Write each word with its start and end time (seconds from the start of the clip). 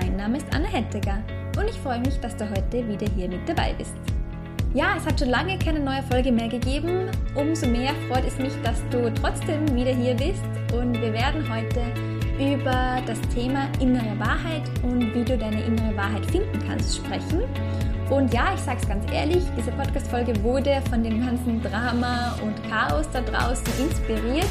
mein 0.00 0.16
Name 0.16 0.36
ist 0.36 0.46
Anna 0.54 0.68
Hetteger 0.68 1.22
und 1.58 1.68
ich 1.70 1.76
freue 1.76 2.00
mich, 2.00 2.20
dass 2.20 2.36
du 2.36 2.48
heute 2.50 2.86
wieder 2.86 3.06
hier 3.16 3.28
mit 3.28 3.48
dabei 3.48 3.72
bist. 3.78 3.94
Ja, 4.74 4.94
es 4.98 5.06
hat 5.06 5.18
schon 5.18 5.30
lange 5.30 5.58
keine 5.58 5.80
neue 5.80 6.02
Folge 6.02 6.30
mehr 6.30 6.48
gegeben. 6.48 7.08
Umso 7.34 7.66
mehr 7.66 7.92
freut 8.08 8.26
es 8.26 8.36
mich, 8.36 8.52
dass 8.62 8.82
du 8.90 9.12
trotzdem 9.14 9.74
wieder 9.74 9.94
hier 9.94 10.14
bist 10.14 10.44
und 10.74 11.00
wir 11.00 11.12
werden 11.14 11.42
heute 11.50 11.80
über 12.38 13.00
das 13.06 13.18
Thema 13.34 13.68
innere 13.80 14.18
Wahrheit 14.18 14.64
und 14.82 15.14
wie 15.14 15.24
du 15.24 15.38
deine 15.38 15.62
innere 15.62 15.96
Wahrheit 15.96 16.26
finden 16.26 16.58
kannst 16.66 16.96
sprechen. 16.96 17.40
Und 18.10 18.34
ja, 18.34 18.52
ich 18.54 18.60
sage 18.60 18.78
es 18.82 18.88
ganz 18.88 19.10
ehrlich, 19.10 19.44
diese 19.56 19.72
Podcast-Folge 19.72 20.42
wurde 20.42 20.82
von 20.90 21.02
dem 21.02 21.24
ganzen 21.24 21.62
Drama 21.62 22.36
und 22.42 22.54
Chaos 22.68 23.08
da 23.12 23.22
draußen 23.22 23.66
inspiriert 23.78 24.46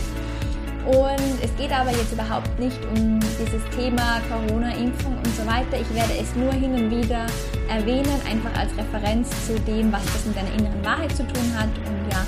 und 0.85 1.41
es 1.41 1.55
geht 1.57 1.71
aber 1.71 1.91
jetzt 1.91 2.13
überhaupt 2.13 2.59
nicht 2.59 2.77
um 2.95 3.19
dieses 3.19 3.63
Thema 3.75 4.21
Corona-Impfung 4.29 5.17
und 5.17 5.35
so 5.35 5.45
weiter. 5.45 5.81
Ich 5.81 5.93
werde 5.95 6.13
es 6.21 6.35
nur 6.35 6.53
hin 6.53 6.73
und 6.73 6.91
wieder 6.91 7.25
erwähnen, 7.67 8.21
einfach 8.29 8.53
als 8.59 8.71
Referenz 8.77 9.29
zu 9.47 9.59
dem, 9.61 9.91
was 9.91 10.03
das 10.05 10.25
mit 10.25 10.37
deiner 10.37 10.53
inneren 10.53 10.85
Wahrheit 10.85 11.11
zu 11.15 11.23
tun 11.23 11.53
hat 11.57 11.69
und 11.87 12.11
ja, 12.11 12.25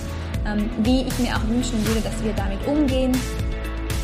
ähm, 0.51 0.69
wie 0.83 1.01
ich 1.01 1.19
mir 1.19 1.35
auch 1.35 1.47
wünschen 1.47 1.85
würde, 1.85 2.01
dass 2.01 2.23
wir 2.23 2.33
damit 2.33 2.65
umgehen. 2.65 3.11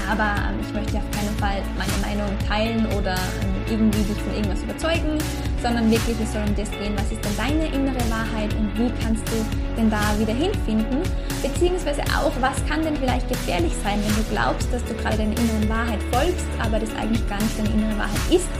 Aber 0.09 0.35
ähm, 0.37 0.59
ich 0.61 0.73
möchte 0.73 0.97
auf 0.97 1.11
keinen 1.11 1.35
Fall 1.37 1.61
meine 1.77 1.97
Meinung 2.05 2.37
teilen 2.47 2.85
oder 2.97 3.15
ähm, 3.15 3.55
irgendwie 3.69 4.03
dich 4.03 4.21
von 4.21 4.35
irgendwas 4.35 4.61
überzeugen, 4.61 5.17
sondern 5.63 5.89
wirklich 5.89 6.17
es 6.21 6.33
soll 6.33 6.43
um 6.43 6.55
das 6.55 6.69
gehen, 6.71 6.93
was 6.95 7.09
ist 7.09 7.23
denn 7.23 7.37
deine 7.39 7.65
innere 7.73 8.03
Wahrheit 8.11 8.53
und 8.59 8.67
wie 8.77 8.91
kannst 9.01 9.23
du 9.31 9.39
denn 9.77 9.89
da 9.89 10.01
wieder 10.19 10.33
hinfinden? 10.35 10.99
Beziehungsweise 11.41 12.03
auch, 12.11 12.33
was 12.41 12.59
kann 12.67 12.83
denn 12.83 12.97
vielleicht 12.97 13.27
gefährlich 13.29 13.71
sein, 13.81 13.97
wenn 14.03 14.15
du 14.15 14.23
glaubst, 14.29 14.67
dass 14.71 14.83
du 14.83 14.93
gerade 14.93 15.17
deiner 15.17 15.31
inneren 15.39 15.69
Wahrheit 15.69 16.03
folgst, 16.11 16.45
aber 16.59 16.79
das 16.79 16.93
eigentlich 16.95 17.25
gar 17.29 17.41
nicht 17.41 17.57
deine 17.57 17.69
innere 17.69 17.97
Wahrheit 17.97 18.25
ist 18.29 18.51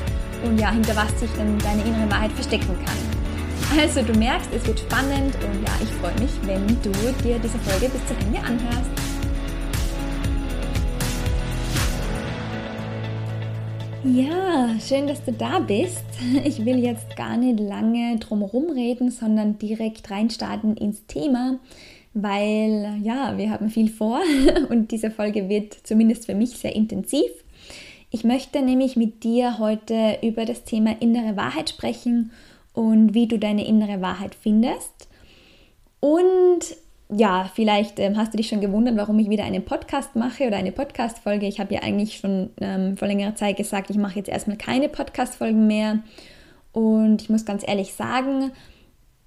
und 0.44 0.58
ja, 0.58 0.72
hinter 0.72 0.96
was 0.96 1.12
sich 1.20 1.30
dann 1.38 1.60
deine 1.60 1.84
innere 1.84 2.10
Wahrheit 2.10 2.32
verstecken 2.32 2.76
kann. 2.86 3.80
Also 3.80 4.02
du 4.02 4.14
merkst, 4.18 4.50
es 4.56 4.66
wird 4.66 4.80
spannend 4.80 5.36
und 5.36 5.64
ja, 5.66 5.74
ich 5.82 5.92
freue 6.00 6.16
mich, 6.20 6.32
wenn 6.44 6.66
du 6.82 6.92
dir 7.24 7.40
diese 7.40 7.60
Folge 7.60 7.90
bis 7.90 8.06
zum 8.08 8.18
Ende 8.28 8.40
anhörst. 8.40 9.13
Ja, 14.06 14.76
schön, 14.86 15.08
dass 15.08 15.24
du 15.24 15.32
da 15.32 15.60
bist. 15.60 16.04
Ich 16.44 16.66
will 16.66 16.80
jetzt 16.80 17.16
gar 17.16 17.38
nicht 17.38 17.60
lange 17.60 18.18
drumherum 18.18 18.70
reden, 18.70 19.12
sondern 19.12 19.58
direkt 19.58 20.12
reinstarten 20.12 20.76
ins 20.76 21.06
Thema, 21.08 21.60
weil 22.14 22.98
ja, 23.02 23.38
wir 23.38 23.50
haben 23.50 23.70
viel 23.70 23.90
vor 23.90 24.20
und 24.70 24.92
diese 24.92 25.10
Folge 25.10 25.48
wird 25.48 25.74
zumindest 25.84 26.26
für 26.26 26.36
mich 26.36 26.58
sehr 26.58 26.76
intensiv. 26.76 27.32
Ich 28.12 28.26
möchte 28.26 28.62
nämlich 28.62 28.98
mit 28.98 29.24
dir 29.24 29.58
heute 29.58 30.18
über 30.22 30.44
das 30.44 30.66
Thema 30.66 30.98
innere 31.00 31.38
Wahrheit 31.38 31.70
sprechen 31.70 32.32
und 32.74 33.14
wie 33.14 33.28
du 33.28 33.40
deine 33.40 33.66
innere 33.66 34.02
Wahrheit 34.02 34.36
findest. 34.36 35.08
Und 36.02 36.76
ja, 37.10 37.50
vielleicht 37.54 38.00
ähm, 38.00 38.18
hast 38.18 38.34
du 38.34 38.38
dich 38.38 38.48
schon 38.48 38.62
gewundert, 38.62 38.96
warum 38.96 39.20
ich 39.20 39.30
wieder 39.30 39.44
einen 39.44 39.66
Podcast 39.66 40.16
mache 40.16 40.48
oder 40.48 40.58
eine 40.58 40.72
Podcast-Folge. 40.72 41.48
Ich 41.48 41.60
habe 41.60 41.74
ja 41.74 41.82
eigentlich 41.82 42.18
schon 42.18 42.50
ähm, 42.60 42.98
vor 42.98 43.08
längerer 43.08 43.36
Zeit 43.36 43.58
gesagt, 43.58 43.90
ich 43.90 43.98
mache 43.98 44.18
jetzt 44.18 44.30
erstmal 44.30 44.58
keine 44.58 44.90
Podcast-Folgen 44.90 45.68
mehr. 45.68 46.00
Und 46.72 47.22
ich 47.22 47.30
muss 47.30 47.46
ganz 47.46 47.64
ehrlich 47.68 47.94
sagen, 47.94 48.52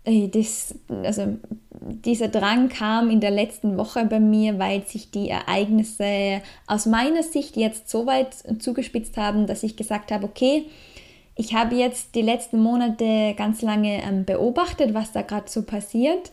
äh, 0.05 0.29
das, 0.29 0.75
also 1.05 1.37
dieser 1.81 2.29
Drang 2.29 2.69
kam 2.69 3.11
in 3.11 3.21
der 3.21 3.31
letzten 3.31 3.77
Woche 3.77 4.05
bei 4.07 4.21
mir, 4.21 4.59
weil 4.59 4.85
sich 4.85 5.11
die 5.11 5.29
Ereignisse 5.29 6.43
aus 6.67 6.87
meiner 6.87 7.23
Sicht 7.23 7.57
jetzt 7.57 7.89
so 7.89 8.07
weit 8.07 8.35
zugespitzt 8.59 9.17
haben, 9.17 9.47
dass 9.47 9.63
ich 9.63 9.77
gesagt 9.77 10.11
habe, 10.11 10.25
okay, 10.25 10.67
ich 11.37 11.55
habe 11.55 11.77
jetzt 11.77 12.15
die 12.15 12.23
letzten 12.23 12.61
Monate 12.61 13.35
ganz 13.37 13.61
lange 13.61 14.03
ähm, 14.03 14.25
beobachtet, 14.25 14.95
was 14.95 15.13
da 15.13 15.23
gerade 15.23 15.51
so 15.51 15.63
passiert 15.63 16.33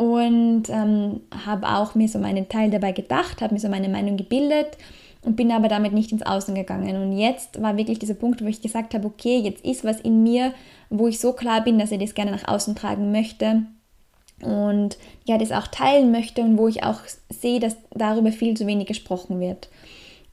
und 0.00 0.62
ähm, 0.70 1.20
habe 1.44 1.68
auch 1.68 1.94
mir 1.94 2.08
so 2.08 2.18
meinen 2.18 2.48
Teil 2.48 2.70
dabei 2.70 2.92
gedacht, 2.92 3.42
habe 3.42 3.52
mir 3.52 3.60
so 3.60 3.68
meine 3.68 3.90
Meinung 3.90 4.16
gebildet 4.16 4.78
und 5.20 5.36
bin 5.36 5.52
aber 5.52 5.68
damit 5.68 5.92
nicht 5.92 6.10
ins 6.10 6.22
Außen 6.22 6.54
gegangen. 6.54 6.96
Und 6.96 7.12
jetzt 7.18 7.60
war 7.60 7.76
wirklich 7.76 7.98
dieser 7.98 8.14
Punkt, 8.14 8.42
wo 8.42 8.46
ich 8.46 8.62
gesagt 8.62 8.94
habe, 8.94 9.06
okay, 9.06 9.40
jetzt 9.40 9.62
ist 9.62 9.84
was 9.84 10.00
in 10.00 10.22
mir, 10.22 10.54
wo 10.88 11.06
ich 11.06 11.20
so 11.20 11.34
klar 11.34 11.62
bin, 11.62 11.78
dass 11.78 11.92
ich 11.92 11.98
das 11.98 12.14
gerne 12.14 12.30
nach 12.30 12.48
außen 12.48 12.74
tragen 12.76 13.12
möchte 13.12 13.64
und 14.40 14.96
ja, 15.26 15.36
das 15.36 15.52
auch 15.52 15.66
teilen 15.66 16.12
möchte 16.12 16.40
und 16.40 16.56
wo 16.56 16.66
ich 16.66 16.82
auch 16.82 17.00
sehe, 17.28 17.60
dass 17.60 17.76
darüber 17.90 18.32
viel 18.32 18.56
zu 18.56 18.66
wenig 18.66 18.86
gesprochen 18.86 19.38
wird. 19.38 19.68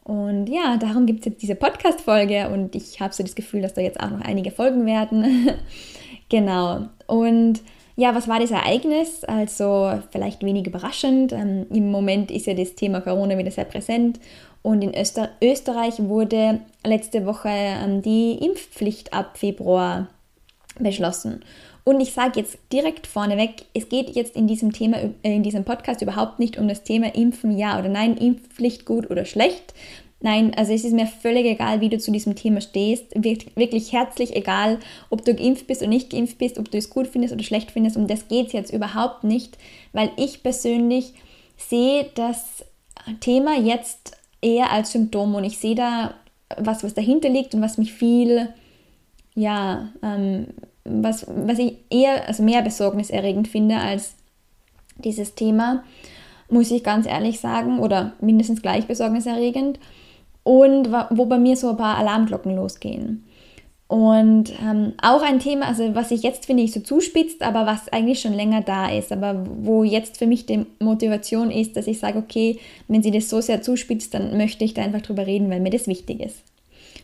Und 0.06 0.48
ja, 0.48 0.78
darum 0.78 1.06
gibt 1.06 1.20
es 1.20 1.26
jetzt 1.26 1.42
diese 1.42 1.56
Podcast-Folge 1.56 2.48
und 2.48 2.74
ich 2.74 3.02
habe 3.02 3.14
so 3.14 3.22
das 3.22 3.36
Gefühl, 3.36 3.64
dass 3.64 3.74
da 3.74 3.82
jetzt 3.82 4.00
auch 4.00 4.12
noch 4.12 4.22
einige 4.22 4.52
Folgen 4.52 4.86
werden. 4.86 5.50
genau. 6.30 6.86
Und 7.08 7.60
ja, 7.98 8.14
was 8.14 8.28
war 8.28 8.40
das 8.40 8.52
Ereignis? 8.52 9.24
Also 9.24 10.00
vielleicht 10.12 10.44
wenig 10.44 10.68
überraschend. 10.68 11.34
Ähm, 11.34 11.66
Im 11.72 11.92
Moment 11.92 12.30
ist 12.30 12.46
ja 12.46 12.54
das 12.54 12.76
Thema 12.76 13.02
Corona 13.02 13.38
wieder 13.38 13.52
sehr 13.52 13.66
präsent 13.66 14.20
und 14.62 14.84
in 14.84 14.96
Öster 14.96 15.30
Österreich 15.42 15.96
wurde 15.98 16.60
letzte 16.86 17.26
Woche 17.26 17.50
ähm, 17.50 18.04
die 18.04 18.34
Impfpflicht 18.34 19.14
ab 19.14 19.38
Februar 19.38 20.10
beschlossen. 20.80 21.44
Und 21.86 22.00
ich 22.02 22.12
sage 22.12 22.42
jetzt 22.42 22.60
direkt 22.72 23.08
vorneweg, 23.08 23.66
es 23.74 23.90
geht 23.90 24.10
jetzt 24.10 24.36
in 24.36 24.46
diesem 24.46 24.74
Thema, 24.74 24.98
äh, 24.98 25.36
in 25.36 25.42
diesem 25.42 25.64
Podcast 25.64 26.02
überhaupt 26.04 26.38
nicht 26.38 26.60
um 26.60 26.68
das 26.68 26.84
Thema 26.84 27.16
Impfen, 27.16 27.58
ja 27.58 27.80
oder 27.80 27.90
nein, 27.90 28.16
Impfpflicht 28.16 28.86
gut 28.86 29.10
oder 29.10 29.26
schlecht, 29.26 29.74
Nein, 30.20 30.54
also 30.56 30.74
es 30.74 30.84
ist 30.84 30.94
mir 30.94 31.06
völlig 31.06 31.46
egal, 31.46 31.80
wie 31.80 31.90
du 31.90 32.00
zu 32.00 32.12
diesem 32.12 32.36
Thema 32.36 32.60
stehst. 32.60 33.06
Wirklich 33.16 33.94
herzlich 33.94 34.36
egal, 34.36 34.80
ob 35.12 35.24
du 35.24 35.36
geimpft 35.36 35.68
bist 35.68 35.82
oder 35.82 35.90
nicht 35.90 36.10
geimpft 36.10 36.40
bist, 36.40 36.58
ob 36.58 36.72
du 36.72 36.78
es 36.78 36.90
gut 36.90 37.08
findest 37.08 37.34
oder 37.34 37.44
schlecht 37.44 37.70
findest. 37.70 37.98
Um 37.98 38.08
das 38.08 38.28
geht 38.28 38.48
es 38.48 38.54
jetzt 38.54 38.74
überhaupt 38.74 39.24
nicht, 39.24 39.58
weil 39.94 40.10
ich 40.18 40.42
persönlich 40.42 41.14
sehe 41.56 42.10
das 42.16 42.66
Thema 43.20 43.58
jetzt 43.58 44.18
eher 44.42 44.72
als 44.72 44.92
Symptom 44.92 45.36
und 45.36 45.44
ich 45.44 45.60
sehe 45.60 45.76
da 45.76 46.16
was, 46.58 46.84
was 46.84 46.94
dahinter 46.94 47.30
liegt 47.30 47.54
und 47.54 47.62
was 47.62 47.78
mich 47.78 47.94
viel, 47.94 48.50
ja, 49.36 49.90
ähm, 50.02 50.48
was, 50.84 51.28
was 51.28 51.60
ich 51.60 51.76
eher, 51.90 52.28
also 52.28 52.42
mehr 52.42 52.62
besorgniserregend 52.62 53.48
finde 53.48 53.78
als 53.78 54.16
dieses 54.96 55.36
Thema, 55.36 55.84
muss 56.50 56.72
ich 56.72 56.84
ganz 56.84 57.06
ehrlich 57.06 57.40
sagen, 57.40 57.80
oder 57.80 58.14
mindestens 58.22 58.62
gleich 58.62 58.88
besorgniserregend 58.88 59.80
und 60.48 60.94
wo 61.10 61.26
bei 61.26 61.38
mir 61.38 61.58
so 61.58 61.72
ein 61.72 61.78
paar 61.78 61.98
Alarmglocken 61.98 62.56
losgehen. 62.56 63.26
Und 63.88 64.54
ähm, 64.62 64.94
auch 65.02 65.22
ein 65.22 65.40
Thema, 65.40 65.68
also 65.68 65.94
was 65.94 66.10
sich 66.10 66.24
jetzt 66.24 66.46
finde 66.46 66.64
ich 66.64 66.72
so 66.72 66.80
zuspitzt, 66.80 67.42
aber 67.42 67.66
was 67.66 67.90
eigentlich 67.90 68.22
schon 68.22 68.34
länger 68.34 68.62
da 68.62 68.90
ist, 68.90 69.12
aber 69.12 69.46
wo 69.46 69.84
jetzt 69.84 70.18
für 70.18 70.26
mich 70.26 70.46
die 70.46 70.66
Motivation 70.80 71.52
ist, 71.52 71.76
dass 71.76 71.88
ich 71.88 72.00
sage, 72.00 72.20
okay, 72.20 72.60
wenn 72.88 73.04
sie 73.04 73.12
das 73.12 73.30
so 73.30 73.42
sehr 73.42 73.62
zuspitzt, 73.62 74.14
dann 74.14 74.38
möchte 74.38 74.64
ich 74.64 74.74
da 74.74 74.84
einfach 74.84 75.02
drüber 75.02 75.26
reden, 75.28 75.50
weil 75.50 75.60
mir 75.60 75.70
das 75.70 75.88
wichtig 75.88 76.22
ist. 76.22 76.44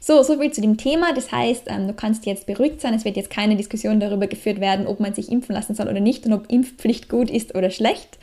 So, 0.05 0.21
so 0.21 0.37
viel 0.37 0.51
zu 0.51 0.59
dem 0.59 0.75
Thema. 0.75 1.13
Das 1.13 1.31
heißt, 1.31 1.67
ähm, 1.67 1.87
du 1.87 1.93
kannst 1.93 2.25
jetzt 2.25 2.45
beruhigt 2.45 2.81
sein. 2.81 2.93
Es 2.93 3.05
wird 3.05 3.15
jetzt 3.15 3.29
keine 3.29 3.55
Diskussion 3.55 4.01
darüber 4.01 4.27
geführt 4.27 4.59
werden, 4.59 4.85
ob 4.85 4.99
man 4.99 5.13
sich 5.13 5.31
impfen 5.31 5.55
lassen 5.55 5.75
soll 5.75 5.87
oder 5.87 6.01
nicht 6.01 6.25
und 6.25 6.33
ob 6.33 6.51
Impfpflicht 6.51 7.07
gut 7.07 7.29
ist 7.29 7.55
oder 7.55 7.69
schlecht. 7.69 8.19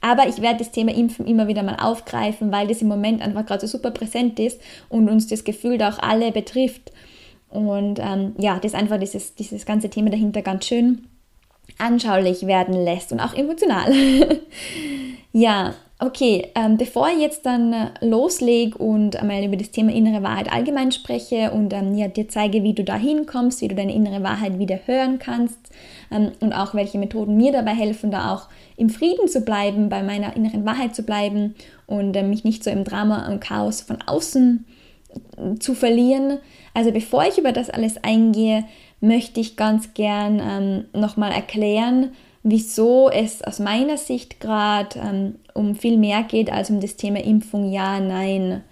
Aber 0.00 0.28
ich 0.28 0.40
werde 0.40 0.60
das 0.60 0.70
Thema 0.70 0.94
Impfen 0.94 1.26
immer 1.26 1.48
wieder 1.48 1.64
mal 1.64 1.78
aufgreifen, 1.80 2.52
weil 2.52 2.68
das 2.68 2.80
im 2.80 2.86
Moment 2.86 3.22
einfach 3.22 3.44
gerade 3.44 3.66
so 3.66 3.76
super 3.76 3.90
präsent 3.90 4.38
ist 4.38 4.60
und 4.88 5.08
uns 5.08 5.26
das 5.26 5.42
Gefühl 5.42 5.78
da 5.78 5.90
auch 5.90 5.98
alle 5.98 6.30
betrifft. 6.30 6.92
Und 7.48 7.98
ähm, 7.98 8.36
ja, 8.38 8.60
das 8.60 8.74
einfach 8.74 9.00
dieses, 9.00 9.34
dieses 9.34 9.66
ganze 9.66 9.90
Thema 9.90 10.10
dahinter 10.10 10.42
ganz 10.42 10.66
schön 10.66 11.08
anschaulich 11.76 12.46
werden 12.46 12.74
lässt 12.84 13.10
und 13.10 13.18
auch 13.18 13.34
emotional. 13.34 13.92
ja, 15.32 15.74
okay, 15.98 16.50
ähm, 16.54 16.76
bevor 16.76 17.08
ich 17.08 17.20
jetzt 17.20 17.46
dann 17.46 17.72
äh, 17.72 17.88
loslege 18.00 18.76
und 18.76 19.16
einmal 19.16 19.44
über 19.44 19.56
das 19.56 19.70
Thema 19.70 19.92
innere 19.92 20.22
Wahrheit 20.22 20.52
allgemein 20.52 20.92
spreche 20.92 21.52
und 21.52 21.72
ähm, 21.72 21.94
ja, 21.94 22.08
dir 22.08 22.28
zeige, 22.28 22.62
wie 22.62 22.74
du 22.74 22.84
da 22.84 22.96
hinkommst, 22.96 23.62
wie 23.62 23.68
du 23.68 23.74
deine 23.74 23.94
innere 23.94 24.22
Wahrheit 24.22 24.58
wieder 24.58 24.78
hören 24.84 25.18
kannst 25.18 25.58
ähm, 26.10 26.32
und 26.40 26.52
auch 26.52 26.74
welche 26.74 26.98
Methoden 26.98 27.36
mir 27.36 27.52
dabei 27.52 27.74
helfen, 27.74 28.10
da 28.10 28.34
auch 28.34 28.48
im 28.76 28.90
Frieden 28.90 29.26
zu 29.26 29.40
bleiben, 29.40 29.88
bei 29.88 30.02
meiner 30.02 30.36
inneren 30.36 30.66
Wahrheit 30.66 30.94
zu 30.94 31.02
bleiben 31.02 31.54
und 31.86 32.14
äh, 32.14 32.22
mich 32.22 32.44
nicht 32.44 32.62
so 32.62 32.70
im 32.70 32.84
Drama 32.84 33.26
und 33.28 33.40
Chaos 33.40 33.80
von 33.80 33.98
außen 34.02 34.66
äh, 35.38 35.58
zu 35.58 35.74
verlieren. 35.74 36.38
Also 36.74 36.92
bevor 36.92 37.24
ich 37.24 37.38
über 37.38 37.52
das 37.52 37.70
alles 37.70 37.96
eingehe, 38.04 38.64
möchte 39.00 39.40
ich 39.40 39.56
ganz 39.56 39.94
gern 39.94 40.42
ähm, 40.44 41.00
nochmal 41.00 41.32
erklären, 41.32 42.10
wieso 42.48 43.10
es 43.10 43.42
aus 43.42 43.58
meiner 43.58 43.96
Sicht 43.96 44.38
gerade 44.38 45.00
ähm, 45.00 45.34
um 45.52 45.74
viel 45.74 45.98
mehr 45.98 46.22
geht 46.22 46.50
als 46.50 46.70
um 46.70 46.80
das 46.80 46.94
Thema 46.94 47.18
Impfung, 47.22 47.72
ja, 47.72 47.98
nein, 47.98 48.62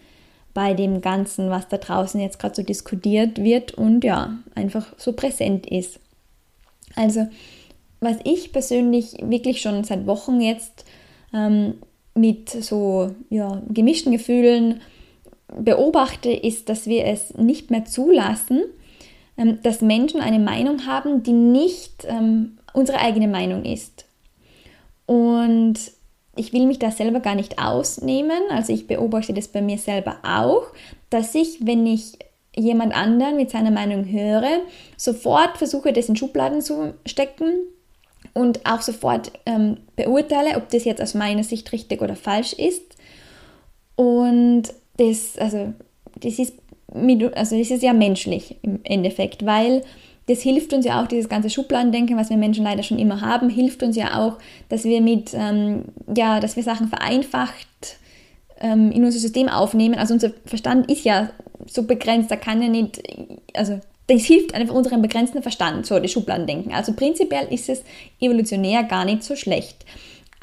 bei 0.54 0.74
dem 0.74 1.00
Ganzen, 1.00 1.50
was 1.50 1.66
da 1.66 1.78
draußen 1.78 2.20
jetzt 2.20 2.38
gerade 2.38 2.54
so 2.54 2.62
diskutiert 2.62 3.42
wird 3.42 3.74
und 3.74 4.04
ja, 4.04 4.38
einfach 4.54 4.86
so 4.96 5.12
präsent 5.12 5.66
ist. 5.66 5.98
Also, 6.94 7.26
was 7.98 8.18
ich 8.22 8.52
persönlich 8.52 9.16
wirklich 9.20 9.60
schon 9.60 9.82
seit 9.82 10.06
Wochen 10.06 10.40
jetzt 10.40 10.84
ähm, 11.32 11.74
mit 12.14 12.50
so 12.50 13.10
ja, 13.28 13.60
gemischten 13.68 14.12
Gefühlen 14.12 14.82
beobachte, 15.48 16.30
ist, 16.30 16.68
dass 16.68 16.86
wir 16.86 17.06
es 17.06 17.34
nicht 17.34 17.72
mehr 17.72 17.86
zulassen, 17.86 18.62
ähm, 19.36 19.58
dass 19.64 19.80
Menschen 19.80 20.20
eine 20.20 20.38
Meinung 20.38 20.86
haben, 20.86 21.24
die 21.24 21.32
nicht 21.32 22.06
ähm, 22.08 22.58
unsere 22.74 22.98
eigene 22.98 23.28
Meinung 23.28 23.64
ist. 23.64 24.04
Und 25.06 25.74
ich 26.36 26.52
will 26.52 26.66
mich 26.66 26.78
da 26.78 26.90
selber 26.90 27.20
gar 27.20 27.34
nicht 27.34 27.58
ausnehmen. 27.58 28.42
Also 28.50 28.72
ich 28.72 28.86
beobachte 28.86 29.32
das 29.32 29.48
bei 29.48 29.62
mir 29.62 29.78
selber 29.78 30.16
auch, 30.22 30.66
dass 31.08 31.34
ich, 31.34 31.64
wenn 31.66 31.86
ich 31.86 32.18
jemand 32.56 32.94
anderen 32.94 33.36
mit 33.36 33.50
seiner 33.50 33.70
Meinung 33.70 34.06
höre, 34.06 34.60
sofort 34.96 35.56
versuche, 35.56 35.92
das 35.92 36.08
in 36.08 36.16
Schubladen 36.16 36.60
zu 36.60 36.94
stecken 37.06 37.54
und 38.32 38.64
auch 38.66 38.80
sofort 38.80 39.32
ähm, 39.46 39.78
beurteile, 39.96 40.56
ob 40.56 40.68
das 40.70 40.84
jetzt 40.84 41.02
aus 41.02 41.14
meiner 41.14 41.44
Sicht 41.44 41.72
richtig 41.72 42.02
oder 42.02 42.16
falsch 42.16 42.52
ist. 42.52 42.96
Und 43.96 44.64
das, 44.96 45.36
also, 45.38 45.72
das 46.20 46.38
ist, 46.38 46.54
also 47.34 47.58
das 47.58 47.70
ist 47.70 47.82
ja 47.82 47.92
menschlich 47.92 48.56
im 48.62 48.80
Endeffekt, 48.84 49.44
weil 49.46 49.82
das 50.26 50.40
hilft 50.40 50.72
uns 50.72 50.86
ja 50.86 51.02
auch, 51.02 51.06
dieses 51.06 51.28
ganze 51.28 51.50
Schubladendenken, 51.50 52.16
was 52.16 52.30
wir 52.30 52.36
Menschen 52.36 52.64
leider 52.64 52.82
schon 52.82 52.98
immer 52.98 53.20
haben, 53.20 53.50
hilft 53.50 53.82
uns 53.82 53.96
ja 53.96 54.18
auch, 54.18 54.38
dass 54.68 54.84
wir 54.84 55.00
mit, 55.00 55.32
ähm, 55.34 55.84
ja, 56.14 56.40
dass 56.40 56.56
wir 56.56 56.62
Sachen 56.62 56.88
vereinfacht 56.88 57.98
ähm, 58.60 58.90
in 58.90 59.04
unser 59.04 59.18
System 59.18 59.48
aufnehmen. 59.48 59.96
Also 59.96 60.14
unser 60.14 60.30
Verstand 60.46 60.90
ist 60.90 61.04
ja 61.04 61.30
so 61.66 61.82
begrenzt, 61.82 62.30
da 62.30 62.36
kann 62.36 62.62
ja 62.62 62.68
nicht, 62.68 63.02
also 63.54 63.80
das 64.06 64.24
hilft 64.24 64.54
einfach 64.54 64.74
unserem 64.74 65.02
begrenzten 65.02 65.42
Verstand, 65.42 65.86
so 65.86 65.98
das 65.98 66.10
Schubladendenken. 66.10 66.72
Also 66.72 66.92
prinzipiell 66.92 67.46
ist 67.50 67.68
es 67.68 67.82
evolutionär 68.20 68.84
gar 68.84 69.04
nicht 69.04 69.22
so 69.22 69.36
schlecht. 69.36 69.84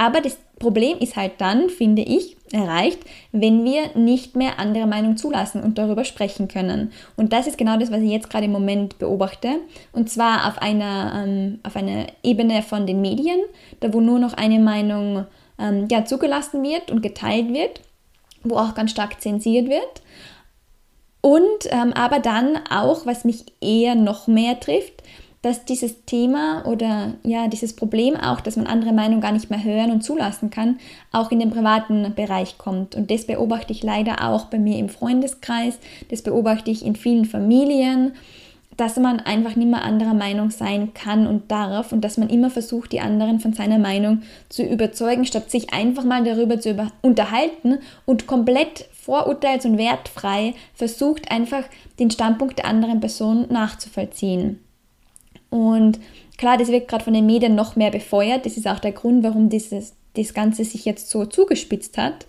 Aber 0.01 0.19
das 0.19 0.39
Problem 0.57 0.97
ist 0.97 1.15
halt 1.15 1.33
dann, 1.37 1.69
finde 1.69 2.01
ich, 2.01 2.35
erreicht, 2.51 2.97
wenn 3.31 3.63
wir 3.63 3.95
nicht 3.95 4.35
mehr 4.35 4.57
andere 4.57 4.87
Meinung 4.87 5.15
zulassen 5.15 5.61
und 5.61 5.77
darüber 5.77 6.05
sprechen 6.05 6.47
können. 6.47 6.91
Und 7.17 7.33
das 7.33 7.45
ist 7.45 7.59
genau 7.59 7.77
das, 7.77 7.91
was 7.91 8.01
ich 8.01 8.09
jetzt 8.09 8.31
gerade 8.31 8.45
im 8.45 8.51
Moment 8.51 8.97
beobachte. 8.97 9.57
Und 9.91 10.09
zwar 10.09 10.47
auf 10.47 10.57
einer, 10.57 11.23
ähm, 11.23 11.59
auf 11.61 11.75
einer 11.75 12.07
Ebene 12.23 12.63
von 12.63 12.87
den 12.87 12.99
Medien, 12.99 13.41
da 13.79 13.93
wo 13.93 14.01
nur 14.01 14.17
noch 14.17 14.33
eine 14.33 14.57
Meinung 14.57 15.27
ähm, 15.59 15.87
ja, 15.91 16.03
zugelassen 16.03 16.63
wird 16.63 16.89
und 16.89 17.03
geteilt 17.03 17.53
wird, 17.53 17.81
wo 18.43 18.57
auch 18.57 18.73
ganz 18.73 18.89
stark 18.89 19.21
zensiert 19.21 19.69
wird. 19.69 20.01
Und 21.21 21.67
ähm, 21.69 21.93
aber 21.93 22.17
dann 22.17 22.57
auch, 22.71 23.05
was 23.05 23.23
mich 23.23 23.45
eher 23.61 23.93
noch 23.93 24.25
mehr 24.25 24.59
trifft, 24.59 25.03
dass 25.41 25.65
dieses 25.65 26.05
Thema 26.05 26.65
oder 26.65 27.13
ja, 27.23 27.47
dieses 27.47 27.75
Problem 27.75 28.15
auch, 28.15 28.41
dass 28.41 28.57
man 28.57 28.67
andere 28.67 28.93
Meinungen 28.93 29.21
gar 29.21 29.31
nicht 29.31 29.49
mehr 29.49 29.63
hören 29.63 29.91
und 29.91 30.03
zulassen 30.03 30.51
kann, 30.51 30.79
auch 31.11 31.31
in 31.31 31.39
den 31.39 31.49
privaten 31.49 32.13
Bereich 32.15 32.57
kommt. 32.57 32.95
Und 32.95 33.09
das 33.09 33.25
beobachte 33.25 33.73
ich 33.73 33.81
leider 33.81 34.27
auch 34.27 34.45
bei 34.45 34.59
mir 34.59 34.77
im 34.77 34.89
Freundeskreis, 34.89 35.79
das 36.09 36.21
beobachte 36.21 36.69
ich 36.69 36.85
in 36.85 36.95
vielen 36.95 37.25
Familien, 37.25 38.13
dass 38.77 38.97
man 38.97 39.19
einfach 39.19 39.55
nicht 39.55 39.69
mehr 39.69 39.83
anderer 39.83 40.13
Meinung 40.13 40.49
sein 40.49 40.93
kann 40.93 41.27
und 41.27 41.51
darf 41.51 41.91
und 41.91 42.01
dass 42.01 42.17
man 42.17 42.29
immer 42.29 42.49
versucht, 42.49 42.91
die 42.91 43.01
anderen 43.01 43.39
von 43.39 43.53
seiner 43.53 43.79
Meinung 43.79 44.21
zu 44.49 44.63
überzeugen, 44.63 45.25
statt 45.25 45.51
sich 45.51 45.73
einfach 45.73 46.03
mal 46.03 46.23
darüber 46.23 46.59
zu 46.59 46.89
unterhalten 47.01 47.79
und 48.05 48.27
komplett 48.27 48.85
vorurteils- 48.93 49.65
und 49.65 49.77
wertfrei 49.77 50.53
versucht, 50.73 51.31
einfach 51.31 51.63
den 51.99 52.11
Standpunkt 52.11 52.59
der 52.59 52.65
anderen 52.65 52.99
Person 52.99 53.47
nachzuvollziehen. 53.49 54.59
Und 55.51 55.99
klar, 56.37 56.57
das 56.57 56.69
wird 56.69 56.87
gerade 56.87 57.03
von 57.03 57.13
den 57.13 57.27
Medien 57.27 57.53
noch 57.53 57.75
mehr 57.75 57.91
befeuert. 57.91 58.47
Das 58.47 58.57
ist 58.57 58.67
auch 58.67 58.79
der 58.79 58.93
Grund, 58.93 59.23
warum 59.23 59.49
dieses, 59.49 59.93
das 60.15 60.33
Ganze 60.33 60.65
sich 60.65 60.85
jetzt 60.85 61.11
so 61.11 61.25
zugespitzt 61.25 61.99
hat. 61.99 62.25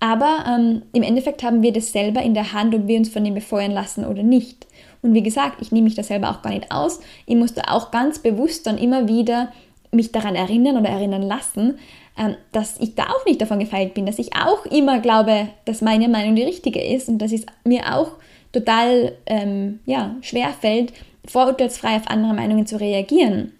Aber 0.00 0.44
ähm, 0.48 0.82
im 0.92 1.02
Endeffekt 1.02 1.42
haben 1.42 1.62
wir 1.62 1.72
das 1.72 1.92
selber 1.92 2.20
in 2.22 2.34
der 2.34 2.52
Hand, 2.52 2.74
ob 2.74 2.88
wir 2.88 2.98
uns 2.98 3.08
von 3.08 3.22
dem 3.22 3.34
befeuern 3.34 3.70
lassen 3.70 4.04
oder 4.04 4.22
nicht. 4.22 4.66
Und 5.02 5.14
wie 5.14 5.22
gesagt, 5.22 5.60
ich 5.60 5.70
nehme 5.70 5.84
mich 5.84 5.94
da 5.94 6.02
selber 6.02 6.30
auch 6.30 6.42
gar 6.42 6.50
nicht 6.50 6.72
aus. 6.72 7.00
Ich 7.26 7.36
musste 7.36 7.70
auch 7.70 7.90
ganz 7.90 8.18
bewusst 8.18 8.66
dann 8.66 8.78
immer 8.78 9.06
wieder 9.06 9.52
mich 9.92 10.10
daran 10.12 10.34
erinnern 10.34 10.76
oder 10.76 10.88
erinnern 10.88 11.22
lassen, 11.22 11.78
ähm, 12.18 12.36
dass 12.52 12.78
ich 12.80 12.94
da 12.94 13.04
auch 13.04 13.24
nicht 13.26 13.40
davon 13.40 13.58
gefeilt 13.58 13.94
bin, 13.94 14.06
dass 14.06 14.18
ich 14.18 14.34
auch 14.34 14.66
immer 14.66 15.00
glaube, 15.00 15.48
dass 15.64 15.82
meine 15.82 16.08
Meinung 16.08 16.34
die 16.34 16.42
richtige 16.42 16.82
ist 16.82 17.08
und 17.08 17.18
dass 17.18 17.32
es 17.32 17.46
mir 17.64 17.94
auch 17.94 18.12
total 18.52 19.12
ähm, 19.26 19.80
ja, 19.86 20.16
schwer 20.20 20.50
fällt, 20.60 20.92
vorurteilsfrei 21.26 21.96
auf 21.96 22.08
andere 22.08 22.34
Meinungen 22.34 22.66
zu 22.66 22.78
reagieren. 22.78 23.52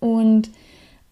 Und 0.00 0.50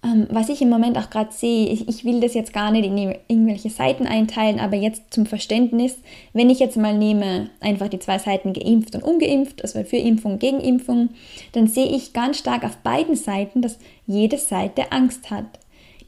ähm, 0.07 0.27
was 0.31 0.49
ich 0.49 0.63
im 0.63 0.69
Moment 0.69 0.97
auch 0.99 1.11
gerade 1.11 1.33
sehe, 1.33 1.69
ich, 1.69 1.89
ich, 1.89 2.05
will 2.05 2.21
das 2.21 2.35
jetzt 2.35 2.53
gar 2.53 2.71
nicht 2.71 2.85
in 2.85 2.97
irgendwelche 3.29 3.71
Seiten 3.71 4.07
einteilen, 4.07 4.61
aber 4.61 4.77
jetzt 4.77 5.13
zum 5.13 5.27
Verständnis, 5.27 5.97
wenn 6.33 6.51
ich 6.51 6.59
jetzt 6.59 6.77
mal 6.77 6.97
nehme, 6.97 7.51
einfach 7.61 7.89
die 7.89 7.99
zwei 7.99 8.19
Seiten 8.19 8.53
geimpft 8.53 8.95
und 8.95 9.03
ungeimpft, 9.03 9.63
also 9.63 9.83
für 9.85 9.97
Impfung, 9.97 10.39
gegen 10.39 10.61
Impfung, 10.61 11.11
dann 11.53 11.67
sehe 11.67 11.89
ich 11.89 12.13
ganz 12.13 12.39
stark 12.39 12.65
auf 12.65 12.77
beiden 12.79 13.17
Seiten, 13.17 13.63
dass 13.63 13.79
jede 14.07 14.39
Seite 14.39 14.93
Angst 14.93 15.31
hat. 15.31 15.47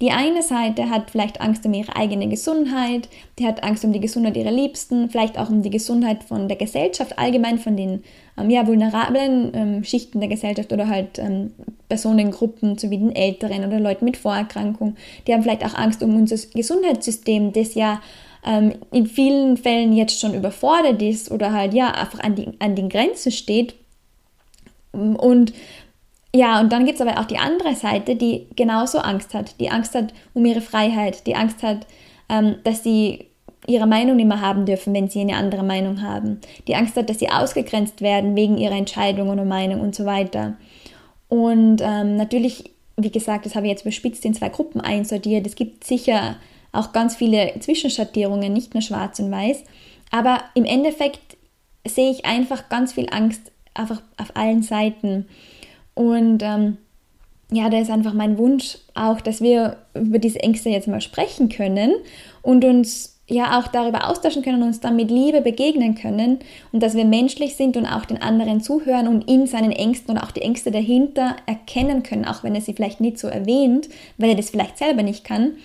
Die 0.01 0.13
eine 0.13 0.43
Seite 0.43 0.91
hat 0.91 1.11
vielleicht 1.11 1.41
Angst 1.41 1.67
um 1.67 1.75
ihre 1.75 1.97
eigene 1.97 2.29
Gesundheit, 2.29 3.09
die 3.39 3.47
hat 3.47 3.65
Angst 3.65 3.85
um 3.85 3.93
die 3.93 4.01
Gesundheit 4.01 4.37
ihrer 4.37 4.53
Liebsten, 4.53 5.11
vielleicht 5.11 5.39
auch 5.39 5.51
um 5.51 5.63
die 5.63 5.71
Gesundheit 5.71 6.23
von 6.23 6.47
der 6.47 6.57
Gesellschaft 6.57 7.19
allgemein, 7.19 7.59
von 7.59 7.77
den 7.77 8.05
ähm, 8.39 8.49
ja, 8.49 8.67
vulnerablen 8.67 9.51
ähm, 9.55 9.85
Schichten 9.85 10.21
der 10.21 10.29
Gesellschaft 10.29 10.73
oder 10.73 10.89
halt 10.89 11.19
ähm, 11.19 11.53
Personengruppen, 11.89 12.79
so 12.79 12.91
wie 12.91 12.99
den 12.99 13.15
Älteren 13.15 13.65
oder 13.65 13.81
Leuten 13.81 14.05
mit 14.05 14.17
Vorerkrankung. 14.17 14.95
Die 15.27 15.33
haben 15.33 15.43
vielleicht 15.43 15.65
auch 15.65 15.75
Angst 15.75 16.03
um 16.03 16.15
unser 16.15 16.37
Gesundheitssystem, 16.55 17.53
das 17.53 17.75
ja 17.75 18.01
ähm, 18.47 18.75
in 18.93 19.07
vielen 19.07 19.57
Fällen 19.57 19.93
jetzt 19.93 20.21
schon 20.21 20.35
überfordert 20.35 21.03
ist 21.03 21.33
oder 21.33 21.53
halt 21.53 21.75
ja 21.75 21.91
einfach 21.91 22.21
an, 22.21 22.37
die, 22.37 22.49
an 22.61 22.77
den 22.77 22.89
Grenzen 22.89 23.33
steht. 23.33 23.75
Und 24.93 25.53
ja, 26.35 26.61
und 26.61 26.73
dann 26.73 26.85
gibt 26.85 27.01
es 27.01 27.07
aber 27.07 27.19
auch 27.21 27.25
die 27.25 27.39
andere 27.39 27.75
Seite, 27.75 28.17
die 28.17 28.47
genauso 28.55 28.99
Angst 28.99 29.35
hat, 29.35 29.59
die 29.61 29.71
Angst 29.71 29.95
hat 29.95 30.13
um 30.35 30.45
ihre 30.45 30.61
Freiheit, 30.61 31.27
die 31.27 31.35
Angst 31.35 31.63
hat, 31.63 31.87
ähm, 32.29 32.57
dass 32.65 32.83
sie 32.83 33.29
ihre 33.67 33.87
Meinung 33.87 34.17
nicht 34.17 34.29
mehr 34.29 34.41
haben 34.41 34.67
dürfen, 34.67 34.95
wenn 34.95 35.09
sie 35.09 35.21
eine 35.21 35.37
andere 35.37 35.63
Meinung 35.63 36.03
haben, 36.03 36.41
die 36.67 36.75
Angst 36.75 36.97
hat, 36.97 37.11
dass 37.11 37.19
sie 37.19 37.31
ausgegrenzt 37.31 38.01
werden 38.01 38.35
wegen 38.37 38.59
ihrer 38.59 38.77
Entscheidung 38.77 39.29
oder 39.29 39.45
Meinung 39.45 39.81
und 39.81 39.95
so 39.95 40.07
weiter. 40.07 40.57
Und 41.29 41.83
ähm, 41.83 42.17
natürlich, 42.17 42.71
wie 42.97 43.11
gesagt, 43.11 43.45
das 43.45 43.55
habe 43.55 43.67
ich 43.67 43.71
jetzt 43.71 43.85
bespitzt 43.85 44.25
in 44.25 44.35
zwei 44.35 44.49
Gruppen 44.49 44.81
einsortiert. 44.81 45.47
Es 45.47 45.55
gibt 45.55 45.85
sicher 45.85 46.37
auch 46.73 46.93
ganz 46.93 47.17
viele 47.17 47.53
Zwischenschattierungen, 47.61 48.53
nicht 48.53 48.75
nur 48.75 48.83
schwarz 48.83 49.19
und 49.19 49.31
weiß. 49.31 49.65
Aber 50.11 50.43
im 50.55 50.65
Endeffekt 50.65 51.37
sehe 51.87 52.11
ich 52.11 52.25
einfach 52.25 52.69
ganz 52.69 52.95
viel 52.95 53.09
Angst 53.11 53.53
einfach 53.75 54.03
auf 54.17 54.35
allen 54.35 54.63
Seiten. 54.63 55.27
Und 55.99 56.45
ähm, 56.45 56.77
ja, 57.51 57.69
da 57.69 57.81
ist 57.81 57.91
einfach 57.91 58.13
mein 58.13 58.39
Wunsch 58.39 58.79
auch, 58.95 59.21
dass 59.21 59.41
wir 59.41 59.79
über 59.95 60.21
diese 60.21 60.39
Ängste 60.39 60.69
jetzt 60.69 60.87
mal 60.87 61.01
sprechen 61.01 61.49
können 61.49 61.93
und 62.41 62.65
uns 62.65 63.19
ja 63.27 63.59
auch 63.59 63.67
darüber 63.67 64.09
austauschen 64.09 64.45
können 64.45 64.63
und 64.63 64.69
uns 64.69 64.79
dann 64.79 64.95
mit 64.95 65.11
Liebe 65.11 65.41
begegnen 65.41 65.97
können 65.97 66.39
und 66.71 66.85
dass 66.85 66.95
wir 66.95 67.05
menschlich 67.05 67.57
sind 67.57 67.77
und 67.77 67.85
auch 67.85 68.05
den 68.05 68.23
anderen 68.23 68.61
zuhören 68.61 69.09
und 69.09 69.29
in 69.29 69.49
seinen 69.49 69.73
Ängsten 69.73 70.15
und 70.15 70.23
auch 70.23 70.31
die 70.31 70.43
Ängste 70.43 70.71
dahinter 70.71 71.35
erkennen 71.47 72.05
können, 72.05 72.27
auch 72.27 72.45
wenn 72.45 72.55
er 72.55 72.61
sie 72.61 72.75
vielleicht 72.75 73.01
nicht 73.01 73.19
so 73.19 73.27
erwähnt, 73.27 73.89
weil 74.19 74.31
er 74.31 74.37
das 74.37 74.51
vielleicht 74.51 74.79
selber 74.79 75.03
nicht 75.03 75.25
kann, 75.25 75.57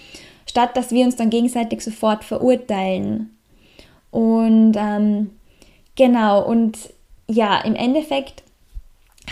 statt 0.50 0.76
dass 0.76 0.90
wir 0.90 1.06
uns 1.06 1.16
dann 1.16 1.30
gegenseitig 1.30 1.82
sofort 1.82 2.24
verurteilen. 2.24 3.38
Und 4.10 4.74
ähm, 4.78 5.30
genau, 5.96 6.44
und 6.44 6.80
ja, 7.30 7.62
im 7.62 7.76
Endeffekt 7.76 8.42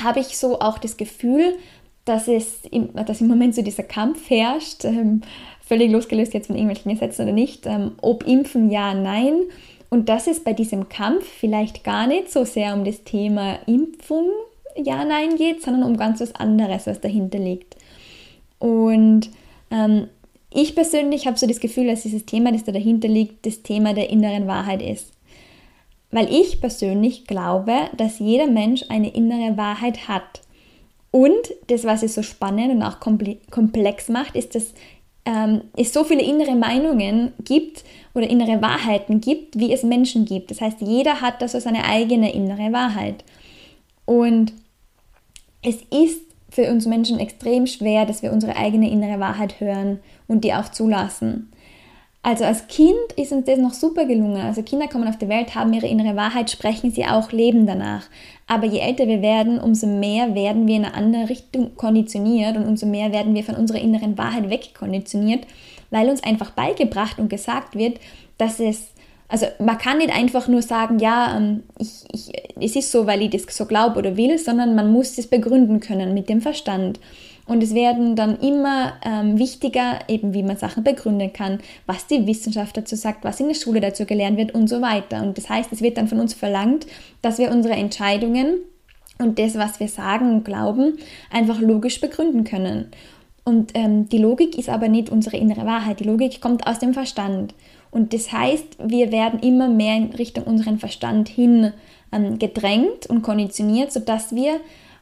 habe 0.02 0.20
ich 0.20 0.38
so 0.38 0.60
auch 0.60 0.78
das 0.78 0.98
Gefühl, 0.98 1.56
dass, 2.06 2.28
es 2.28 2.66
im, 2.70 2.94
dass 2.94 3.22
im 3.22 3.28
Moment 3.28 3.56
so 3.56 3.62
dieser 3.62 3.84
Kampf 3.84 4.30
herrscht, 4.30 4.86
ähm, 4.86 5.22
völlig 5.62 5.92
losgelöst 5.92 6.34
jetzt 6.34 6.48
von 6.48 6.56
irgendwelchen 6.56 6.92
Gesetzen 6.92 7.24
oder 7.24 7.32
nicht, 7.32 7.66
ähm, 7.66 7.94
ob 8.02 8.26
impfen 8.26 8.70
ja, 8.70 8.94
nein. 8.94 9.44
Und 9.90 10.10
dass 10.10 10.28
es 10.28 10.44
bei 10.44 10.54
diesem 10.54 10.90
Kampf 10.90 11.26
vielleicht 11.26 11.84
gar 11.84 12.08
nicht 12.08 12.32
so 12.32 12.46
sehr 12.46 12.74
um 12.74 12.86
das 12.86 13.04
Thema 13.04 13.60
Impfung 13.68 14.30
ja, 14.76 15.04
nein 15.06 15.36
geht, 15.36 15.62
sondern 15.62 15.84
um 15.84 15.98
ganz 15.98 16.22
was 16.22 16.34
anderes, 16.36 16.88
was 16.88 17.02
dahinter 17.02 17.40
liegt. 17.40 17.76
Und 18.60 19.30
ähm, 19.70 20.08
ich 20.54 20.76
persönlich 20.76 21.28
habe 21.28 21.38
so 21.38 21.48
das 21.48 21.60
Gefühl, 21.60 21.88
dass 21.88 22.04
dieses 22.04 22.26
Thema, 22.26 22.52
das 22.52 22.64
da 22.64 22.72
dahinter 22.72 23.08
liegt, 23.08 23.46
das 23.46 23.64
Thema 23.64 23.94
der 23.94 24.10
inneren 24.10 24.48
Wahrheit 24.48 24.82
ist. 24.82 25.12
Weil 26.12 26.32
ich 26.32 26.60
persönlich 26.60 27.26
glaube, 27.26 27.74
dass 27.96 28.20
jeder 28.20 28.48
Mensch 28.48 28.84
eine 28.90 29.14
innere 29.14 29.58
Wahrheit 29.58 30.08
hat. 30.08 30.42
Und 31.10 31.54
das, 31.68 31.84
was 31.86 32.04
es 32.04 32.16
so 32.16 32.24
spannend 32.24 32.72
und 32.74 32.84
auch 32.84 33.00
komplex 33.00 34.10
macht, 34.10 34.36
ist, 34.36 34.56
dass 34.56 34.74
ähm, 35.26 35.62
es 35.78 35.94
so 35.94 36.04
viele 36.04 36.24
innere 36.24 36.56
Meinungen 36.56 37.34
gibt 37.44 37.84
oder 38.14 38.30
innere 38.30 38.62
Wahrheiten 38.62 39.22
gibt, 39.22 39.58
wie 39.58 39.72
es 39.72 39.84
Menschen 39.84 40.26
gibt. 40.26 40.52
Das 40.52 40.62
heißt, 40.62 40.82
jeder 40.82 41.22
hat 41.22 41.42
da 41.42 41.48
so 41.48 41.60
seine 41.60 41.86
eigene 41.86 42.34
innere 42.34 42.72
Wahrheit. 42.72 43.24
Und 44.06 44.54
es 45.62 45.78
ist 45.92 46.22
für 46.50 46.70
uns 46.70 46.86
Menschen 46.86 47.20
extrem 47.20 47.68
schwer, 47.68 48.06
dass 48.06 48.24
wir 48.24 48.34
unsere 48.34 48.56
eigene 48.56 48.90
innere 48.90 49.20
Wahrheit 49.20 49.60
hören 49.60 50.00
und 50.28 50.44
die 50.44 50.54
auch 50.54 50.70
zulassen. 50.70 51.51
Also 52.24 52.44
als 52.44 52.68
Kind 52.68 53.14
ist 53.16 53.32
uns 53.32 53.46
das 53.46 53.58
noch 53.58 53.74
super 53.74 54.06
gelungen. 54.06 54.42
Also 54.42 54.62
Kinder 54.62 54.88
kommen 54.88 55.08
auf 55.08 55.18
die 55.18 55.28
Welt, 55.28 55.56
haben 55.56 55.74
ihre 55.74 55.88
innere 55.88 56.16
Wahrheit, 56.16 56.52
sprechen 56.52 56.92
sie 56.92 57.06
auch, 57.06 57.32
leben 57.32 57.66
danach. 57.66 58.04
Aber 58.46 58.68
je 58.68 58.80
älter 58.80 59.08
wir 59.08 59.24
werden, 59.24 59.60
umso 59.60 59.88
mehr 59.88 60.36
werden 60.36 60.68
wir 60.68 60.76
in 60.76 60.86
eine 60.86 60.94
andere 60.94 61.30
Richtung 61.30 61.76
konditioniert 61.76 62.58
und 62.58 62.68
umso 62.68 62.86
mehr 62.86 63.12
werden 63.12 63.34
wir 63.34 63.44
von 63.44 63.56
unserer 63.56 63.80
inneren 63.80 64.20
Wahrheit 64.20 64.50
wegkonditioniert, 64.52 65.48
weil 65.90 66.10
uns 66.10 66.24
einfach 66.24 66.52
beigebracht 66.52 67.18
und 67.18 67.30
gesagt 67.30 67.76
wird, 67.76 68.00
dass 68.38 68.60
es, 68.60 68.90
also 69.28 69.48
man 69.58 69.80
kann 69.80 69.98
nicht 69.98 70.16
einfach 70.16 70.48
nur 70.48 70.62
sagen, 70.62 71.00
ja, 71.00 71.36
ähm, 71.36 71.64
ich, 71.80 72.04
ich, 72.12 72.32
es 72.60 72.76
ist 72.76 72.92
so, 72.92 73.08
weil 73.08 73.24
ich 73.24 73.32
das 73.32 73.44
so 73.56 73.66
glaube 73.66 73.98
oder 73.98 74.16
will, 74.16 74.38
sondern 74.38 74.76
man 74.76 74.92
muss 74.92 75.18
es 75.18 75.26
begründen 75.26 75.80
können 75.80 76.14
mit 76.14 76.30
dem 76.30 76.42
Verstand. 76.42 77.00
Und 77.46 77.64
es 77.64 77.74
werden 77.74 78.16
dann 78.16 78.40
immer 78.40 78.94
ähm, 79.04 79.38
wichtiger, 79.38 80.00
eben 80.08 80.34
wie 80.34 80.44
man 80.44 80.58
Sachen 80.58 80.84
begründen 80.84 81.34
kann, 81.34 81.60
was 81.86 82.08
die 82.08 82.26
Wissenschaft 82.28 82.78
dazu 82.78 82.96
sagt, 82.96 83.24
was 83.24 83.40
in 83.40 83.48
der 83.48 83.56
Schule 83.56 83.82
dazu 83.82 84.06
gelernt 84.06 84.38
wird 84.38 84.54
und 84.54 84.68
so 84.68 84.82
weiter. 84.82 85.22
Und 85.22 85.38
das 85.38 85.50
heißt, 85.50 85.72
es 85.72 85.82
wird 85.82 85.98
dann 85.98 86.08
von 86.08 86.20
uns 86.20 86.34
verlangt, 86.34 86.86
dass 87.22 87.40
wir 87.40 87.52
unsere 87.52 87.76
Entscheidungen 87.76 88.60
und 89.18 89.40
das, 89.40 89.56
was 89.56 89.80
wir 89.80 89.88
sagen 89.88 90.30
und 90.32 90.46
glauben, 90.46 90.98
einfach 91.30 91.60
logisch 91.60 92.00
begründen 92.00 92.44
können. 92.44 92.92
Und 93.44 93.72
ähm, 93.74 94.08
die 94.08 94.20
Logik 94.20 94.58
ist 94.58 94.70
aber 94.70 94.88
nicht 94.88 95.10
unsere 95.10 95.38
innere 95.38 95.66
Wahrheit. 95.66 96.00
Die 96.00 96.06
Logik 96.06 96.42
kommt 96.42 96.68
aus 96.68 96.80
dem 96.80 96.94
Verstand. 96.94 97.56
Und 97.90 98.14
das 98.14 98.32
heißt, 98.32 98.78
wir 98.84 99.12
werden 99.12 99.40
immer 99.40 99.68
mehr 99.68 99.98
in 99.98 100.12
Richtung 100.12 100.46
unseren 100.46 100.78
Verstand 100.78 101.28
hin 101.28 101.74
ähm, 102.12 102.40
gedrängt 102.40 103.08
und 103.08 103.22
konditioniert, 103.24 103.92
sodass 103.92 104.36
wir 104.36 104.60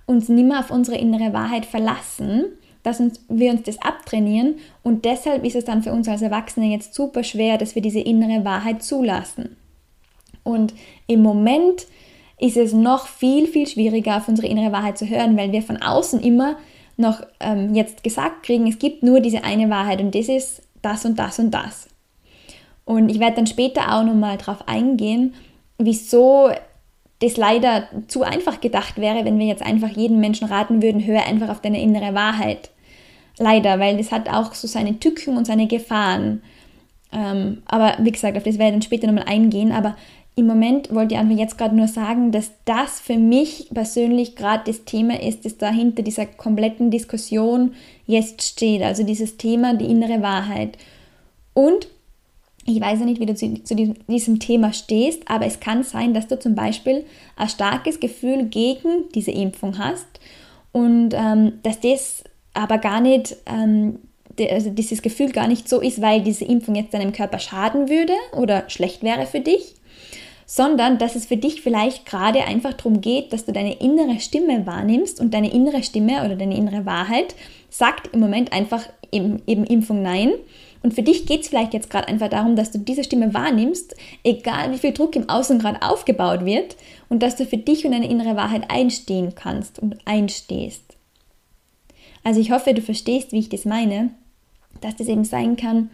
uns 0.09 0.27
nicht 0.27 0.47
mehr 0.47 0.59
auf 0.59 0.71
unsere 0.71 0.97
innere 0.97 1.33
Wahrheit 1.33 1.65
verlassen, 1.65 2.45
dass 2.81 2.99
uns, 2.99 3.21
wir 3.29 3.51
uns 3.51 3.63
das 3.63 3.79
abtrainieren 3.81 4.55
und 4.81 5.05
deshalb 5.05 5.45
ist 5.45 5.55
es 5.55 5.65
dann 5.65 5.83
für 5.83 5.91
uns 5.91 6.07
als 6.07 6.21
Erwachsene 6.21 6.67
jetzt 6.67 6.95
super 6.95 7.23
schwer, 7.23 7.57
dass 7.57 7.75
wir 7.75 7.81
diese 7.81 7.99
innere 7.99 8.43
Wahrheit 8.43 8.81
zulassen. 8.81 9.55
Und 10.43 10.73
im 11.05 11.21
Moment 11.21 11.85
ist 12.39 12.57
es 12.57 12.73
noch 12.73 13.07
viel, 13.07 13.47
viel 13.47 13.67
schwieriger, 13.67 14.17
auf 14.17 14.27
unsere 14.27 14.47
innere 14.47 14.71
Wahrheit 14.71 14.97
zu 14.97 15.07
hören, 15.07 15.37
weil 15.37 15.51
wir 15.51 15.61
von 15.61 15.77
außen 15.77 16.21
immer 16.21 16.55
noch 16.97 17.21
ähm, 17.39 17.75
jetzt 17.75 18.03
gesagt 18.03 18.43
kriegen, 18.43 18.67
es 18.67 18.79
gibt 18.79 19.03
nur 19.03 19.19
diese 19.19 19.43
eine 19.43 19.69
Wahrheit 19.69 20.01
und 20.01 20.15
das 20.15 20.27
ist 20.27 20.63
das 20.81 21.05
und 21.05 21.19
das 21.19 21.37
und 21.37 21.51
das. 21.51 21.87
Und 22.85 23.09
ich 23.09 23.19
werde 23.19 23.35
dann 23.35 23.47
später 23.47 23.93
auch 23.93 24.03
nochmal 24.03 24.37
darauf 24.37 24.67
eingehen, 24.67 25.35
wieso 25.77 26.49
das 27.19 27.38
leider 27.38 27.88
zu 28.07 28.23
einfach 28.23 28.61
gedacht 28.61 28.97
wäre, 28.97 29.25
wenn 29.25 29.39
wir 29.39 29.45
jetzt 29.45 29.61
einfach 29.61 29.89
jedem 29.89 30.19
Menschen 30.19 30.47
raten 30.47 30.81
würden, 30.81 31.05
hör 31.05 31.25
einfach 31.25 31.49
auf 31.49 31.61
deine 31.61 31.81
innere 31.81 32.13
Wahrheit. 32.13 32.69
Leider, 33.38 33.79
weil 33.79 33.97
das 33.97 34.11
hat 34.11 34.29
auch 34.29 34.53
so 34.53 34.67
seine 34.67 34.99
Tücken 34.99 35.38
und 35.38 35.45
seine 35.45 35.67
Gefahren. 35.67 36.41
Ähm, 37.11 37.61
aber 37.65 37.95
wie 37.99 38.11
gesagt, 38.11 38.38
auf 38.38 38.43
das 38.43 38.57
werde 38.57 38.67
ich 38.67 38.73
dann 38.73 38.81
später 38.81 39.07
nochmal 39.07 39.27
eingehen. 39.27 39.71
Aber 39.71 39.95
im 40.35 40.47
Moment 40.47 40.93
wollte 40.93 41.15
ich 41.15 41.19
einfach 41.19 41.38
jetzt 41.38 41.57
gerade 41.57 41.75
nur 41.75 41.89
sagen, 41.89 42.31
dass 42.31 42.51
das 42.63 43.01
für 43.01 43.17
mich 43.17 43.67
persönlich 43.73 44.35
gerade 44.38 44.63
das 44.65 44.85
Thema 44.85 45.21
ist, 45.21 45.43
das 45.43 45.57
dahinter 45.57 46.01
dieser 46.01 46.25
kompletten 46.25 46.91
Diskussion 46.91 47.73
jetzt 48.07 48.41
steht. 48.43 48.81
Also 48.81 49.03
dieses 49.03 49.35
Thema, 49.35 49.73
die 49.73 49.91
innere 49.91 50.21
Wahrheit. 50.21 50.77
Und 51.53 51.89
ich 52.69 52.81
weiß 52.81 52.99
ja 52.99 53.05
nicht, 53.05 53.19
wie 53.19 53.25
du 53.25 53.35
zu, 53.35 53.63
zu, 53.63 53.75
diesem 53.75 54.39
Thema 54.39 54.73
stehst, 54.73 55.23
aber 55.29 55.45
es 55.45 55.59
kann 55.59 55.83
sein, 55.83 56.13
dass 56.13 56.27
du 56.27 56.39
zum 56.39 56.55
Beispiel 56.55 57.05
ein 57.35 57.49
starkes 57.49 57.99
Gefühl 57.99 58.45
gegen 58.45 59.09
diese 59.15 59.31
Impfung 59.31 59.77
hast 59.77 60.07
und 60.71 61.13
ähm, 61.13 61.53
dass 61.63 61.79
das 61.79 62.23
aber 62.53 62.77
gar 62.77 63.01
nicht, 63.01 63.35
ähm, 63.45 63.99
de, 64.38 64.51
also 64.51 64.69
dieses 64.69 65.01
Gefühl 65.01 65.31
gar 65.31 65.47
nicht 65.47 65.67
so 65.67 65.81
ist, 65.81 66.01
weil 66.01 66.21
diese 66.21 66.45
Impfung 66.45 66.75
jetzt 66.75 66.93
deinem 66.93 67.13
Körper 67.13 67.39
schaden 67.39 67.89
würde 67.89 68.13
oder 68.35 68.69
schlecht 68.69 69.03
wäre 69.03 69.25
für 69.25 69.39
dich, 69.39 69.75
sondern 70.45 70.97
dass 70.97 71.15
es 71.15 71.25
für 71.25 71.38
dich 71.38 71.61
vielleicht 71.61 72.05
gerade 72.05 72.43
einfach 72.43 72.73
darum 72.73 73.01
geht, 73.01 73.33
dass 73.33 73.45
du 73.45 73.51
deine 73.51 73.79
innere 73.79 74.19
Stimme 74.19 74.65
wahrnimmst 74.65 75.19
und 75.19 75.33
deine 75.33 75.51
innere 75.51 75.83
Stimme 75.83 76.25
oder 76.25 76.35
deine 76.35 76.57
innere 76.57 76.85
Wahrheit 76.85 77.35
sagt 77.69 78.13
im 78.13 78.19
Moment 78.19 78.51
einfach 78.51 78.88
eben, 79.11 79.41
eben 79.47 79.63
Impfung 79.63 80.01
nein 80.01 80.31
und 80.81 80.93
für 80.93 81.03
dich 81.03 81.25
geht 81.25 81.41
es 81.41 81.50
vielleicht 81.50 81.74
jetzt 81.74 81.89
gerade 81.89 82.07
einfach 82.07 82.29
darum, 82.29 82.55
dass 82.55 82.71
du 82.71 82.79
diese 82.79 83.03
Stimme 83.03 83.33
wahrnimmst, 83.33 83.95
egal 84.24 84.71
wie 84.71 84.77
viel 84.77 84.93
Druck 84.93 85.15
im 85.15 85.27
Außen 85.27 85.59
gerade 85.59 85.81
aufgebaut 85.81 86.45
wird, 86.45 86.77
und 87.09 87.21
dass 87.21 87.36
du 87.36 87.45
für 87.45 87.57
dich 87.57 87.86
und 87.86 87.91
deine 87.91 88.09
innere 88.09 88.36
Wahrheit 88.36 88.69
einstehen 88.69 89.36
kannst 89.36 89.79
und 89.79 89.98
einstehst. 90.05 90.83
Also 92.24 92.39
ich 92.39 92.51
hoffe, 92.51 92.74
du 92.74 92.81
verstehst, 92.81 93.31
wie 93.31 93.39
ich 93.39 93.50
das 93.50 93.65
meine, 93.65 94.12
dass 94.81 94.95
das 94.95 95.07
eben 95.07 95.25
sein 95.25 95.57
kann, 95.57 95.89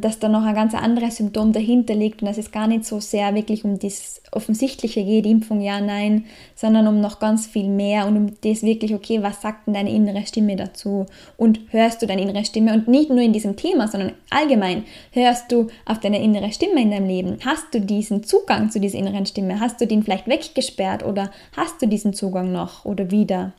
dass 0.00 0.18
da 0.18 0.30
noch 0.30 0.44
ein 0.44 0.54
ganz 0.54 0.74
anderes 0.74 1.16
Symptom 1.16 1.52
dahinter 1.52 1.94
liegt 1.94 2.22
und 2.22 2.28
dass 2.28 2.38
es 2.38 2.52
gar 2.52 2.66
nicht 2.66 2.86
so 2.86 3.00
sehr 3.00 3.34
wirklich 3.34 3.64
um 3.64 3.78
das 3.78 4.22
Offensichtliche 4.32 5.04
geht, 5.04 5.26
Impfung 5.26 5.60
ja, 5.60 5.78
nein, 5.80 6.24
sondern 6.54 6.86
um 6.86 7.02
noch 7.02 7.18
ganz 7.18 7.46
viel 7.46 7.68
mehr 7.68 8.06
und 8.06 8.16
um 8.16 8.32
das 8.42 8.62
wirklich, 8.62 8.94
okay, 8.94 9.22
was 9.22 9.42
sagt 9.42 9.66
denn 9.66 9.74
deine 9.74 9.92
innere 9.92 10.24
Stimme 10.26 10.56
dazu? 10.56 11.04
Und 11.36 11.60
hörst 11.68 12.00
du 12.00 12.06
deine 12.06 12.22
innere 12.22 12.46
Stimme 12.46 12.72
und 12.72 12.88
nicht 12.88 13.10
nur 13.10 13.20
in 13.20 13.34
diesem 13.34 13.56
Thema, 13.56 13.88
sondern 13.88 14.12
allgemein, 14.30 14.84
hörst 15.12 15.52
du 15.52 15.66
auf 15.84 16.00
deine 16.00 16.22
innere 16.22 16.50
Stimme 16.50 16.80
in 16.80 16.90
deinem 16.90 17.06
Leben? 17.06 17.36
Hast 17.44 17.66
du 17.74 17.80
diesen 17.80 18.24
Zugang 18.24 18.70
zu 18.70 18.80
dieser 18.80 18.98
inneren 18.98 19.26
Stimme? 19.26 19.60
Hast 19.60 19.82
du 19.82 19.86
den 19.86 20.02
vielleicht 20.02 20.28
weggesperrt 20.28 21.04
oder 21.04 21.30
hast 21.54 21.82
du 21.82 21.86
diesen 21.86 22.14
Zugang 22.14 22.52
noch 22.52 22.86
oder 22.86 23.10
wieder? 23.10 23.52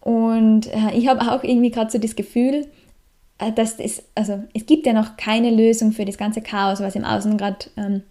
Und 0.00 0.68
äh, 0.68 0.96
ich 0.96 1.08
habe 1.08 1.32
auch 1.32 1.42
irgendwie 1.42 1.70
gerade 1.70 1.90
so 1.90 1.98
das 1.98 2.14
Gefühl, 2.14 2.66
dass 3.54 3.78
es, 3.78 4.02
also 4.14 4.42
es 4.54 4.66
gibt 4.66 4.86
ja 4.86 4.92
noch 4.92 5.16
keine 5.16 5.50
Lösung 5.50 5.92
für 5.92 6.04
das 6.04 6.18
ganze 6.18 6.40
Chaos, 6.40 6.80
was 6.80 6.96
im 6.96 7.04
Außen 7.04 7.36
gerade 7.36 7.66
ähm, 7.76 8.02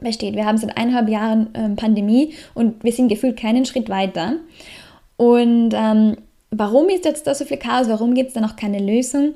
besteht. 0.00 0.34
Wir 0.36 0.46
haben 0.46 0.58
seit 0.58 0.76
eineinhalb 0.76 1.08
Jahren 1.08 1.48
ähm, 1.54 1.76
Pandemie 1.76 2.34
und 2.54 2.82
wir 2.84 2.92
sind 2.92 3.08
gefühlt 3.08 3.36
keinen 3.36 3.64
Schritt 3.64 3.88
weiter. 3.88 4.36
Und 5.16 5.70
ähm, 5.74 6.16
warum 6.50 6.88
ist 6.88 7.04
jetzt 7.04 7.26
da 7.26 7.34
so 7.34 7.44
viel 7.44 7.56
Chaos? 7.56 7.88
Warum 7.88 8.14
gibt 8.14 8.28
es 8.28 8.34
da 8.34 8.40
noch 8.40 8.56
keine 8.56 8.78
Lösung? 8.78 9.34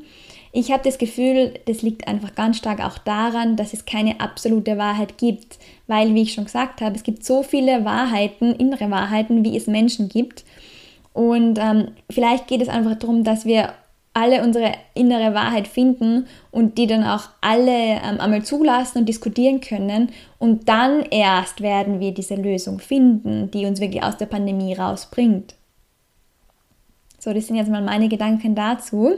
Ich 0.52 0.72
habe 0.72 0.82
das 0.82 0.98
Gefühl, 0.98 1.54
das 1.66 1.82
liegt 1.82 2.08
einfach 2.08 2.34
ganz 2.34 2.58
stark 2.58 2.84
auch 2.84 2.98
daran, 2.98 3.56
dass 3.56 3.72
es 3.72 3.84
keine 3.84 4.20
absolute 4.20 4.78
Wahrheit 4.78 5.16
gibt, 5.16 5.58
weil, 5.86 6.14
wie 6.14 6.22
ich 6.22 6.32
schon 6.32 6.44
gesagt 6.44 6.80
habe, 6.80 6.96
es 6.96 7.04
gibt 7.04 7.24
so 7.24 7.42
viele 7.42 7.84
Wahrheiten, 7.84 8.54
innere 8.56 8.90
Wahrheiten, 8.90 9.44
wie 9.44 9.56
es 9.56 9.68
Menschen 9.68 10.08
gibt. 10.08 10.44
Und 11.12 11.58
ähm, 11.60 11.88
vielleicht 12.10 12.48
geht 12.48 12.62
es 12.62 12.68
einfach 12.68 12.96
darum, 12.96 13.22
dass 13.22 13.44
wir 13.44 13.74
alle 14.12 14.42
unsere 14.42 14.72
innere 14.94 15.34
Wahrheit 15.34 15.68
finden 15.68 16.26
und 16.50 16.78
die 16.78 16.86
dann 16.86 17.04
auch 17.04 17.28
alle 17.40 18.00
ähm, 18.02 18.20
einmal 18.20 18.42
zulassen 18.42 18.98
und 18.98 19.08
diskutieren 19.08 19.60
können. 19.60 20.10
Und 20.38 20.68
dann 20.68 21.02
erst 21.02 21.60
werden 21.60 22.00
wir 22.00 22.12
diese 22.12 22.34
Lösung 22.34 22.80
finden, 22.80 23.50
die 23.52 23.66
uns 23.66 23.80
wirklich 23.80 24.02
aus 24.02 24.16
der 24.16 24.26
Pandemie 24.26 24.74
rausbringt. 24.74 25.54
So, 27.18 27.32
das 27.32 27.46
sind 27.46 27.56
jetzt 27.56 27.70
mal 27.70 27.82
meine 27.82 28.08
Gedanken 28.08 28.54
dazu. 28.54 29.12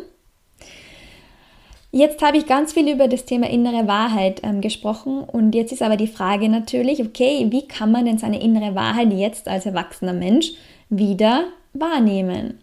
Jetzt 1.94 2.22
habe 2.22 2.38
ich 2.38 2.46
ganz 2.46 2.72
viel 2.72 2.90
über 2.90 3.06
das 3.06 3.26
Thema 3.26 3.48
innere 3.48 3.86
Wahrheit 3.86 4.40
ähm, 4.42 4.62
gesprochen 4.62 5.20
und 5.24 5.54
jetzt 5.54 5.72
ist 5.72 5.82
aber 5.82 5.98
die 5.98 6.06
Frage 6.06 6.48
natürlich, 6.48 7.02
okay, 7.02 7.46
wie 7.50 7.68
kann 7.68 7.92
man 7.92 8.06
denn 8.06 8.16
seine 8.16 8.40
innere 8.40 8.74
Wahrheit 8.74 9.12
jetzt 9.12 9.46
als 9.46 9.66
erwachsener 9.66 10.14
Mensch 10.14 10.52
wieder 10.88 11.44
wahrnehmen? 11.74 12.61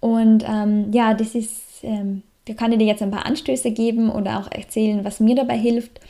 Und 0.00 0.44
ähm, 0.48 0.92
ja, 0.92 1.14
das 1.14 1.34
ist, 1.34 1.82
ähm, 1.82 2.22
da 2.46 2.54
kann 2.54 2.72
ich 2.72 2.78
dir 2.78 2.86
jetzt 2.86 3.02
ein 3.02 3.10
paar 3.10 3.26
Anstöße 3.26 3.70
geben 3.70 4.10
oder 4.10 4.38
auch 4.38 4.50
erzählen, 4.50 5.04
was 5.04 5.20
mir 5.20 5.34
dabei 5.34 5.58
hilft. 5.58 6.00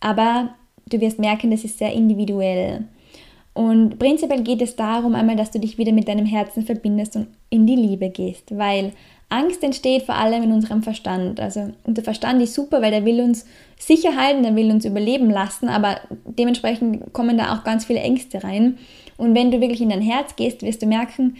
Aber 0.00 0.50
du 0.86 1.00
wirst 1.00 1.18
merken, 1.18 1.50
das 1.50 1.64
ist 1.64 1.78
sehr 1.78 1.92
individuell. 1.92 2.84
Und 3.54 3.98
prinzipiell 3.98 4.42
geht 4.42 4.62
es 4.62 4.74
darum 4.74 5.14
einmal, 5.14 5.36
dass 5.36 5.52
du 5.52 5.60
dich 5.60 5.78
wieder 5.78 5.92
mit 5.92 6.08
deinem 6.08 6.26
Herzen 6.26 6.64
verbindest 6.64 7.14
und 7.16 7.28
in 7.50 7.66
die 7.66 7.76
Liebe 7.76 8.10
gehst, 8.10 8.56
weil 8.56 8.92
Angst 9.28 9.62
entsteht 9.62 10.02
vor 10.02 10.16
allem 10.16 10.42
in 10.42 10.52
unserem 10.52 10.82
Verstand. 10.82 11.38
Also 11.40 11.72
unser 11.84 12.02
Verstand 12.02 12.42
ist 12.42 12.54
super, 12.54 12.82
weil 12.82 12.90
der 12.90 13.04
will 13.04 13.20
uns 13.20 13.46
sicher 13.78 14.16
halten, 14.16 14.42
der 14.42 14.56
will 14.56 14.70
uns 14.70 14.84
überleben 14.84 15.30
lassen, 15.30 15.68
aber 15.68 15.98
dementsprechend 16.10 17.12
kommen 17.12 17.38
da 17.38 17.54
auch 17.54 17.64
ganz 17.64 17.84
viele 17.84 18.00
Ängste 18.00 18.42
rein. 18.42 18.78
Und 19.16 19.34
wenn 19.34 19.52
du 19.52 19.60
wirklich 19.60 19.80
in 19.80 19.90
dein 19.90 20.02
Herz 20.02 20.34
gehst, 20.34 20.62
wirst 20.62 20.82
du 20.82 20.86
merken, 20.86 21.36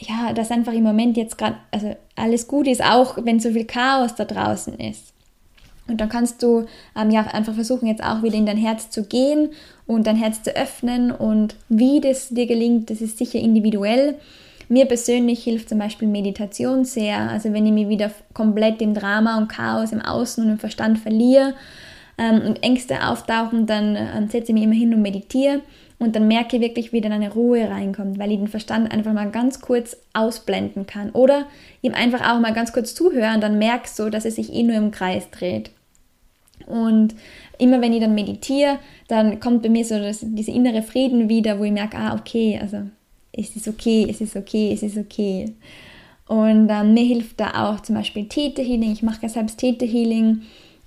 ja, 0.00 0.32
dass 0.32 0.50
einfach 0.50 0.72
im 0.72 0.82
Moment 0.82 1.16
jetzt 1.16 1.38
gerade, 1.38 1.56
also 1.70 1.96
alles 2.14 2.46
gut 2.48 2.66
ist, 2.66 2.82
auch 2.82 3.18
wenn 3.22 3.40
so 3.40 3.50
viel 3.50 3.64
Chaos 3.64 4.14
da 4.14 4.24
draußen 4.24 4.78
ist. 4.78 5.12
Und 5.88 6.00
dann 6.00 6.08
kannst 6.08 6.42
du 6.42 6.66
ähm, 6.96 7.10
ja 7.10 7.22
einfach 7.26 7.54
versuchen, 7.54 7.86
jetzt 7.86 8.02
auch 8.02 8.22
wieder 8.22 8.36
in 8.36 8.46
dein 8.46 8.56
Herz 8.56 8.90
zu 8.90 9.04
gehen 9.04 9.50
und 9.86 10.06
dein 10.06 10.16
Herz 10.16 10.42
zu 10.42 10.54
öffnen. 10.56 11.12
Und 11.12 11.54
wie 11.68 12.00
das 12.00 12.28
dir 12.28 12.46
gelingt, 12.46 12.90
das 12.90 13.00
ist 13.00 13.18
sicher 13.18 13.38
individuell. 13.38 14.16
Mir 14.68 14.86
persönlich 14.86 15.44
hilft 15.44 15.68
zum 15.68 15.78
Beispiel 15.78 16.08
Meditation 16.08 16.84
sehr. 16.84 17.30
Also 17.30 17.52
wenn 17.52 17.66
ich 17.66 17.72
mich 17.72 17.88
wieder 17.88 18.10
komplett 18.34 18.82
im 18.82 18.94
Drama 18.94 19.38
und 19.38 19.48
Chaos 19.48 19.92
im 19.92 20.02
Außen 20.02 20.44
und 20.44 20.50
im 20.50 20.58
Verstand 20.58 20.98
verliere 20.98 21.54
ähm, 22.18 22.42
und 22.44 22.64
Ängste 22.64 23.06
auftauchen, 23.06 23.66
dann 23.66 23.94
äh, 23.94 24.26
setze 24.28 24.48
ich 24.48 24.54
mich 24.54 24.64
immer 24.64 24.74
hin 24.74 24.92
und 24.92 25.02
meditiere 25.02 25.60
und 25.98 26.14
dann 26.14 26.28
merke 26.28 26.56
ich 26.56 26.62
wirklich, 26.62 26.92
wie 26.92 27.00
dann 27.00 27.12
eine 27.12 27.32
Ruhe 27.32 27.70
reinkommt, 27.70 28.18
weil 28.18 28.30
ich 28.30 28.38
den 28.38 28.48
Verstand 28.48 28.92
einfach 28.92 29.14
mal 29.14 29.30
ganz 29.30 29.60
kurz 29.60 29.96
ausblenden 30.12 30.86
kann. 30.86 31.10
Oder 31.10 31.46
ihm 31.80 31.94
einfach 31.94 32.20
auch 32.20 32.38
mal 32.38 32.52
ganz 32.52 32.72
kurz 32.72 32.94
zuhören, 32.94 33.40
dann 33.40 33.58
merkst 33.58 33.98
du, 33.98 34.10
dass 34.10 34.26
es 34.26 34.36
sich 34.36 34.52
eh 34.52 34.62
nur 34.62 34.76
im 34.76 34.90
Kreis 34.90 35.30
dreht. 35.30 35.70
Und 36.66 37.14
immer 37.58 37.80
wenn 37.80 37.94
ich 37.94 38.00
dann 38.00 38.14
meditiere, 38.14 38.78
dann 39.08 39.40
kommt 39.40 39.62
bei 39.62 39.70
mir 39.70 39.84
so 39.84 39.98
dieser 39.98 40.52
innere 40.52 40.82
Frieden 40.82 41.28
wieder, 41.28 41.58
wo 41.58 41.64
ich 41.64 41.72
merke, 41.72 41.96
ah, 41.96 42.14
okay, 42.14 42.58
also 42.60 42.82
es 43.32 43.56
ist 43.56 43.68
okay, 43.68 44.06
es 44.08 44.20
ist 44.20 44.36
okay, 44.36 44.72
es 44.72 44.82
ist 44.82 44.98
okay. 44.98 45.52
Und 46.28 46.68
ähm, 46.70 46.92
mir 46.92 47.04
hilft 47.04 47.40
da 47.40 47.70
auch 47.70 47.80
zum 47.80 47.94
Beispiel 47.94 48.26
Theta-Healing. 48.26 48.92
Ich 48.92 49.02
mache 49.02 49.22
ja 49.22 49.28
selbst 49.28 49.58
Theta-Healing. 49.58 50.42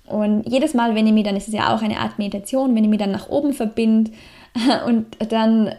Und 0.06 0.46
jedes 0.46 0.74
Mal, 0.74 0.94
wenn 0.94 1.06
ich 1.06 1.12
mich 1.12 1.24
dann, 1.24 1.36
es 1.36 1.48
ist 1.48 1.54
ja 1.54 1.74
auch 1.74 1.82
eine 1.82 1.98
Art 1.98 2.18
Meditation, 2.18 2.74
wenn 2.74 2.84
ich 2.84 2.90
mich 2.90 2.98
dann 2.98 3.12
nach 3.12 3.28
oben 3.28 3.52
verbinde 3.52 4.10
und 4.86 5.06
dann 5.30 5.74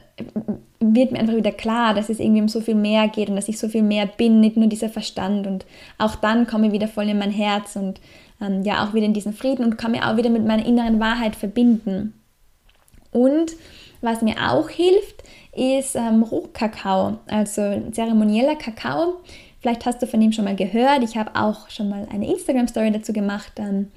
wird 0.80 1.12
mir 1.12 1.20
einfach 1.20 1.36
wieder 1.36 1.52
klar, 1.52 1.94
dass 1.94 2.10
es 2.10 2.20
irgendwie 2.20 2.42
um 2.42 2.48
so 2.48 2.60
viel 2.60 2.76
mehr 2.76 3.08
geht 3.08 3.30
und 3.30 3.36
dass 3.36 3.48
ich 3.48 3.60
so 3.60 3.70
viel 3.70 3.84
mehr 3.84 4.08
bin, 4.08 4.40
nicht 4.40 4.58
nur 4.58 4.68
dieser 4.68 4.90
Verstand. 4.90 5.46
Und 5.46 5.66
auch 5.98 6.16
dann 6.16 6.48
komme 6.48 6.68
ich 6.68 6.74
wieder 6.74 6.88
voll 6.88 7.08
in 7.08 7.20
mein 7.20 7.32
Herz 7.32 7.76
und 7.76 8.02
ähm, 8.42 8.64
ja 8.64 8.84
auch 8.84 8.94
wieder 8.94 9.06
in 9.06 9.14
diesen 9.14 9.34
Frieden 9.34 9.64
und 9.64 9.78
kann 9.78 9.92
mich 9.92 10.02
auch 10.02 10.18
wieder 10.18 10.30
mit 10.30 10.46
meiner 10.46 10.66
inneren 10.66 11.00
Wahrheit 11.00 11.36
verbinden. 11.36 12.14
Und 13.12 13.52
was 14.02 14.22
mir 14.22 14.36
auch 14.50 14.70
hilft, 14.70 15.24
ist 15.54 15.96
ähm, 15.96 16.24
Rohkakao, 16.24 17.20
also 17.28 17.90
zeremonieller 17.92 18.56
Kakao. 18.56 19.22
Vielleicht 19.60 19.86
hast 19.86 20.02
du 20.02 20.08
von 20.08 20.22
ihm 20.22 20.32
schon 20.32 20.46
mal 20.46 20.56
gehört. 20.56 21.04
Ich 21.04 21.16
habe 21.18 21.36
auch 21.36 21.70
schon 21.70 21.88
mal 21.88 22.08
eine 22.12 22.28
Instagram-Story 22.28 22.92
dazu 22.92 23.14
gemacht. 23.14 23.54
Ähm, 23.58 23.90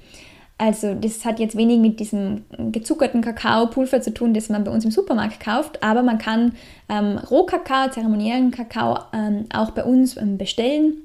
also 0.57 0.93
das 0.93 1.25
hat 1.25 1.39
jetzt 1.39 1.57
wenig 1.57 1.79
mit 1.79 1.99
diesem 1.99 2.45
gezuckerten 2.71 3.21
Kakaopulver 3.21 4.01
zu 4.01 4.13
tun, 4.13 4.33
das 4.33 4.47
man 4.47 4.63
bei 4.63 4.71
uns 4.71 4.85
im 4.85 4.91
Supermarkt 4.91 5.41
kauft, 5.41 5.83
aber 5.83 6.01
man 6.01 6.17
kann 6.17 6.53
ähm, 6.87 7.17
Rohkakao, 7.17 7.89
zeremoniellen 7.89 8.51
Kakao 8.51 8.99
ähm, 9.13 9.45
auch 9.53 9.71
bei 9.71 9.83
uns 9.83 10.15
ähm, 10.15 10.37
bestellen. 10.37 10.97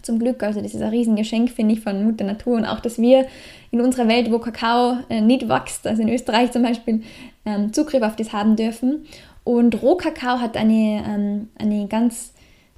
Zum 0.00 0.18
Glück, 0.18 0.42
also 0.42 0.60
das 0.60 0.74
ist 0.74 0.80
ein 0.82 0.88
Riesengeschenk, 0.88 1.50
finde 1.50 1.74
ich, 1.74 1.80
von 1.80 2.02
Mutter 2.02 2.24
Natur 2.24 2.56
und 2.56 2.64
auch, 2.64 2.80
dass 2.80 2.98
wir 2.98 3.26
in 3.70 3.80
unserer 3.80 4.08
Welt, 4.08 4.32
wo 4.32 4.38
Kakao 4.38 4.96
äh, 5.10 5.20
nicht 5.20 5.48
wächst, 5.48 5.86
also 5.86 6.02
in 6.02 6.08
Österreich 6.08 6.50
zum 6.50 6.62
Beispiel, 6.62 7.02
ähm, 7.44 7.72
Zugriff 7.72 8.02
auf 8.02 8.16
das 8.16 8.32
haben 8.32 8.56
dürfen. 8.56 9.04
Und 9.44 9.82
Rohkakao 9.82 10.40
hat 10.40 10.56
eine, 10.56 11.04
ähm, 11.06 11.48
eine 11.58 11.86
ganz 11.88 12.32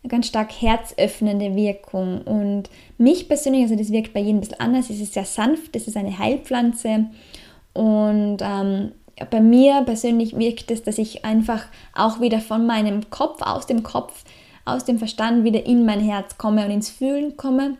ganz 0.09 0.27
stark 0.27 0.51
herzöffnende 0.53 1.55
Wirkung. 1.55 2.23
Und 2.23 2.65
mich 2.99 3.29
persönlich, 3.29 3.63
also 3.63 3.77
das 3.77 3.91
wirkt 3.91 4.13
bei 4.13 4.21
jedem 4.21 4.37
ein 4.37 4.41
bisschen 4.41 4.61
anders, 4.61 4.91
es 4.91 5.01
ist 5.01 5.15
sehr 5.15 5.25
sanft, 5.25 5.75
es 5.77 5.89
ist 5.89 5.97
eine 5.97 6.19
Heilpflanze. 6.19 7.07
Und 7.73 8.39
ähm, 8.41 8.93
bei 9.31 9.41
mir 9.41 9.83
persönlich 9.83 10.37
wirkt 10.37 10.71
es, 10.71 10.83
dass 10.83 10.99
ich 10.99 11.25
einfach 11.25 11.65
auch 11.95 12.21
wieder 12.21 12.41
von 12.41 12.67
meinem 12.67 13.11
Kopf, 13.11 13.43
aus 13.43 13.67
dem 13.67 13.83
Kopf, 13.83 14.25
aus 14.65 14.85
dem 14.85 14.99
Verstand 14.99 15.45
wieder 15.45 15.67
in 15.67 15.85
mein 15.85 16.01
Herz 16.01 16.39
komme 16.39 16.65
und 16.65 16.71
ins 16.71 16.91
Fühlen 16.91 17.37
komme. 17.37 17.77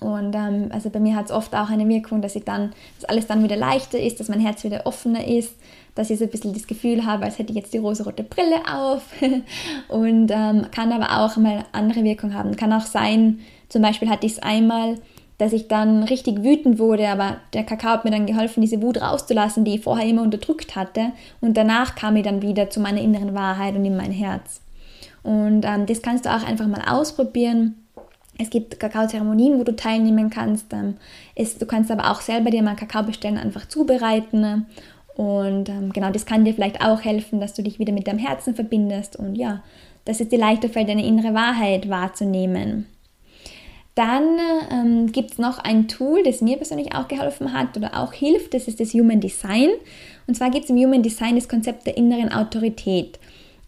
Und 0.00 0.34
ähm, 0.34 0.70
also 0.70 0.88
bei 0.88 0.98
mir 0.98 1.14
hat 1.14 1.26
es 1.26 1.30
oft 1.30 1.54
auch 1.54 1.68
eine 1.68 1.86
Wirkung, 1.86 2.22
dass 2.22 2.34
ich 2.34 2.44
dann, 2.44 2.72
dass 2.98 3.08
alles 3.08 3.26
dann 3.26 3.42
wieder 3.42 3.56
leichter 3.56 4.00
ist, 4.00 4.18
dass 4.18 4.28
mein 4.28 4.40
Herz 4.40 4.64
wieder 4.64 4.86
offener 4.86 5.26
ist, 5.26 5.54
dass 6.00 6.08
ich 6.08 6.18
so 6.18 6.24
ein 6.24 6.30
bisschen 6.30 6.54
das 6.54 6.66
Gefühl 6.66 7.04
habe, 7.04 7.26
als 7.26 7.38
hätte 7.38 7.50
ich 7.50 7.56
jetzt 7.56 7.74
die 7.74 7.78
rosa-rote 7.78 8.22
Brille 8.22 8.62
auf. 8.72 9.02
und 9.88 10.30
ähm, 10.30 10.66
kann 10.70 10.92
aber 10.92 11.20
auch 11.20 11.36
mal 11.36 11.66
andere 11.72 12.02
Wirkung 12.04 12.32
haben. 12.32 12.56
Kann 12.56 12.72
auch 12.72 12.86
sein, 12.86 13.40
zum 13.68 13.82
Beispiel 13.82 14.08
hatte 14.08 14.24
ich 14.24 14.32
es 14.32 14.38
einmal, 14.38 14.94
dass 15.36 15.52
ich 15.52 15.68
dann 15.68 16.02
richtig 16.04 16.42
wütend 16.42 16.78
wurde, 16.78 17.06
aber 17.08 17.36
der 17.52 17.64
Kakao 17.64 17.90
hat 17.90 18.06
mir 18.06 18.12
dann 18.12 18.24
geholfen, 18.24 18.62
diese 18.62 18.80
Wut 18.80 19.02
rauszulassen, 19.02 19.66
die 19.66 19.74
ich 19.74 19.82
vorher 19.82 20.08
immer 20.08 20.22
unterdrückt 20.22 20.74
hatte. 20.74 21.12
Und 21.42 21.58
danach 21.58 21.96
kam 21.96 22.16
ich 22.16 22.24
dann 22.24 22.40
wieder 22.40 22.70
zu 22.70 22.80
meiner 22.80 23.02
inneren 23.02 23.34
Wahrheit 23.34 23.74
und 23.74 23.84
in 23.84 23.96
mein 23.96 24.10
Herz. 24.10 24.62
Und 25.22 25.66
ähm, 25.66 25.84
das 25.84 26.00
kannst 26.00 26.24
du 26.24 26.30
auch 26.30 26.46
einfach 26.46 26.66
mal 26.66 26.82
ausprobieren 26.88 27.74
es 28.40 28.48
gibt 28.48 28.80
Kakaozeremonien, 28.80 29.58
wo 29.58 29.64
du 29.64 29.76
teilnehmen 29.76 30.30
kannst. 30.30 30.72
Ähm, 30.72 30.96
es, 31.34 31.58
du 31.58 31.66
kannst 31.66 31.90
aber 31.90 32.10
auch 32.10 32.22
selber 32.22 32.50
dir 32.50 32.62
mal 32.62 32.74
Kakao 32.74 33.02
bestellen, 33.02 33.36
einfach 33.36 33.68
zubereiten. 33.68 34.66
Und 35.16 35.68
ähm, 35.68 35.92
genau, 35.92 36.10
das 36.10 36.26
kann 36.26 36.44
dir 36.44 36.54
vielleicht 36.54 36.82
auch 36.84 37.02
helfen, 37.02 37.40
dass 37.40 37.54
du 37.54 37.62
dich 37.62 37.78
wieder 37.78 37.92
mit 37.92 38.06
deinem 38.06 38.18
Herzen 38.18 38.54
verbindest 38.54 39.16
und 39.16 39.34
ja, 39.34 39.62
dass 40.04 40.20
es 40.20 40.28
dir 40.28 40.38
leichter 40.38 40.68
fällt, 40.68 40.88
deine 40.88 41.04
innere 41.04 41.34
Wahrheit 41.34 41.88
wahrzunehmen. 41.88 42.86
Dann 43.94 44.38
ähm, 44.70 45.12
gibt 45.12 45.32
es 45.32 45.38
noch 45.38 45.58
ein 45.58 45.88
Tool, 45.88 46.22
das 46.22 46.40
mir 46.40 46.56
persönlich 46.56 46.94
auch 46.94 47.08
geholfen 47.08 47.52
hat 47.52 47.76
oder 47.76 48.00
auch 48.00 48.12
hilft, 48.12 48.54
das 48.54 48.68
ist 48.68 48.80
das 48.80 48.94
Human 48.94 49.20
Design. 49.20 49.68
Und 50.26 50.36
zwar 50.36 50.50
gibt 50.50 50.64
es 50.64 50.70
im 50.70 50.76
Human 50.76 51.02
Design 51.02 51.34
das 51.34 51.48
Konzept 51.48 51.86
der 51.86 51.96
inneren 51.96 52.32
Autorität. 52.32 53.18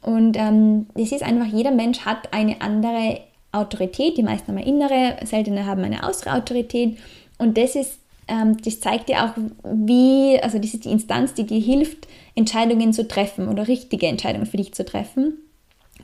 Und 0.00 0.36
ähm, 0.38 0.86
das 0.94 1.12
ist 1.12 1.22
einfach, 1.22 1.46
jeder 1.46 1.70
Mensch 1.70 2.00
hat 2.00 2.32
eine 2.32 2.60
andere 2.60 3.20
Autorität, 3.52 4.16
die 4.16 4.22
meisten 4.22 4.48
haben 4.48 4.58
eine 4.58 4.66
innere, 4.66 5.16
seltene 5.26 5.66
haben 5.66 5.84
eine 5.84 6.02
äußere 6.08 6.32
Autorität 6.32 6.96
und 7.38 7.58
das 7.58 7.74
ist, 7.74 7.98
ähm, 8.32 8.56
das 8.64 8.80
zeigt 8.80 9.10
dir 9.10 9.24
auch, 9.24 9.32
wie, 9.62 10.38
also 10.42 10.58
das 10.58 10.72
ist 10.72 10.86
die 10.86 10.90
Instanz, 10.90 11.34
die 11.34 11.44
dir 11.44 11.60
hilft, 11.60 12.08
Entscheidungen 12.34 12.92
zu 12.94 13.06
treffen 13.06 13.48
oder 13.48 13.68
richtige 13.68 14.06
Entscheidungen 14.06 14.46
für 14.46 14.56
dich 14.56 14.72
zu 14.72 14.84
treffen. 14.84 15.34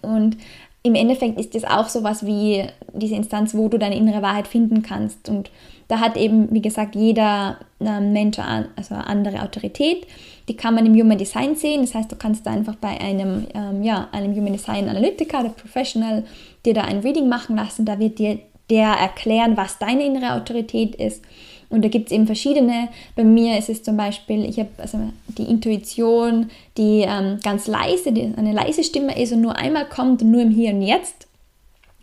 Und 0.03 0.37
im 0.83 0.95
Endeffekt 0.95 1.41
ist 1.41 1.55
das 1.55 1.65
auch 1.65 1.89
so 1.89 2.05
was 2.05 2.27
wie 2.27 2.65
diese 2.93 3.15
Instanz, 3.15 3.55
wo 3.55 3.69
du 3.69 3.79
deine 3.79 3.97
innere 3.97 4.23
Wahrheit 4.23 4.47
finden 4.47 4.83
kannst. 4.83 5.29
Und 5.29 5.51
da 5.89 6.01
hat 6.01 6.17
eben, 6.17 6.53
wie 6.53 6.61
gesagt, 6.61 6.95
jeder 6.95 7.59
ähm, 7.81 8.13
Mensch 8.13 8.39
also 8.39 8.95
eine 8.95 9.07
andere 9.07 9.43
Autorität. 9.43 10.07
Die 10.49 10.57
kann 10.57 10.75
man 10.75 10.87
im 10.87 10.95
Human 10.95 11.19
Design 11.19 11.57
sehen. 11.57 11.81
Das 11.81 11.95
heißt, 11.95 12.13
du 12.13 12.17
kannst 12.17 12.47
da 12.47 12.51
einfach 12.51 12.77
bei 12.77 13.01
einem, 13.01 13.47
ähm, 13.55 13.83
ja, 13.83 14.09
einem 14.13 14.35
Human 14.37 14.53
Design 14.53 14.89
Analytiker 14.89 15.41
oder 15.41 15.51
Professional 15.51 16.25
dir 16.65 16.75
da 16.75 16.83
ein 16.83 17.01
Reading 17.01 17.29
machen 17.29 17.57
lassen. 17.57 17.87
Da 17.87 17.99
wird 17.99 18.19
dir 18.19 18.39
der 18.71 18.89
erklären, 18.89 19.57
was 19.57 19.79
deine 19.79 20.05
innere 20.05 20.35
Autorität 20.35 20.95
ist. 20.95 21.25
Und 21.71 21.85
da 21.85 21.89
gibt 21.89 22.07
es 22.07 22.13
eben 22.13 22.27
verschiedene. 22.27 22.89
Bei 23.15 23.25
mir 23.25 23.59
ist 23.59 23.69
es 23.69 23.83
zum 23.83 23.97
Beispiel, 23.97 24.45
ich 24.45 24.59
habe 24.59 24.71
also 24.79 24.99
die 25.27 25.45
Intuition, 25.45 26.51
die 26.77 27.05
ähm, 27.07 27.39
ganz 27.43 27.67
leise, 27.67 28.13
die 28.13 28.33
eine 28.37 28.53
leise 28.53 28.83
Stimme 28.83 29.21
ist 29.21 29.33
und 29.33 29.43
nur 29.43 29.57
einmal 29.57 29.87
kommt 29.87 30.23
und 30.23 30.31
nur 30.31 30.43
im 30.43 30.51
Hier 30.51 30.73
und 30.73 30.83
Jetzt. 30.83 31.29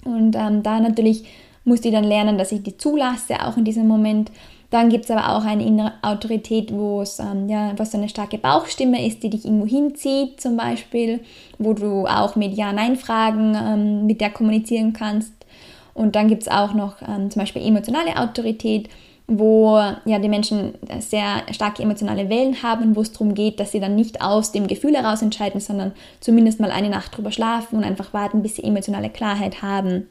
Und 0.03 0.35
ähm, 0.35 0.61
da 0.61 0.79
natürlich 0.79 1.25
musste 1.63 1.87
ich 1.87 1.93
dann 1.93 2.03
lernen, 2.03 2.37
dass 2.37 2.51
ich 2.51 2.61
die 2.61 2.77
zulasse, 2.77 3.43
auch 3.43 3.57
in 3.57 3.65
diesem 3.65 3.87
Moment. 3.87 4.31
Dann 4.69 4.89
gibt 4.89 5.05
es 5.05 5.11
aber 5.11 5.35
auch 5.35 5.45
eine 5.45 5.65
innere 5.65 5.93
Autorität, 6.01 6.71
wo 6.71 7.01
es 7.01 7.19
ähm, 7.19 7.49
ja, 7.49 7.73
was 7.77 7.91
so 7.91 7.97
eine 7.97 8.09
starke 8.09 8.37
Bauchstimme 8.37 9.05
ist, 9.05 9.23
die 9.23 9.29
dich 9.29 9.45
irgendwo 9.45 9.65
hinzieht, 9.65 10.41
zum 10.41 10.57
Beispiel, 10.57 11.21
wo 11.57 11.73
du 11.73 12.05
auch 12.05 12.35
mit 12.35 12.55
Ja-Nein-Fragen 12.55 13.55
ähm, 13.55 14.05
mit 14.05 14.21
der 14.21 14.29
kommunizieren 14.29 14.93
kannst. 14.93 15.33
Und 15.93 16.15
dann 16.15 16.27
gibt 16.27 16.43
es 16.43 16.49
auch 16.49 16.73
noch 16.73 17.01
ähm, 17.01 17.31
zum 17.31 17.41
Beispiel 17.41 17.65
emotionale 17.65 18.17
Autorität, 18.17 18.89
wo 19.27 19.77
ja 20.05 20.19
die 20.19 20.29
Menschen 20.29 20.75
sehr 20.99 21.41
starke 21.51 21.81
emotionale 21.81 22.29
Wellen 22.29 22.61
haben, 22.61 22.95
wo 22.95 23.01
es 23.01 23.11
darum 23.11 23.33
geht, 23.33 23.59
dass 23.59 23.71
sie 23.71 23.79
dann 23.79 23.95
nicht 23.95 24.21
aus 24.21 24.51
dem 24.51 24.67
Gefühl 24.67 24.95
heraus 24.95 25.21
entscheiden, 25.21 25.59
sondern 25.59 25.93
zumindest 26.19 26.59
mal 26.59 26.71
eine 26.71 26.89
Nacht 26.89 27.15
drüber 27.17 27.31
schlafen 27.31 27.77
und 27.77 27.83
einfach 27.83 28.13
warten, 28.13 28.43
bis 28.43 28.55
sie 28.55 28.63
emotionale 28.63 29.09
Klarheit 29.09 29.61
haben. 29.61 30.07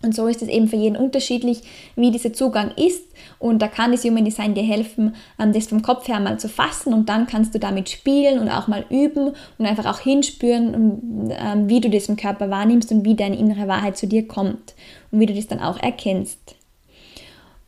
Und 0.00 0.14
so 0.14 0.28
ist 0.28 0.42
es 0.42 0.48
eben 0.48 0.68
für 0.68 0.76
jeden 0.76 0.96
unterschiedlich, 0.96 1.62
wie 1.96 2.12
dieser 2.12 2.32
Zugang 2.32 2.70
ist. 2.76 3.02
Und 3.40 3.60
da 3.60 3.66
kann 3.66 3.90
das 3.90 4.04
Human 4.04 4.24
Design 4.24 4.54
dir 4.54 4.62
helfen, 4.62 5.16
ähm, 5.40 5.52
das 5.52 5.66
vom 5.66 5.82
Kopf 5.82 6.06
her 6.06 6.20
mal 6.20 6.38
zu 6.38 6.48
fassen 6.48 6.94
und 6.94 7.08
dann 7.08 7.26
kannst 7.26 7.54
du 7.54 7.58
damit 7.58 7.88
spielen 7.88 8.38
und 8.38 8.48
auch 8.48 8.68
mal 8.68 8.84
üben 8.90 9.32
und 9.58 9.66
einfach 9.66 9.86
auch 9.86 9.98
hinspüren, 9.98 11.30
ähm, 11.30 11.68
wie 11.68 11.80
du 11.80 11.90
das 11.90 12.08
im 12.08 12.16
Körper 12.16 12.48
wahrnimmst 12.48 12.92
und 12.92 13.04
wie 13.04 13.16
deine 13.16 13.36
innere 13.36 13.66
Wahrheit 13.66 13.96
zu 13.96 14.06
dir 14.06 14.28
kommt 14.28 14.74
und 15.10 15.18
wie 15.18 15.26
du 15.26 15.34
das 15.34 15.48
dann 15.48 15.60
auch 15.60 15.80
erkennst. 15.82 16.57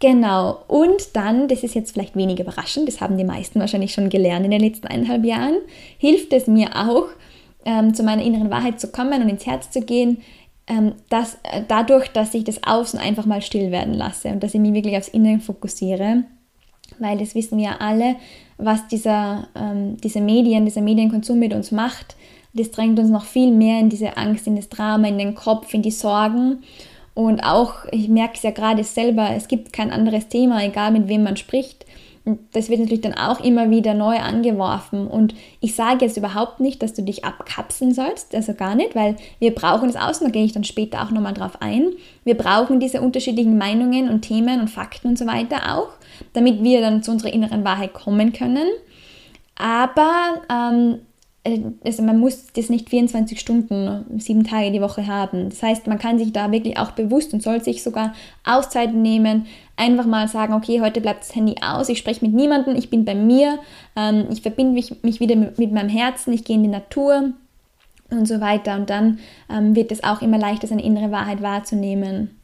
Genau, 0.01 0.65
und 0.67 1.15
dann, 1.15 1.47
das 1.47 1.63
ist 1.63 1.75
jetzt 1.75 1.93
vielleicht 1.93 2.17
wenig 2.17 2.41
überraschend, 2.41 2.89
das 2.89 3.03
haben 3.03 3.19
die 3.19 3.25
meisten 3.25 3.61
wahrscheinlich 3.61 3.93
schon 3.93 4.09
gelernt 4.09 4.47
in 4.47 4.51
den 4.51 4.63
letzten 4.63 4.87
eineinhalb 4.87 5.27
Jahren, 5.27 5.59
hilft 5.99 6.33
es 6.33 6.47
mir 6.47 6.71
auch, 6.75 7.05
ähm, 7.67 7.93
zu 7.93 8.03
meiner 8.03 8.23
inneren 8.23 8.51
Wahrheit 8.51 8.81
zu 8.81 8.89
kommen 8.89 9.23
und 9.23 9.29
ins 9.29 9.45
Herz 9.45 9.71
zu 9.71 9.83
gehen, 9.83 10.23
ähm, 10.67 10.95
dass, 11.11 11.35
äh, 11.43 11.63
dadurch, 11.69 12.09
dass 12.09 12.33
ich 12.33 12.45
das 12.45 12.63
Außen 12.65 12.99
einfach 12.99 13.27
mal 13.27 13.43
still 13.43 13.71
werden 13.71 13.93
lasse 13.93 14.29
und 14.29 14.43
dass 14.43 14.55
ich 14.55 14.61
mich 14.61 14.73
wirklich 14.73 14.97
aufs 14.97 15.09
Innere 15.09 15.39
fokussiere. 15.39 16.25
Weil 16.99 17.19
das 17.19 17.35
wissen 17.35 17.59
wir 17.59 17.83
alle, 17.83 18.17
was 18.57 18.89
dieser, 18.89 19.49
ähm, 19.55 19.99
diese 19.99 20.23
Medien, 20.23 20.65
dieser 20.65 20.81
Medienkonsum 20.81 21.39
mit 21.39 21.53
uns 21.53 21.73
macht. 21.73 22.17
Das 22.55 22.71
drängt 22.71 22.99
uns 22.99 23.11
noch 23.11 23.25
viel 23.25 23.53
mehr 23.53 23.79
in 23.81 23.91
diese 23.91 24.17
Angst, 24.17 24.47
in 24.47 24.57
das 24.57 24.69
Drama, 24.69 25.09
in 25.09 25.19
den 25.19 25.35
Kopf, 25.35 25.75
in 25.75 25.83
die 25.83 25.91
Sorgen. 25.91 26.63
Und 27.21 27.41
auch, 27.41 27.75
ich 27.91 28.09
merke 28.09 28.37
es 28.37 28.43
ja 28.43 28.51
gerade 28.51 28.83
selber, 28.83 29.29
es 29.37 29.47
gibt 29.47 29.75
kein 29.75 29.91
anderes 29.91 30.29
Thema, 30.29 30.65
egal 30.65 30.91
mit 30.91 31.07
wem 31.07 31.23
man 31.23 31.37
spricht, 31.37 31.85
das 32.55 32.71
wird 32.71 32.81
natürlich 32.81 33.03
dann 33.03 33.13
auch 33.13 33.41
immer 33.41 33.69
wieder 33.69 33.93
neu 33.93 34.17
angeworfen. 34.17 35.07
Und 35.07 35.35
ich 35.61 35.75
sage 35.75 36.07
jetzt 36.07 36.17
überhaupt 36.17 36.61
nicht, 36.61 36.83
dass 36.83 36.95
du 36.95 37.03
dich 37.03 37.27
abkapseln 37.27 37.93
sollst, 37.93 38.35
also 38.35 38.55
gar 38.55 38.75
nicht, 38.75 38.95
weil 38.95 39.17
wir 39.39 39.55
brauchen 39.55 39.93
das 39.93 40.01
Außen, 40.01 40.29
da 40.29 40.33
gehe 40.33 40.47
ich 40.47 40.53
dann 40.53 40.65
später 40.65 41.03
auch 41.03 41.11
nochmal 41.11 41.35
drauf 41.35 41.61
ein. 41.61 41.91
Wir 42.25 42.39
brauchen 42.39 42.81
diese 42.81 43.03
unterschiedlichen 43.03 43.59
Meinungen 43.59 44.09
und 44.09 44.23
Themen 44.23 44.59
und 44.59 44.69
Fakten 44.69 45.09
und 45.09 45.19
so 45.19 45.27
weiter 45.27 45.77
auch, 45.77 45.89
damit 46.33 46.63
wir 46.63 46.81
dann 46.81 47.03
zu 47.03 47.11
unserer 47.11 47.35
inneren 47.35 47.65
Wahrheit 47.67 47.93
kommen 47.93 48.33
können. 48.33 48.69
Aber 49.57 50.41
ähm, 50.51 50.95
äh, 50.95 51.10
also 51.43 52.03
man 52.03 52.19
muss 52.19 52.49
das 52.53 52.69
nicht 52.69 52.91
24 52.91 53.41
Stunden, 53.41 54.05
sieben 54.19 54.45
Tage 54.45 54.71
die 54.73 54.83
Woche 54.83 55.07
haben. 55.07 55.49
Das 55.49 55.63
heißt, 55.63 55.87
man 55.87 55.99
kann 55.99 56.19
sich 56.19 56.33
da 56.33 56.53
wirklich 56.53 56.79
auch 56.79 56.91
bewusst 56.91 57.33
und 57.33 57.43
soll 57.43 57.63
sich 57.65 57.83
sogar 57.83 58.13
Auszeiten 58.45 59.01
nehmen, 59.01 59.47
einfach 59.77 60.05
mal 60.05 60.29
sagen, 60.29 60.53
okay, 60.53 60.83
heute 60.83 61.01
bleibt 61.01 61.23
das 61.23 61.35
Handy 61.35 61.55
aus, 61.63 61.89
ich 61.89 61.99
spreche 61.99 62.25
mit 62.25 62.35
niemandem, 62.35 62.77
ich 62.77 62.91
bin 62.91 63.07
bei 63.07 63.15
mir, 63.15 63.59
ähm, 63.97 64.27
ich 64.31 64.43
verbinde 64.43 64.75
mich, 64.75 65.03
mich 65.03 65.21
wieder 65.21 65.37
mit, 65.37 65.59
mit, 65.59 65.73
meinem 65.73 65.89
Herzen, 65.89 66.35
ich 66.35 66.45
gehe 66.45 66.57
in 66.57 66.63
die 66.63 66.69
Natur 66.69 67.33
und 68.11 68.29
so 68.29 68.41
weiter. 68.41 68.77
Und 68.77 68.91
dann 68.91 69.19
ähm, 69.49 69.75
wird 69.75 69.93
es 69.93 70.05
auch 70.05 70.21
immer 70.21 70.39
leichter, 70.39 70.67
seine 70.67 70.85
innere 70.85 71.11
Wahrheit 71.11 71.41
wahrzunehmen 71.41 72.37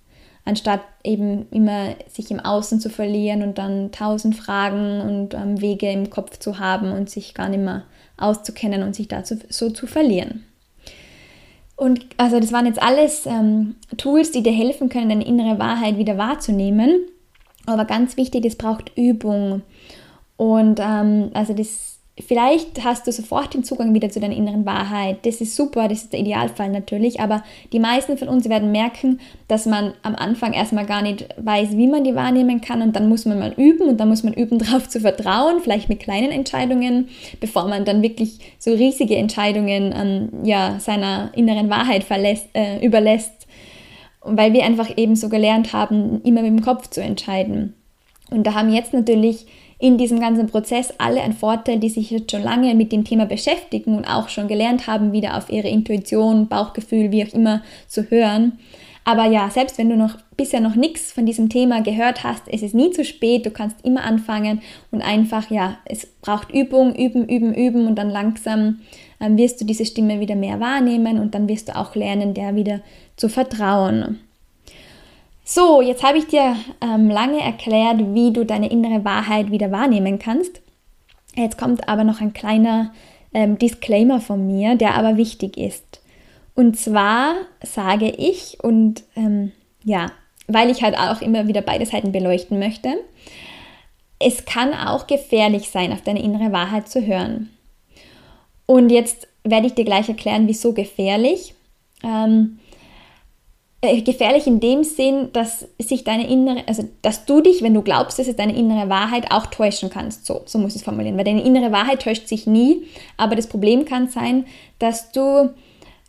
anstatt 0.46 0.80
eben 1.02 1.48
immer 1.50 1.96
sich 2.08 2.30
im 2.30 2.40
Außen 2.40 2.80
zu 2.80 2.88
verlieren 2.88 3.42
und 3.42 3.58
dann 3.58 3.90
tausend 3.90 4.36
Fragen 4.36 5.00
und 5.00 5.34
ähm, 5.34 5.60
Wege 5.60 5.90
im 5.90 6.08
Kopf 6.08 6.38
zu 6.38 6.60
haben 6.60 6.92
und 6.92 7.10
sich 7.10 7.34
gar 7.34 7.48
nicht 7.48 7.62
mehr 7.62 7.82
auszukennen 8.16 8.82
und 8.82 8.94
sich 8.94 9.08
dazu 9.08 9.36
so 9.48 9.70
zu 9.70 9.86
verlieren. 9.86 10.44
Und 11.76 12.06
also 12.16 12.40
das 12.40 12.52
waren 12.52 12.66
jetzt 12.66 12.82
alles 12.82 13.26
ähm, 13.26 13.76
Tools, 13.98 14.30
die 14.30 14.42
dir 14.42 14.52
helfen 14.52 14.88
können, 14.88 15.10
deine 15.10 15.26
innere 15.26 15.58
Wahrheit 15.58 15.98
wieder 15.98 16.16
wahrzunehmen. 16.16 17.00
Aber 17.66 17.84
ganz 17.84 18.16
wichtig, 18.16 18.46
es 18.46 18.56
braucht 18.56 18.92
Übung. 18.96 19.62
Und 20.36 20.80
ähm, 20.80 21.30
also 21.34 21.52
das 21.52 21.95
Vielleicht 22.18 22.82
hast 22.82 23.06
du 23.06 23.12
sofort 23.12 23.52
den 23.52 23.62
Zugang 23.62 23.92
wieder 23.92 24.08
zu 24.08 24.20
deiner 24.20 24.34
inneren 24.34 24.64
Wahrheit. 24.64 25.26
Das 25.26 25.42
ist 25.42 25.54
super, 25.54 25.86
das 25.86 26.04
ist 26.04 26.14
der 26.14 26.20
Idealfall 26.20 26.70
natürlich, 26.70 27.20
aber 27.20 27.44
die 27.74 27.78
meisten 27.78 28.16
von 28.16 28.28
uns 28.28 28.48
werden 28.48 28.72
merken, 28.72 29.20
dass 29.48 29.66
man 29.66 29.92
am 30.02 30.14
Anfang 30.14 30.54
erstmal 30.54 30.86
gar 30.86 31.02
nicht 31.02 31.28
weiß, 31.36 31.76
wie 31.76 31.86
man 31.86 32.04
die 32.04 32.14
wahrnehmen 32.14 32.62
kann 32.62 32.80
und 32.80 32.96
dann 32.96 33.10
muss 33.10 33.26
man 33.26 33.38
mal 33.38 33.52
üben 33.58 33.86
und 33.86 34.00
dann 34.00 34.08
muss 34.08 34.22
man 34.22 34.32
üben, 34.32 34.58
darauf 34.60 34.88
zu 34.88 35.00
vertrauen, 35.00 35.60
vielleicht 35.60 35.90
mit 35.90 36.00
kleinen 36.00 36.32
Entscheidungen, 36.32 37.08
bevor 37.38 37.68
man 37.68 37.84
dann 37.84 38.00
wirklich 38.00 38.38
so 38.58 38.72
riesige 38.72 39.16
Entscheidungen 39.16 39.94
ähm, 39.94 40.46
ja, 40.46 40.80
seiner 40.80 41.32
inneren 41.34 41.68
Wahrheit 41.68 42.02
verlässt, 42.02 42.46
äh, 42.54 42.82
überlässt, 42.82 43.46
weil 44.22 44.54
wir 44.54 44.64
einfach 44.64 44.96
eben 44.96 45.16
so 45.16 45.28
gelernt 45.28 45.74
haben, 45.74 46.22
immer 46.22 46.40
mit 46.40 46.50
dem 46.50 46.62
Kopf 46.62 46.88
zu 46.88 47.02
entscheiden. 47.02 47.74
Und 48.30 48.46
da 48.46 48.54
haben 48.54 48.72
jetzt 48.72 48.94
natürlich 48.94 49.46
in 49.78 49.98
diesem 49.98 50.20
ganzen 50.20 50.46
Prozess 50.46 50.94
alle 50.98 51.20
einen 51.20 51.34
Vorteil, 51.34 51.78
die 51.78 51.90
sich 51.90 52.10
jetzt 52.10 52.30
schon 52.30 52.42
lange 52.42 52.74
mit 52.74 52.92
dem 52.92 53.04
Thema 53.04 53.26
beschäftigen 53.26 53.96
und 53.96 54.06
auch 54.06 54.28
schon 54.28 54.48
gelernt 54.48 54.86
haben, 54.86 55.12
wieder 55.12 55.36
auf 55.36 55.50
ihre 55.50 55.68
Intuition, 55.68 56.48
Bauchgefühl, 56.48 57.12
wie 57.12 57.24
auch 57.24 57.34
immer 57.34 57.62
zu 57.86 58.10
hören. 58.10 58.58
Aber 59.04 59.26
ja, 59.26 59.48
selbst 59.50 59.78
wenn 59.78 59.88
du 59.88 59.96
noch 59.96 60.16
bisher 60.36 60.60
noch 60.60 60.74
nichts 60.74 61.12
von 61.12 61.26
diesem 61.26 61.48
Thema 61.48 61.80
gehört 61.80 62.24
hast, 62.24 62.42
es 62.48 62.62
ist 62.62 62.74
nie 62.74 62.90
zu 62.90 63.04
spät, 63.04 63.46
du 63.46 63.50
kannst 63.50 63.84
immer 63.84 64.02
anfangen 64.02 64.62
und 64.90 65.00
einfach, 65.00 65.48
ja, 65.48 65.78
es 65.84 66.06
braucht 66.22 66.52
Übung, 66.52 66.92
üben, 66.94 67.28
üben, 67.28 67.54
üben 67.54 67.86
und 67.86 67.96
dann 67.96 68.10
langsam 68.10 68.80
ähm, 69.20 69.36
wirst 69.38 69.60
du 69.60 69.64
diese 69.64 69.86
Stimme 69.86 70.18
wieder 70.18 70.34
mehr 70.34 70.58
wahrnehmen 70.58 71.20
und 71.20 71.36
dann 71.36 71.48
wirst 71.48 71.68
du 71.68 71.76
auch 71.76 71.94
lernen, 71.94 72.34
der 72.34 72.56
wieder 72.56 72.80
zu 73.16 73.28
vertrauen. 73.28 74.18
So, 75.48 75.80
jetzt 75.80 76.02
habe 76.02 76.18
ich 76.18 76.26
dir 76.26 76.56
ähm, 76.80 77.08
lange 77.08 77.40
erklärt, 77.40 77.98
wie 78.14 78.32
du 78.32 78.44
deine 78.44 78.68
innere 78.68 79.04
Wahrheit 79.04 79.52
wieder 79.52 79.70
wahrnehmen 79.70 80.18
kannst. 80.18 80.60
Jetzt 81.36 81.56
kommt 81.56 81.88
aber 81.88 82.02
noch 82.02 82.20
ein 82.20 82.32
kleiner 82.32 82.92
ähm, 83.32 83.56
Disclaimer 83.56 84.20
von 84.20 84.44
mir, 84.44 84.74
der 84.74 84.96
aber 84.96 85.16
wichtig 85.16 85.56
ist. 85.56 86.00
Und 86.56 86.76
zwar 86.76 87.36
sage 87.62 88.08
ich, 88.08 88.58
und 88.64 89.04
ähm, 89.14 89.52
ja, 89.84 90.10
weil 90.48 90.68
ich 90.68 90.82
halt 90.82 90.98
auch 90.98 91.22
immer 91.22 91.46
wieder 91.46 91.62
beide 91.62 91.86
Seiten 91.86 92.10
beleuchten 92.10 92.58
möchte, 92.58 92.94
es 94.18 94.46
kann 94.46 94.74
auch 94.74 95.06
gefährlich 95.06 95.70
sein, 95.70 95.92
auf 95.92 96.00
deine 96.00 96.24
innere 96.24 96.50
Wahrheit 96.50 96.88
zu 96.88 97.06
hören. 97.06 97.50
Und 98.66 98.90
jetzt 98.90 99.28
werde 99.44 99.68
ich 99.68 99.74
dir 99.74 99.84
gleich 99.84 100.08
erklären, 100.08 100.48
wieso 100.48 100.72
gefährlich. 100.72 101.54
Ähm, 102.02 102.58
äh, 102.58 102.65
gefährlich 103.82 104.46
in 104.46 104.60
dem 104.60 104.84
Sinn, 104.84 105.28
dass 105.32 105.66
sich 105.78 106.02
deine 106.02 106.28
innere, 106.28 106.64
also 106.66 106.88
dass 107.02 107.24
du 107.24 107.40
dich, 107.40 107.62
wenn 107.62 107.74
du 107.74 107.82
glaubst, 107.82 108.18
dass 108.18 108.26
es 108.26 108.36
deine 108.36 108.56
innere 108.56 108.88
Wahrheit 108.88 109.30
auch 109.30 109.46
täuschen 109.46 109.90
kannst. 109.90 110.26
So, 110.26 110.42
so 110.46 110.58
muss 110.58 110.72
ich 110.72 110.80
es 110.80 110.84
formulieren. 110.84 111.16
Weil 111.16 111.24
deine 111.24 111.44
innere 111.44 111.72
Wahrheit 111.72 112.02
täuscht 112.02 112.26
sich 112.26 112.46
nie, 112.46 112.86
aber 113.16 113.36
das 113.36 113.46
Problem 113.46 113.84
kann 113.84 114.08
sein, 114.08 114.46
dass 114.78 115.12
du 115.12 115.50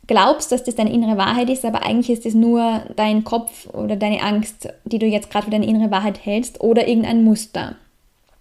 glaubst, 0.07 0.51
dass 0.51 0.63
das 0.63 0.75
deine 0.75 0.93
innere 0.93 1.17
Wahrheit 1.17 1.49
ist, 1.49 1.65
aber 1.65 1.83
eigentlich 1.83 2.17
ist 2.17 2.25
es 2.25 2.33
nur 2.33 2.83
dein 2.95 3.23
Kopf 3.23 3.67
oder 3.73 3.95
deine 3.95 4.23
Angst, 4.23 4.69
die 4.85 4.99
du 4.99 5.05
jetzt 5.05 5.29
gerade 5.29 5.45
für 5.45 5.51
deine 5.51 5.67
innere 5.67 5.91
Wahrheit 5.91 6.25
hältst 6.25 6.61
oder 6.61 6.87
irgendein 6.87 7.23
Muster. 7.23 7.75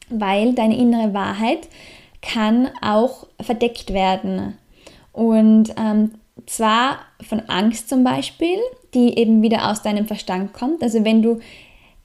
Weil 0.08 0.54
deine 0.54 0.76
innere 0.76 1.12
Wahrheit 1.12 1.68
kann 2.22 2.68
auch 2.80 3.26
verdeckt 3.40 3.92
werden. 3.92 4.56
Und 5.12 5.74
ähm, 5.76 6.12
zwar 6.46 7.00
von 7.28 7.40
Angst 7.48 7.88
zum 7.88 8.04
Beispiel, 8.04 8.58
die 8.94 9.18
eben 9.18 9.42
wieder 9.42 9.70
aus 9.70 9.82
deinem 9.82 10.06
Verstand 10.06 10.52
kommt. 10.52 10.82
Also 10.82 11.04
wenn 11.04 11.22
du 11.22 11.40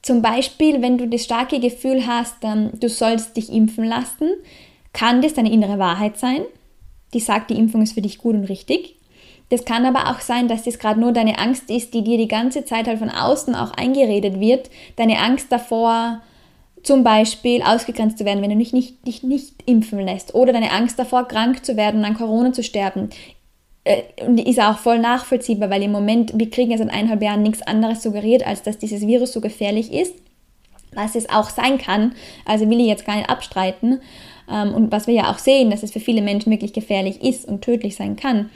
zum 0.01 0.21
Beispiel, 0.21 0.81
wenn 0.81 0.97
du 0.97 1.07
das 1.07 1.23
starke 1.23 1.59
Gefühl 1.59 2.05
hast, 2.07 2.37
ähm, 2.43 2.71
du 2.79 2.89
sollst 2.89 3.37
dich 3.37 3.51
impfen 3.51 3.85
lassen, 3.85 4.29
kann 4.93 5.21
das 5.21 5.35
deine 5.35 5.51
innere 5.51 5.79
Wahrheit 5.79 6.17
sein, 6.17 6.41
die 7.13 7.19
sagt, 7.19 7.49
die 7.49 7.57
Impfung 7.57 7.81
ist 7.83 7.93
für 7.93 8.01
dich 8.01 8.17
gut 8.17 8.35
und 8.35 8.45
richtig. 8.45 8.95
Das 9.49 9.65
kann 9.65 9.85
aber 9.85 10.09
auch 10.09 10.21
sein, 10.21 10.47
dass 10.47 10.63
das 10.63 10.79
gerade 10.79 10.99
nur 10.99 11.11
deine 11.11 11.37
Angst 11.37 11.69
ist, 11.69 11.93
die 11.93 12.03
dir 12.03 12.17
die 12.17 12.29
ganze 12.29 12.65
Zeit 12.65 12.87
halt 12.87 12.99
von 12.99 13.09
außen 13.09 13.53
auch 13.53 13.71
eingeredet 13.71 14.39
wird. 14.39 14.69
Deine 14.95 15.19
Angst 15.19 15.51
davor, 15.51 16.21
zum 16.83 17.03
Beispiel 17.03 17.61
ausgegrenzt 17.61 18.17
zu 18.17 18.25
werden, 18.25 18.41
wenn 18.41 18.49
du 18.49 18.55
dich 18.55 18.73
nicht, 18.73 19.05
dich 19.05 19.23
nicht 19.23 19.55
impfen 19.65 19.99
lässt. 19.99 20.33
Oder 20.33 20.53
deine 20.53 20.71
Angst 20.71 20.97
davor, 20.97 21.27
krank 21.27 21.65
zu 21.65 21.75
werden 21.75 22.03
an 22.05 22.15
Corona 22.15 22.53
zu 22.53 22.63
sterben 22.63 23.09
äh, 23.83 24.03
und 24.25 24.39
ist 24.39 24.59
auch 24.59 24.77
voll 24.77 24.99
nachvollziehbar, 24.99 25.69
weil 25.69 25.83
im 25.83 25.91
Moment, 25.91 26.33
wir 26.35 26.49
kriegen 26.49 26.71
ja 26.71 26.77
seit 26.77 26.89
eineinhalb 26.89 27.21
Jahren 27.21 27.41
nichts 27.41 27.61
anderes 27.61 28.03
suggeriert, 28.03 28.45
als 28.45 28.63
dass 28.63 28.77
dieses 28.77 29.07
Virus 29.07 29.33
so 29.33 29.41
gefährlich 29.41 29.91
ist, 29.91 30.15
was 30.93 31.15
es 31.15 31.29
auch 31.29 31.49
sein 31.49 31.77
kann. 31.77 32.13
Also 32.45 32.69
will 32.69 32.79
ich 32.79 32.87
jetzt 32.87 33.05
gar 33.05 33.15
nicht 33.15 33.29
abstreiten. 33.29 34.01
Ähm, 34.49 34.73
und 34.73 34.91
was 34.91 35.07
wir 35.07 35.13
ja 35.13 35.31
auch 35.31 35.37
sehen, 35.39 35.71
dass 35.71 35.83
es 35.83 35.91
für 35.91 35.99
viele 35.99 36.21
Menschen 36.21 36.51
wirklich 36.51 36.73
gefährlich 36.73 37.21
ist 37.23 37.47
und 37.47 37.61
tödlich 37.61 37.95
sein 37.95 38.15
kann. 38.15 38.49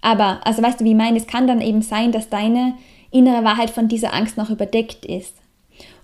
Aber, 0.00 0.40
also 0.44 0.62
weißt 0.62 0.80
du, 0.80 0.84
wie 0.84 0.90
ich 0.90 0.96
meine, 0.96 1.16
es 1.16 1.26
kann 1.26 1.46
dann 1.46 1.60
eben 1.60 1.82
sein, 1.82 2.10
dass 2.10 2.28
deine 2.28 2.74
innere 3.12 3.44
Wahrheit 3.44 3.70
von 3.70 3.88
dieser 3.88 4.14
Angst 4.14 4.36
noch 4.36 4.50
überdeckt 4.50 5.04
ist. 5.04 5.34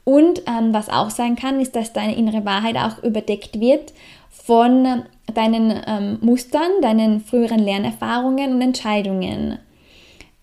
Und 0.05 0.43
ähm, 0.47 0.73
was 0.73 0.89
auch 0.89 1.11
sein 1.11 1.37
kann, 1.37 1.61
ist, 1.61 1.75
dass 1.75 1.93
deine 1.93 2.17
innere 2.17 2.45
Wahrheit 2.45 2.77
auch 2.77 3.03
überdeckt 3.03 3.61
wird 3.61 3.93
von 4.31 5.03
deinen 5.35 5.81
ähm, 5.87 6.19
Mustern, 6.21 6.71
deinen 6.83 7.21
früheren 7.21 7.61
Lernerfahrungen 7.61 8.55
und 8.55 8.61
Entscheidungen. 8.61 9.59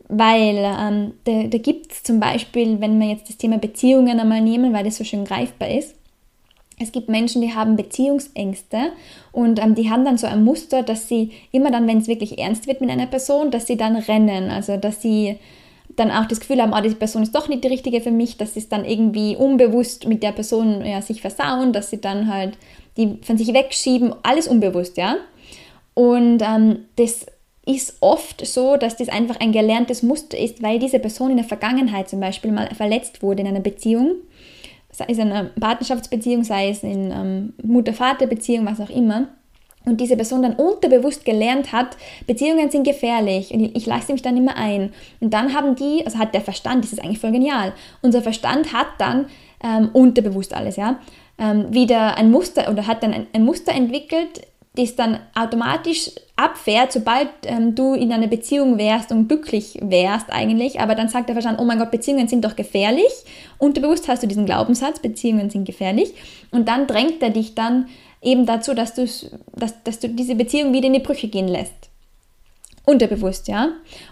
Weil 0.08 0.58
ähm, 0.58 1.14
da, 1.24 1.44
da 1.44 1.58
gibt 1.58 1.92
es 1.92 2.04
zum 2.04 2.20
Beispiel, 2.20 2.80
wenn 2.80 3.00
wir 3.00 3.08
jetzt 3.08 3.30
das 3.30 3.38
Thema 3.38 3.58
Beziehungen 3.58 4.20
einmal 4.20 4.42
nehmen, 4.42 4.74
weil 4.74 4.84
das 4.84 4.98
so 4.98 5.04
schön 5.04 5.26
greifbar 5.26 5.70
ist, 5.70 5.96
es 6.78 6.92
gibt 6.92 7.08
Menschen, 7.08 7.42
die 7.42 7.54
haben 7.54 7.78
Beziehungsängste 7.78 8.92
und 9.32 9.64
ähm, 9.64 9.76
die 9.76 9.90
haben 9.90 10.04
dann 10.04 10.18
so 10.18 10.28
ein 10.28 10.44
Muster, 10.44 10.84
dass 10.84 11.08
sie 11.08 11.32
immer 11.52 11.72
dann, 11.72 11.88
wenn 11.88 12.00
es 12.00 12.08
wirklich 12.08 12.38
ernst 12.38 12.68
wird 12.68 12.82
mit 12.82 12.90
einer 12.90 13.08
Person, 13.08 13.50
dass 13.50 13.66
sie 13.66 13.78
dann 13.78 13.96
rennen, 13.96 14.50
also 14.50 14.76
dass 14.76 15.02
sie 15.02 15.38
dann 15.96 16.12
auch 16.12 16.26
das 16.26 16.42
Gefühl 16.42 16.62
haben, 16.62 16.74
oh, 16.74 16.82
diese 16.82 16.96
Person 16.96 17.24
ist 17.24 17.34
doch 17.34 17.48
nicht 17.48 17.64
die 17.64 17.70
richtige 17.70 18.02
für 18.02 18.12
mich, 18.12 18.36
dass 18.36 18.54
sie 18.54 18.60
es 18.60 18.68
dann 18.68 18.84
irgendwie 18.84 19.38
unbewusst 19.38 20.08
mit 20.08 20.22
der 20.24 20.34
Person 20.34 20.84
ja, 20.86 21.02
sich 21.02 21.22
versauen, 21.22 21.72
dass 21.72 21.90
sie 21.90 22.02
dann 22.02 22.28
halt 22.28 22.58
die 22.98 23.20
von 23.22 23.38
sich 23.38 23.54
wegschieben, 23.54 24.14
alles 24.24 24.48
unbewusst, 24.48 24.98
ja. 24.98 25.18
Und 25.94 26.42
ähm, 26.42 26.86
das 26.98 27.26
ist 27.66 27.98
oft 28.00 28.46
so, 28.46 28.78
dass 28.78 28.98
das 28.98 29.10
einfach 29.10 29.40
ein 29.40 29.52
gelerntes 29.52 30.04
Muster 30.04 30.38
ist, 30.38 30.62
weil 30.62 30.80
diese 30.80 31.00
Person 31.00 31.32
in 31.32 31.38
der 31.38 31.46
Vergangenheit 31.46 32.10
zum 32.10 32.20
Beispiel 32.20 32.52
mal 32.52 32.70
verletzt 32.76 33.24
wurde 33.24 33.42
in 33.42 33.48
einer 33.48 33.60
Beziehung, 33.60 34.16
sei 34.92 35.06
es 35.10 35.18
in 35.18 35.32
einer 35.32 35.50
Partnerschaftsbeziehung, 35.60 36.44
sei 36.44 36.70
es 36.70 36.84
in 36.84 37.12
ähm, 37.12 37.54
Mutter-Vater-Beziehung, 37.64 38.66
was 38.66 38.80
auch 38.80 38.90
immer. 38.90 39.30
Und 39.86 40.02
diese 40.02 40.16
Person 40.16 40.42
dann 40.42 40.56
unterbewusst 40.56 41.26
gelernt 41.26 41.72
hat, 41.72 41.96
Beziehungen 42.26 42.72
sind 42.72 42.86
gefährlich 42.86 43.52
und 43.52 43.76
ich, 43.76 43.86
lasse 43.86 44.12
mich 44.12 44.24
dann 44.24 44.36
immer 44.36 44.56
ein. 44.56 44.94
Und 45.20 45.34
dann 45.34 45.54
haben 45.54 45.76
die, 45.76 46.04
also 46.06 46.18
hat 46.18 46.34
der 46.34 46.42
Verstand, 46.42 46.84
das 46.84 46.94
ist 46.94 47.04
eigentlich 47.04 47.20
voll 47.20 47.32
genial, 47.32 47.74
unser 48.02 48.24
Verstand 48.24 48.74
hat 48.74 48.88
dann 48.98 49.28
ähm, 49.64 49.90
unterbewusst 49.94 50.56
alles, 50.56 50.76
ja, 50.76 51.00
ähm, 51.38 51.74
wieder 51.74 52.18
ein 52.18 52.32
Muster 52.32 52.70
oder 52.70 52.88
hat 52.88 53.04
dann 53.04 53.14
ein, 53.14 53.28
ein 53.34 53.44
Muster 53.44 53.74
entwickelt, 53.74 54.42
das 54.76 54.96
dann 54.96 55.20
automatisch 55.36 56.12
abfährt, 56.36 56.92
sobald 56.92 57.30
ähm, 57.44 57.76
du 57.76 57.94
in 57.94 58.12
einer 58.12 58.28
Beziehung 58.28 58.78
wärst 58.78 59.12
und 59.12 59.28
glücklich 59.28 59.80
wärst 59.82 60.32
eigentlich, 60.32 60.80
aber 60.80 60.96
dann 60.96 61.08
sagt 61.08 61.30
der 61.30 61.36
Verstand, 61.36 61.60
oh 61.60 61.64
mein 61.64 61.80
Gott, 61.80 61.92
Beziehungen 61.92 62.28
sind 62.28 62.44
doch 62.44 62.56
gefährlich. 62.56 63.12
Unterbewusst 63.58 64.08
hast 64.08 64.24
du 64.24 64.28
diesen 64.28 64.46
Glaubenssatz, 64.46 65.00
Beziehungen 65.00 65.50
sind 65.50 65.66
gefährlich. 65.66 66.14
Und 66.52 66.68
dann 66.68 66.88
drängt 66.88 67.22
er 67.22 67.30
dich 67.30 67.56
dann 67.56 67.88
eben 68.22 68.46
dazu, 68.46 68.74
dass, 68.74 68.94
dass, 68.96 69.84
dass 69.84 70.00
du 70.00 70.10
diese 70.10 70.36
Beziehung 70.36 70.74
wieder 70.74 70.88
in 70.88 70.94
die 70.94 71.00
Brüche 71.00 71.30
gehen 71.30 71.48
lässt. 71.48 71.90
Unterbewusst, 72.86 73.48
ja. 73.48 73.70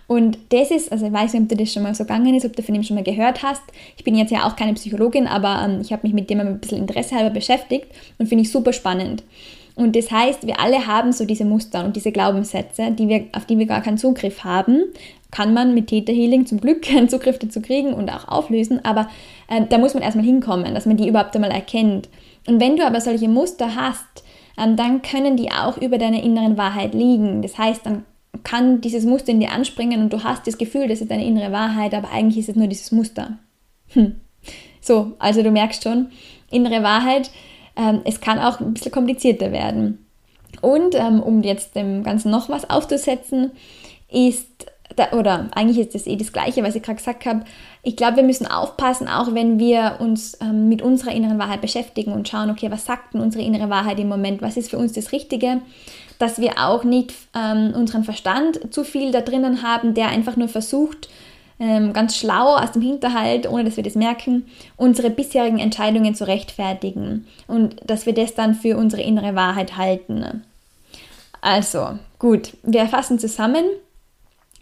Und 0.07 0.38
das 0.49 0.71
ist, 0.71 0.91
also 0.91 1.05
ich 1.05 1.13
weiß 1.13 1.33
nicht, 1.33 1.43
ob 1.43 1.49
dir 1.49 1.57
das 1.57 1.71
schon 1.71 1.83
mal 1.83 1.93
so 1.93 2.03
gegangen 2.03 2.33
ist, 2.33 2.45
ob 2.45 2.55
du 2.55 2.63
von 2.63 2.73
dem 2.73 2.83
schon 2.83 2.95
mal 2.95 3.03
gehört 3.03 3.43
hast. 3.43 3.62
Ich 3.97 4.03
bin 4.03 4.15
jetzt 4.15 4.31
ja 4.31 4.47
auch 4.47 4.55
keine 4.55 4.73
Psychologin, 4.73 5.27
aber 5.27 5.63
ähm, 5.63 5.81
ich 5.81 5.93
habe 5.93 6.01
mich 6.03 6.13
mit 6.13 6.29
dem 6.29 6.39
ein 6.39 6.59
bisschen 6.59 6.79
Interesse 6.79 7.15
halber 7.15 7.29
beschäftigt 7.29 7.88
und 8.17 8.27
finde 8.27 8.43
ich 8.43 8.51
super 8.51 8.73
spannend. 8.73 9.23
Und 9.75 9.95
das 9.95 10.12
heißt, 10.12 10.45
wir 10.45 10.59
alle 10.59 10.88
haben 10.88 11.12
so 11.12 11.25
diese 11.25 11.45
Muster 11.45 11.83
und 11.86 11.95
diese 11.95 12.12
Glaubenssätze, 12.12 12.91
die 12.91 13.07
wir, 13.07 13.25
auf 13.33 13.45
die 13.45 13.57
wir 13.57 13.65
gar 13.65 13.81
keinen 13.81 13.97
Zugriff 13.97 14.43
haben. 14.43 14.83
Kann 15.31 15.53
man 15.53 15.73
mit 15.73 15.88
Theta 15.88 16.12
Healing 16.12 16.45
zum 16.45 16.59
Glück 16.59 16.89
einen 16.95 17.09
Zugriff 17.09 17.38
dazu 17.38 17.62
kriegen 17.62 17.93
und 17.93 18.12
auch 18.12 18.27
auflösen, 18.27 18.83
aber 18.83 19.07
äh, 19.49 19.62
da 19.69 19.77
muss 19.77 19.93
man 19.93 20.03
erstmal 20.03 20.25
hinkommen, 20.25 20.73
dass 20.73 20.86
man 20.86 20.97
die 20.97 21.07
überhaupt 21.07 21.36
einmal 21.36 21.51
erkennt. 21.51 22.09
Und 22.47 22.59
wenn 22.59 22.75
du 22.75 22.86
aber 22.86 23.01
solche 23.01 23.29
Muster 23.29 23.75
hast, 23.75 24.23
ähm, 24.57 24.75
dann 24.75 25.03
können 25.03 25.38
die 25.38 25.51
auch 25.51 25.77
über 25.77 25.97
deiner 25.97 26.23
inneren 26.23 26.57
Wahrheit 26.57 26.93
liegen. 26.93 27.41
Das 27.41 27.57
heißt, 27.57 27.86
dann 27.86 28.03
kann 28.43 28.82
dieses 28.82 29.06
Muster 29.06 29.32
in 29.32 29.39
dir 29.39 29.52
anspringen 29.52 30.02
und 30.02 30.12
du 30.12 30.24
hast 30.24 30.48
das 30.48 30.58
Gefühl, 30.58 30.88
das 30.88 31.02
ist 31.02 31.12
deine 31.12 31.26
innere 31.26 31.52
Wahrheit, 31.52 31.93
aber 31.93 32.12
eigentlich 32.12 32.39
ist 32.39 32.50
es 32.50 32.56
nur 32.56 32.67
dieses 32.67 32.91
Muster. 32.91 33.38
Hm. 33.89 34.19
So, 34.82 35.13
also 35.19 35.43
du 35.43 35.52
merkst 35.52 35.84
schon, 35.84 36.08
innere 36.50 36.84
Wahrheit, 36.84 37.32
ähm, 37.76 38.02
es 38.06 38.22
kann 38.22 38.39
auch 38.39 38.60
ein 38.60 38.74
bisschen 38.74 38.91
komplizierter 38.91 39.52
werden. 39.52 40.06
Und 40.62 40.96
ähm, 40.96 41.22
um 41.22 41.41
jetzt 41.41 41.76
dem 41.76 42.04
Ganzen 42.04 42.32
noch 42.32 42.50
was 42.50 42.69
aufzusetzen, 42.69 43.52
ist, 44.12 44.48
da, 44.96 45.12
oder 45.13 45.50
eigentlich 45.54 45.80
ist 45.80 45.96
das 45.96 46.06
eh 46.06 46.15
das 46.15 46.34
Gleiche, 46.34 46.63
was 46.63 46.76
ich 46.76 46.84
gerade 46.84 46.98
gesagt 46.98 47.26
habe, 47.26 47.43
ich 47.82 47.96
glaube, 47.96 48.17
wir 48.17 48.24
müssen 48.24 48.46
aufpassen, 48.46 49.08
auch 49.08 49.34
wenn 49.34 49.60
wir 49.60 49.98
uns 50.00 50.38
ähm, 50.41 50.69
mit 50.69 50.82
unserer 50.82 51.12
inneren 51.12 51.39
Wahrheit 51.39 51.62
beschäftigen 51.62 52.13
und 52.13 52.28
schauen, 52.30 52.50
okay, 52.50 52.69
was 52.69 52.86
sagt 52.86 53.13
denn 53.13 53.22
unsere 53.22 53.43
innere 53.43 53.69
Wahrheit 53.69 54.00
im 54.00 54.10
Moment, 54.10 54.41
was 54.41 54.58
ist 54.58 54.69
für 54.69 54.78
uns 54.78 54.93
das 54.93 55.12
Richtige, 55.12 55.62
dass 56.19 56.39
wir 56.39 56.58
auch 56.58 56.84
nicht 56.84 57.13
ähm, 57.36 57.73
unseren 57.76 58.04
Verstand 58.04 58.73
zu 58.73 58.84
viel 58.84 59.12
da 59.12 59.21
drinnen 59.21 59.63
haben, 59.63 59.93
der 59.93 60.10
einfach 60.10 60.36
nur 60.36 60.47
versucht, 60.47 61.10
ähm, 61.60 61.93
ganz 61.93 62.17
schlau 62.17 62.56
aus 62.56 62.71
dem 62.71 62.82
Hinterhalt, 62.82 63.49
ohne 63.49 63.63
dass 63.63 63.78
wir 63.78 63.84
das 63.84 63.95
merken, 63.95 64.45
unsere 64.76 65.10
bisherigen 65.10 65.60
Entscheidungen 65.60 66.15
zu 66.15 66.28
rechtfertigen 66.28 67.28
und 67.47 67.78
dass 67.86 68.06
wir 68.06 68.13
das 68.13 68.34
dann 68.34 68.56
für 68.56 68.78
unsere 68.78 69.04
innere 69.04 69.36
Wahrheit 69.36 69.78
halten. 69.78 70.43
Also, 71.41 71.99
gut, 72.19 72.54
wir 72.63 72.86
fassen 72.88 73.19
zusammen. 73.19 73.65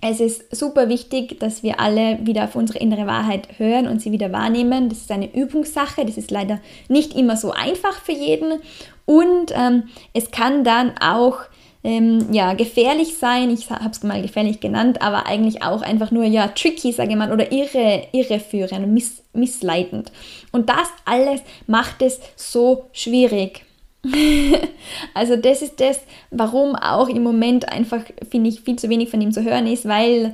Es 0.04 0.20
ist 0.20 0.56
super 0.56 0.90
wichtig, 0.90 1.40
dass 1.40 1.62
wir 1.62 1.80
alle 1.80 2.18
wieder 2.26 2.46
auf 2.46 2.56
unsere 2.56 2.80
innere 2.80 3.06
Wahrheit 3.06 3.60
hören 3.60 3.88
und 3.88 4.02
sie 4.02 4.12
wieder 4.12 4.32
wahrnehmen. 4.32 4.90
Das 4.90 4.98
ist 4.98 5.12
eine 5.12 5.32
Übungssache. 5.32 6.06
Das 6.06 6.18
ist 6.18 6.32
leider 6.32 6.60
nicht 6.88 7.16
immer 7.16 7.38
so 7.38 7.52
einfach 7.52 8.02
für 8.02 8.12
jeden. 8.12 8.60
Und 9.06 9.52
ähm, 9.54 9.84
es 10.14 10.32
kann 10.32 10.64
dann 10.64 10.98
auch 11.00 11.38
ähm, 11.84 12.28
ja, 12.32 12.54
gefährlich 12.54 13.18
sein. 13.18 13.52
Ich 13.52 13.70
habe 13.70 13.92
es 13.92 14.02
mal 14.02 14.24
gefährlich 14.24 14.60
genannt, 14.60 15.04
aber 15.04 15.28
eigentlich 15.28 15.62
auch 15.62 15.84
einfach 15.84 16.10
nur 16.10 16.24
ja 16.24 16.48
tricky, 16.48 16.92
sage 16.92 17.12
ich 17.12 17.16
mal, 17.16 17.32
oder 17.32 17.52
irre, 17.52 18.08
irreführend, 18.12 18.88
miss, 18.88 19.22
missleitend. 19.34 20.12
Und 20.52 20.70
das 20.70 20.90
alles 21.06 21.42
macht 21.68 22.02
es 22.02 22.20
so 22.36 22.86
schwierig. 22.92 23.66
also 25.14 25.36
das 25.36 25.62
ist 25.62 25.80
das, 25.80 26.02
warum 26.32 26.76
auch 26.76 27.08
im 27.08 27.24
Moment 27.24 27.72
einfach, 27.72 28.02
finde 28.30 28.50
ich, 28.50 28.62
viel 28.62 28.76
zu 28.78 28.90
wenig 28.90 29.10
von 29.10 29.22
ihm 29.22 29.32
zu 29.32 29.44
hören 29.44 29.68
ist, 29.68 29.88
weil 29.88 30.34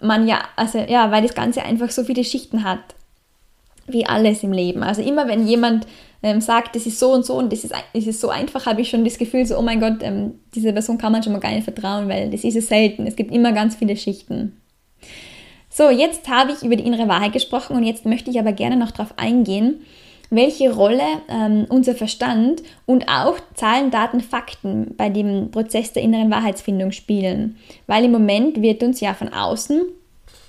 man 0.00 0.26
ja, 0.26 0.40
also 0.56 0.78
ja, 0.78 1.10
weil 1.10 1.22
das 1.22 1.34
Ganze 1.34 1.62
einfach 1.62 1.90
so 1.90 2.04
viele 2.04 2.24
Schichten 2.24 2.64
hat, 2.64 2.80
wie 3.86 4.06
alles 4.06 4.42
im 4.42 4.52
Leben. 4.52 4.82
Also 4.82 5.02
immer 5.02 5.28
wenn 5.28 5.46
jemand 5.46 5.86
ähm, 6.22 6.40
sagt, 6.40 6.74
das 6.74 6.86
ist 6.86 6.98
so 6.98 7.12
und 7.12 7.24
so 7.24 7.34
und 7.34 7.52
das 7.52 7.64
ist, 7.64 7.72
das 7.94 8.06
ist 8.06 8.20
so 8.20 8.28
einfach, 8.28 8.66
habe 8.66 8.80
ich 8.80 8.90
schon 8.90 9.04
das 9.04 9.18
Gefühl, 9.18 9.46
so, 9.46 9.56
oh 9.56 9.62
mein 9.62 9.80
Gott, 9.80 9.98
ähm, 10.00 10.40
diese 10.54 10.72
Person 10.72 10.98
kann 10.98 11.12
man 11.12 11.22
schon 11.22 11.32
mal 11.32 11.38
gar 11.38 11.52
nicht 11.52 11.64
vertrauen, 11.64 12.08
weil 12.08 12.30
das 12.30 12.42
ist 12.42 12.56
es 12.56 12.68
selten. 12.68 13.06
Es 13.06 13.16
gibt 13.16 13.32
immer 13.32 13.52
ganz 13.52 13.76
viele 13.76 13.96
Schichten. 13.96 14.60
So, 15.70 15.90
jetzt 15.90 16.28
habe 16.28 16.52
ich 16.52 16.62
über 16.62 16.76
die 16.76 16.86
innere 16.86 17.06
Wahrheit 17.06 17.32
gesprochen 17.32 17.76
und 17.76 17.84
jetzt 17.84 18.06
möchte 18.06 18.30
ich 18.30 18.40
aber 18.40 18.52
gerne 18.52 18.76
noch 18.76 18.90
darauf 18.90 19.18
eingehen, 19.18 19.82
welche 20.30 20.72
Rolle 20.72 21.04
ähm, 21.28 21.66
unser 21.68 21.94
Verstand 21.94 22.62
und 22.84 23.08
auch 23.08 23.38
Zahlen, 23.54 23.90
Daten, 23.90 24.20
Fakten 24.20 24.94
bei 24.96 25.08
dem 25.08 25.50
Prozess 25.50 25.92
der 25.92 26.02
inneren 26.02 26.30
Wahrheitsfindung 26.30 26.92
spielen. 26.92 27.56
Weil 27.86 28.04
im 28.04 28.12
Moment 28.12 28.60
wird 28.60 28.82
uns 28.82 29.00
ja 29.00 29.14
von 29.14 29.32
außen 29.32 29.82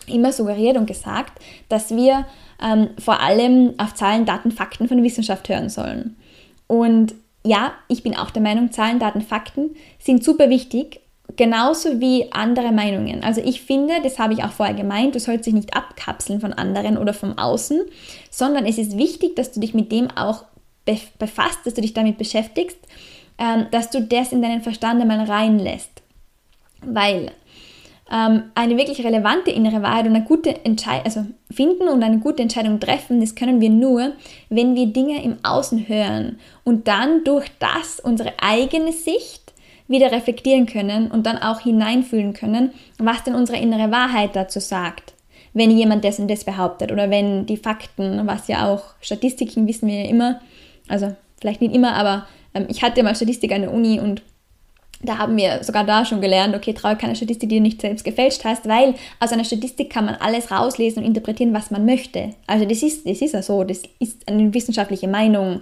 immer 0.07 0.31
suggeriert 0.31 0.77
und 0.77 0.85
gesagt, 0.85 1.39
dass 1.69 1.95
wir 1.95 2.25
ähm, 2.63 2.89
vor 2.97 3.19
allem 3.19 3.73
auf 3.77 3.93
Zahlen, 3.93 4.25
Daten, 4.25 4.51
Fakten 4.51 4.87
von 4.87 5.03
Wissenschaft 5.03 5.49
hören 5.49 5.69
sollen. 5.69 6.15
Und 6.67 7.13
ja, 7.45 7.73
ich 7.87 8.03
bin 8.03 8.15
auch 8.15 8.31
der 8.31 8.41
Meinung, 8.41 8.71
Zahlen, 8.71 8.99
Daten, 8.99 9.21
Fakten 9.21 9.75
sind 9.99 10.23
super 10.23 10.49
wichtig, 10.49 11.01
genauso 11.35 11.99
wie 11.99 12.31
andere 12.31 12.71
Meinungen. 12.71 13.23
Also 13.23 13.41
ich 13.41 13.61
finde, 13.61 13.95
das 14.01 14.17
habe 14.17 14.33
ich 14.33 14.43
auch 14.43 14.51
vorher 14.51 14.75
gemeint, 14.75 15.15
du 15.15 15.19
sollst 15.19 15.45
dich 15.45 15.53
nicht 15.53 15.75
abkapseln 15.75 16.39
von 16.39 16.53
anderen 16.53 16.97
oder 16.97 17.13
vom 17.13 17.37
Außen, 17.37 17.81
sondern 18.29 18.65
es 18.65 18.77
ist 18.77 18.97
wichtig, 18.97 19.35
dass 19.35 19.51
du 19.51 19.59
dich 19.59 19.73
mit 19.73 19.91
dem 19.91 20.09
auch 20.11 20.45
befasst, 21.19 21.59
dass 21.65 21.73
du 21.73 21.81
dich 21.81 21.93
damit 21.93 22.17
beschäftigst, 22.17 22.77
ähm, 23.37 23.67
dass 23.71 23.89
du 23.89 24.01
das 24.01 24.31
in 24.31 24.41
deinen 24.41 24.61
Verstand 24.61 25.01
einmal 25.01 25.25
reinlässt. 25.25 26.01
Weil 26.81 27.31
ähm, 28.11 28.43
eine 28.55 28.77
wirklich 28.77 29.03
relevante 29.03 29.51
innere 29.51 29.81
Wahrheit 29.81 30.07
und 30.07 30.15
eine 30.15 30.23
gute 30.23 30.63
Entscheidung, 30.63 31.05
also 31.05 31.25
finden 31.51 31.89
und 31.89 32.03
eine 32.03 32.19
gute 32.19 32.41
Entscheidung 32.41 32.79
treffen, 32.79 33.19
das 33.19 33.35
können 33.35 33.59
wir 33.59 33.69
nur, 33.69 34.13
wenn 34.49 34.75
wir 34.75 34.87
Dinge 34.87 35.21
im 35.23 35.37
Außen 35.43 35.89
hören 35.89 36.39
und 36.63 36.87
dann 36.87 37.23
durch 37.25 37.47
das 37.59 37.99
unsere 37.99 38.33
eigene 38.41 38.93
Sicht 38.93 39.46
wieder 39.87 40.11
reflektieren 40.11 40.65
können 40.65 41.09
und 41.09 41.25
dann 41.25 41.37
auch 41.37 41.61
hineinfühlen 41.61 42.33
können, 42.33 42.71
was 42.97 43.23
denn 43.23 43.35
unsere 43.35 43.59
innere 43.59 43.91
Wahrheit 43.91 44.35
dazu 44.35 44.59
sagt. 44.59 45.13
Wenn 45.53 45.71
jemand 45.71 46.03
das 46.03 46.19
und 46.19 46.29
das 46.29 46.43
behauptet 46.43 46.91
oder 46.91 47.09
wenn 47.09 47.45
die 47.45 47.57
Fakten, 47.57 48.27
was 48.27 48.47
ja 48.47 48.71
auch 48.71 48.83
Statistiken 49.01 49.67
wissen 49.67 49.87
wir 49.87 50.03
ja 50.03 50.09
immer, 50.09 50.41
also 50.87 51.15
vielleicht 51.39 51.61
nicht 51.61 51.73
immer, 51.73 51.95
aber 51.95 52.27
ähm, 52.53 52.67
ich 52.69 52.81
hatte 52.81 53.01
mal 53.03 53.15
Statistik 53.15 53.51
an 53.51 53.61
der 53.61 53.73
Uni 53.73 53.99
und 53.99 54.21
da 55.01 55.19
haben 55.19 55.37
wir 55.37 55.63
sogar 55.63 55.83
da 55.83 56.05
schon 56.05 56.21
gelernt, 56.21 56.55
okay, 56.55 56.73
traue 56.73 56.95
keine 56.95 57.15
Statistik, 57.15 57.49
die 57.49 57.57
du 57.57 57.61
nicht 57.61 57.81
selbst 57.81 58.03
gefälscht 58.03 58.43
hast, 58.45 58.67
weil 58.67 58.95
aus 59.19 59.31
einer 59.31 59.43
Statistik 59.43 59.91
kann 59.91 60.05
man 60.05 60.15
alles 60.15 60.49
rauslesen 60.49 61.03
und 61.03 61.07
interpretieren, 61.07 61.53
was 61.53 61.69
man 61.69 61.85
möchte. 61.85 62.31
Also 62.47 62.65
das 62.65 62.81
ist, 62.81 63.07
das 63.07 63.21
ist 63.21 63.33
ja 63.33 63.43
so, 63.43 63.63
das 63.63 63.83
ist 63.99 64.27
eine 64.27 64.51
wissenschaftliche 64.53 65.07
Meinung. 65.07 65.61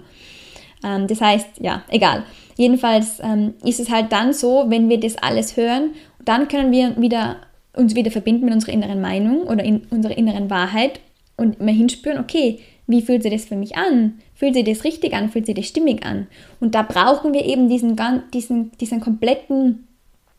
Ähm, 0.82 1.06
das 1.06 1.20
heißt, 1.20 1.48
ja, 1.60 1.82
egal. 1.88 2.24
Jedenfalls 2.56 3.20
ähm, 3.22 3.54
ist 3.64 3.80
es 3.80 3.90
halt 3.90 4.12
dann 4.12 4.32
so, 4.32 4.64
wenn 4.68 4.88
wir 4.88 4.98
das 4.98 5.16
alles 5.16 5.56
hören, 5.56 5.90
dann 6.24 6.48
können 6.48 6.72
wir 6.72 6.96
wieder, 7.00 7.36
uns 7.74 7.94
wieder 7.94 8.10
verbinden 8.10 8.46
mit 8.46 8.54
unserer 8.54 8.72
inneren 8.72 9.00
Meinung 9.00 9.42
oder 9.42 9.62
in 9.62 9.82
unserer 9.90 10.16
inneren 10.16 10.50
Wahrheit 10.50 11.00
und 11.36 11.60
mal 11.60 11.74
hinspüren, 11.74 12.18
okay, 12.18 12.60
wie 12.86 13.02
fühlt 13.02 13.22
sich 13.22 13.32
das 13.32 13.44
für 13.44 13.56
mich 13.56 13.76
an? 13.76 14.20
Fühlt 14.34 14.54
sich 14.54 14.64
das 14.64 14.84
richtig 14.84 15.12
an? 15.12 15.30
Fühlt 15.30 15.46
sich 15.46 15.54
das 15.54 15.66
stimmig 15.66 16.04
an? 16.06 16.28
Und 16.60 16.74
da 16.74 16.82
brauchen 16.82 17.32
wir 17.34 17.44
eben 17.44 17.68
diesen, 17.68 17.96
diesen, 18.32 18.72
diesen 18.78 19.00
kompletten 19.00 19.86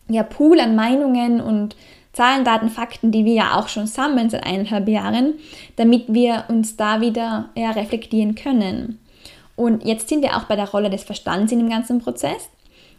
ja, 0.09 0.23
Pool 0.23 0.59
an 0.59 0.75
Meinungen 0.75 1.41
und 1.41 1.75
Zahlen, 2.13 2.45
Daten, 2.45 2.69
Fakten, 2.69 3.11
die 3.11 3.25
wir 3.25 3.33
ja 3.33 3.59
auch 3.59 3.67
schon 3.67 3.85
sammeln 3.85 4.29
seit 4.29 4.45
eineinhalb 4.45 4.87
Jahren, 4.87 5.33
damit 5.75 6.05
wir 6.07 6.45
uns 6.47 6.75
da 6.75 7.01
wieder 7.01 7.49
ja, 7.55 7.71
reflektieren 7.71 8.33
können. 8.33 8.99
Und 9.57 9.83
jetzt 9.83 10.07
sind 10.07 10.21
wir 10.21 10.37
auch 10.37 10.43
bei 10.43 10.55
der 10.55 10.69
Rolle 10.69 10.89
des 10.89 11.03
Verstands 11.03 11.51
in 11.51 11.59
dem 11.59 11.69
ganzen 11.69 11.99
Prozess. 11.99 12.49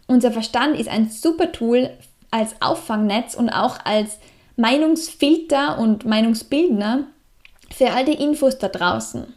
Unser 0.05 0.31
Verstand 0.31 0.77
ist 0.77 0.89
ein 0.89 1.09
super 1.09 1.51
Tool 1.51 1.89
als 2.29 2.55
Auffangnetz 2.59 3.33
und 3.33 3.49
auch 3.49 3.77
als 3.85 4.19
Meinungsfilter 4.57 5.79
und 5.79 6.05
Meinungsbildner 6.05 7.05
für 7.71 7.91
all 7.91 8.05
die 8.05 8.21
Infos 8.21 8.59
da 8.59 8.67
draußen. 8.67 9.33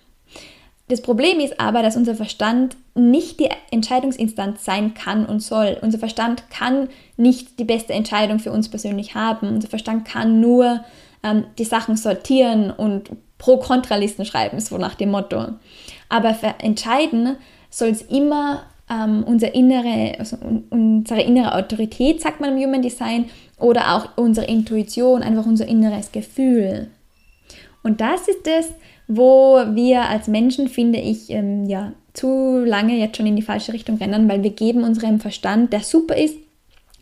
Das 0.89 1.01
Problem 1.01 1.41
ist 1.41 1.61
aber, 1.61 1.83
dass 1.83 1.97
unser 1.97 2.15
Verstand 2.15 2.77
nicht 2.95 3.39
die 3.39 3.49
Entscheidungsinstanz 3.71 4.65
sein 4.65 4.95
kann 4.95 5.25
und 5.25 5.41
soll. 5.41 5.79
Unser 5.81 5.99
Verstand 5.99 6.51
kann 6.51 6.89
nicht 7.17 7.59
die 7.59 7.65
beste 7.65 7.93
Entscheidung 7.93 8.41
für 8.41 8.53
uns 8.53 8.69
persönlich 8.69 9.15
haben. 9.15 9.49
Unser 9.49 9.69
Verstand 9.69 10.07
kann 10.07 10.41
nur 10.41 10.85
ähm, 11.23 11.45
die 11.57 11.65
Sachen 11.65 11.97
sortieren 11.97 12.71
und 12.71 13.11
Pro-Kontralisten 13.43 14.25
schreiben, 14.25 14.61
so 14.61 14.79
nach 14.79 14.95
dem 14.95 15.11
Motto. 15.11 15.49
Aber 16.09 16.37
entscheiden 16.59 17.37
soll 17.71 17.89
es 17.89 18.03
immer 18.03 18.63
ähm, 18.89 19.25
unser 19.27 19.53
innere, 19.53 20.17
also 20.17 20.37
unsere 20.71 21.23
innere 21.23 21.57
Autorität, 21.57 22.21
sagt 22.21 22.41
man 22.41 22.57
im 22.57 22.63
Human 22.63 22.83
Design, 22.83 23.25
oder 23.59 23.97
auch 23.97 24.17
unsere 24.17 24.47
Intuition, 24.47 25.23
einfach 25.23 25.45
unser 25.45 25.67
inneres 25.67 26.13
Gefühl. 26.13 26.89
Und 27.83 28.01
das 28.01 28.29
ist 28.29 28.47
es, 28.47 28.69
wo 29.09 29.57
wir 29.73 30.03
als 30.03 30.29
Menschen, 30.29 30.69
finde 30.69 31.01
ich, 31.01 31.29
ähm, 31.31 31.67
ja, 31.67 31.93
zu 32.15 32.63
lange 32.65 32.97
jetzt 32.97 33.17
schon 33.17 33.27
in 33.27 33.37
die 33.37 33.43
falsche 33.43 33.73
Richtung 33.73 33.97
rennen, 33.97 34.29
weil 34.29 34.45
wir 34.45 34.51
geben 34.51 34.85
unserem 34.85 35.19
Verstand, 35.19 35.73
der 35.73 35.81
super 35.81 36.17
ist, 36.17 36.37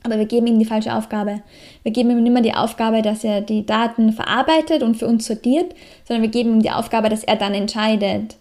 aber 0.02 0.18
wir 0.18 0.26
geben 0.26 0.46
ihm 0.46 0.58
die 0.58 0.64
falsche 0.64 0.94
Aufgabe. 0.94 1.42
Wir 1.82 1.92
geben 1.92 2.10
ihm 2.10 2.22
nicht 2.22 2.32
mehr 2.32 2.42
die 2.42 2.54
Aufgabe, 2.54 3.02
dass 3.02 3.24
er 3.24 3.40
die 3.40 3.66
Daten 3.66 4.12
verarbeitet 4.12 4.82
und 4.82 4.96
für 4.96 5.06
uns 5.06 5.26
sortiert, 5.26 5.74
sondern 6.06 6.22
wir 6.22 6.30
geben 6.30 6.54
ihm 6.54 6.62
die 6.62 6.70
Aufgabe, 6.70 7.08
dass 7.08 7.24
er 7.24 7.36
dann 7.36 7.54
entscheidet. 7.54 8.36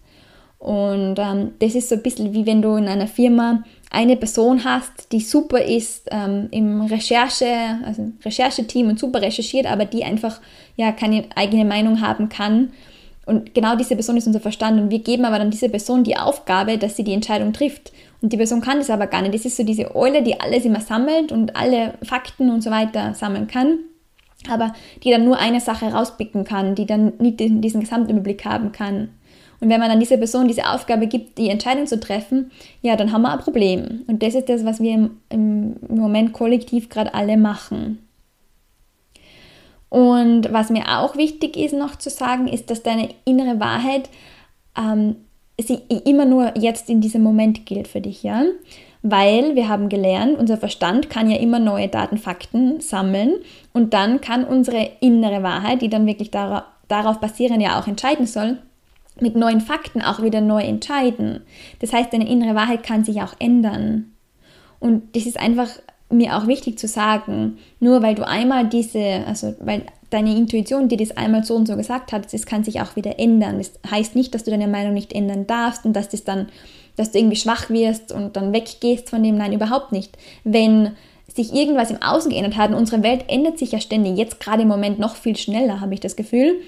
Und 0.59 1.15
ähm, 1.17 1.51
das 1.59 1.75
ist 1.75 1.89
so 1.89 1.95
ein 1.95 2.03
bisschen 2.03 2.33
wie 2.33 2.45
wenn 2.45 2.61
du 2.61 2.75
in 2.75 2.87
einer 2.87 3.07
Firma 3.07 3.63
eine 3.91 4.17
Person 4.17 4.63
hast, 4.65 5.11
die 5.11 5.21
super 5.21 5.61
ist 5.61 6.09
ähm, 6.11 6.49
im 6.51 6.81
Recherche, 6.81 7.79
also 7.85 8.11
Rechercheteam 8.23 8.89
und 8.89 8.99
super 8.99 9.21
recherchiert, 9.21 9.65
aber 9.65 9.85
die 9.85 10.03
einfach 10.03 10.41
ja 10.75 10.91
keine 10.91 11.25
eigene 11.35 11.65
Meinung 11.65 12.01
haben 12.01 12.29
kann 12.29 12.71
Und 13.25 13.53
genau 13.53 13.75
diese 13.75 13.95
Person 13.95 14.17
ist 14.17 14.25
unser 14.25 14.39
Verstand 14.39 14.81
und 14.81 14.89
wir 14.89 14.99
geben 14.99 15.23
aber 15.23 15.37
dann 15.37 15.51
dieser 15.51 15.69
Person 15.69 16.03
die 16.03 16.17
Aufgabe, 16.17 16.79
dass 16.79 16.95
sie 16.95 17.03
die 17.03 17.13
Entscheidung 17.13 17.53
trifft. 17.53 17.91
Und 18.21 18.33
die 18.33 18.37
Person 18.37 18.61
kann 18.61 18.79
das 18.79 18.89
aber 18.89 19.07
gar 19.07 19.21
nicht. 19.21 19.33
Das 19.33 19.45
ist 19.45 19.57
so 19.57 19.63
diese 19.63 19.95
Eule, 19.95 20.23
die 20.23 20.39
alles 20.39 20.65
immer 20.65 20.81
sammelt 20.81 21.31
und 21.31 21.55
alle 21.55 21.93
Fakten 22.03 22.49
und 22.49 22.61
so 22.61 22.69
weiter 22.69 23.13
sammeln 23.13 23.47
kann, 23.47 23.79
aber 24.49 24.73
die 25.03 25.11
dann 25.11 25.25
nur 25.25 25.37
eine 25.37 25.61
Sache 25.61 25.85
rauspicken 25.85 26.43
kann, 26.43 26.75
die 26.75 26.85
dann 26.85 27.13
nicht 27.19 27.39
diesen 27.39 27.79
Gesamtüberblick 27.79 28.45
haben 28.45 28.71
kann. 28.71 29.09
Und 29.61 29.69
wenn 29.69 29.79
man 29.79 29.89
dann 29.89 29.99
dieser 29.99 30.17
Person 30.17 30.47
diese 30.47 30.69
Aufgabe 30.69 31.07
gibt, 31.07 31.37
die 31.37 31.49
Entscheidung 31.49 31.85
zu 31.85 31.99
treffen, 31.99 32.51
ja, 32.81 32.95
dann 32.95 33.11
haben 33.11 33.23
wir 33.23 33.31
ein 33.31 33.39
Problem. 33.39 34.03
Und 34.07 34.23
das 34.23 34.35
ist 34.35 34.47
das, 34.47 34.63
was 34.63 34.79
wir 34.79 35.09
im, 35.29 35.75
Moment 35.89 36.31
kollektiv 36.33 36.89
gerade 36.89 37.13
alle 37.13 37.35
machen. 37.35 37.99
Und 39.89 40.53
was 40.53 40.69
mir 40.69 40.99
auch 40.99 41.17
wichtig 41.17 41.57
ist 41.57 41.73
noch 41.73 41.95
zu 41.97 42.09
sagen, 42.09 42.47
ist, 42.47 42.69
dass 42.69 42.83
deine 42.83 43.09
innere 43.25 43.59
Wahrheit 43.59 44.09
ähm, 44.77 45.17
sie 45.61 45.79
immer 46.05 46.25
nur 46.25 46.57
jetzt 46.57 46.89
in 46.89 47.01
diesem 47.01 47.23
Moment 47.23 47.65
gilt 47.65 47.87
für 47.87 48.01
dich, 48.01 48.23
ja. 48.23 48.43
Weil 49.01 49.55
wir 49.55 49.69
haben 49.69 49.87
gelernt, 49.87 50.37
unser 50.37 50.57
Verstand 50.57 51.09
kann 51.09 51.29
ja 51.29 51.37
immer 51.37 51.59
neue 51.59 51.87
Daten, 51.87 52.17
Fakten 52.17 52.81
sammeln 52.81 53.35
und 53.73 53.93
dann 53.93 54.19
kann 54.19 54.43
unsere 54.43 54.89
innere 54.99 55.41
Wahrheit, 55.41 55.81
die 55.81 55.89
dann 55.89 56.05
wirklich 56.05 56.31
darauf, 56.31 56.63
darauf 56.89 57.19
basieren 57.19 57.61
ja 57.61 57.79
auch 57.79 57.87
entscheiden 57.87 58.27
soll, 58.27 58.57
mit 59.21 59.35
neuen 59.35 59.61
Fakten 59.61 60.01
auch 60.01 60.21
wieder 60.21 60.41
neu 60.41 60.61
entscheiden. 60.61 61.41
Das 61.79 61.93
heißt, 61.93 62.11
deine 62.11 62.29
innere 62.29 62.55
Wahrheit 62.55 62.83
kann 62.83 63.03
sich 63.05 63.21
auch 63.21 63.35
ändern. 63.39 64.13
Und 64.79 65.15
das 65.15 65.25
ist 65.25 65.39
einfach 65.39 65.69
mir 66.09 66.35
auch 66.37 66.47
wichtig 66.47 66.79
zu 66.79 66.87
sagen, 66.87 67.57
nur 67.79 68.01
weil 68.01 68.15
du 68.15 68.27
einmal 68.27 68.67
diese, 68.67 69.23
also 69.27 69.55
weil 69.59 69.83
deine 70.09 70.35
Intuition 70.35 70.89
dir 70.89 70.97
das 70.97 71.15
einmal 71.15 71.43
so 71.43 71.55
und 71.55 71.67
so 71.67 71.75
gesagt 71.75 72.11
hat, 72.11 72.33
das 72.33 72.45
kann 72.45 72.63
sich 72.63 72.81
auch 72.81 72.95
wieder 72.95 73.19
ändern. 73.19 73.57
Das 73.57 73.73
heißt 73.89 74.15
nicht, 74.15 74.33
dass 74.33 74.43
du 74.43 74.51
deine 74.51 74.67
Meinung 74.67 74.93
nicht 74.93 75.13
ändern 75.13 75.47
darfst 75.47 75.85
und 75.85 75.93
dass 75.93 76.09
das 76.09 76.23
dann, 76.23 76.47
dass 76.95 77.11
du 77.11 77.19
irgendwie 77.19 77.35
schwach 77.35 77.69
wirst 77.69 78.11
und 78.11 78.35
dann 78.35 78.53
weggehst 78.53 79.09
von 79.09 79.23
dem. 79.23 79.37
Nein, 79.37 79.53
überhaupt 79.53 79.91
nicht. 79.91 80.17
Wenn 80.43 80.91
sich 81.31 81.53
irgendwas 81.53 81.91
im 81.91 82.01
Außen 82.01 82.31
geändert 82.31 82.57
hat 82.57 82.71
und 82.71 82.77
unsere 82.77 83.03
Welt 83.03 83.25
ändert 83.27 83.59
sich 83.59 83.71
ja 83.71 83.79
ständig, 83.79 84.17
jetzt 84.17 84.39
gerade 84.39 84.63
im 84.63 84.67
Moment 84.67 84.99
noch 84.99 85.15
viel 85.15 85.37
schneller, 85.37 85.79
habe 85.79 85.93
ich 85.93 85.99
das 85.99 86.15
Gefühl. 86.15 86.61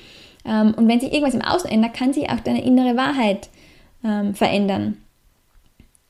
Ähm, 0.45 0.73
und 0.75 0.87
wenn 0.87 0.99
sich 0.99 1.11
irgendwas 1.11 1.33
im 1.33 1.41
Außen 1.41 1.69
ändert, 1.69 1.93
kann 1.93 2.13
sich 2.13 2.29
auch 2.29 2.39
deine 2.39 2.63
innere 2.63 2.95
Wahrheit 2.95 3.49
ähm, 4.03 4.35
verändern. 4.35 4.97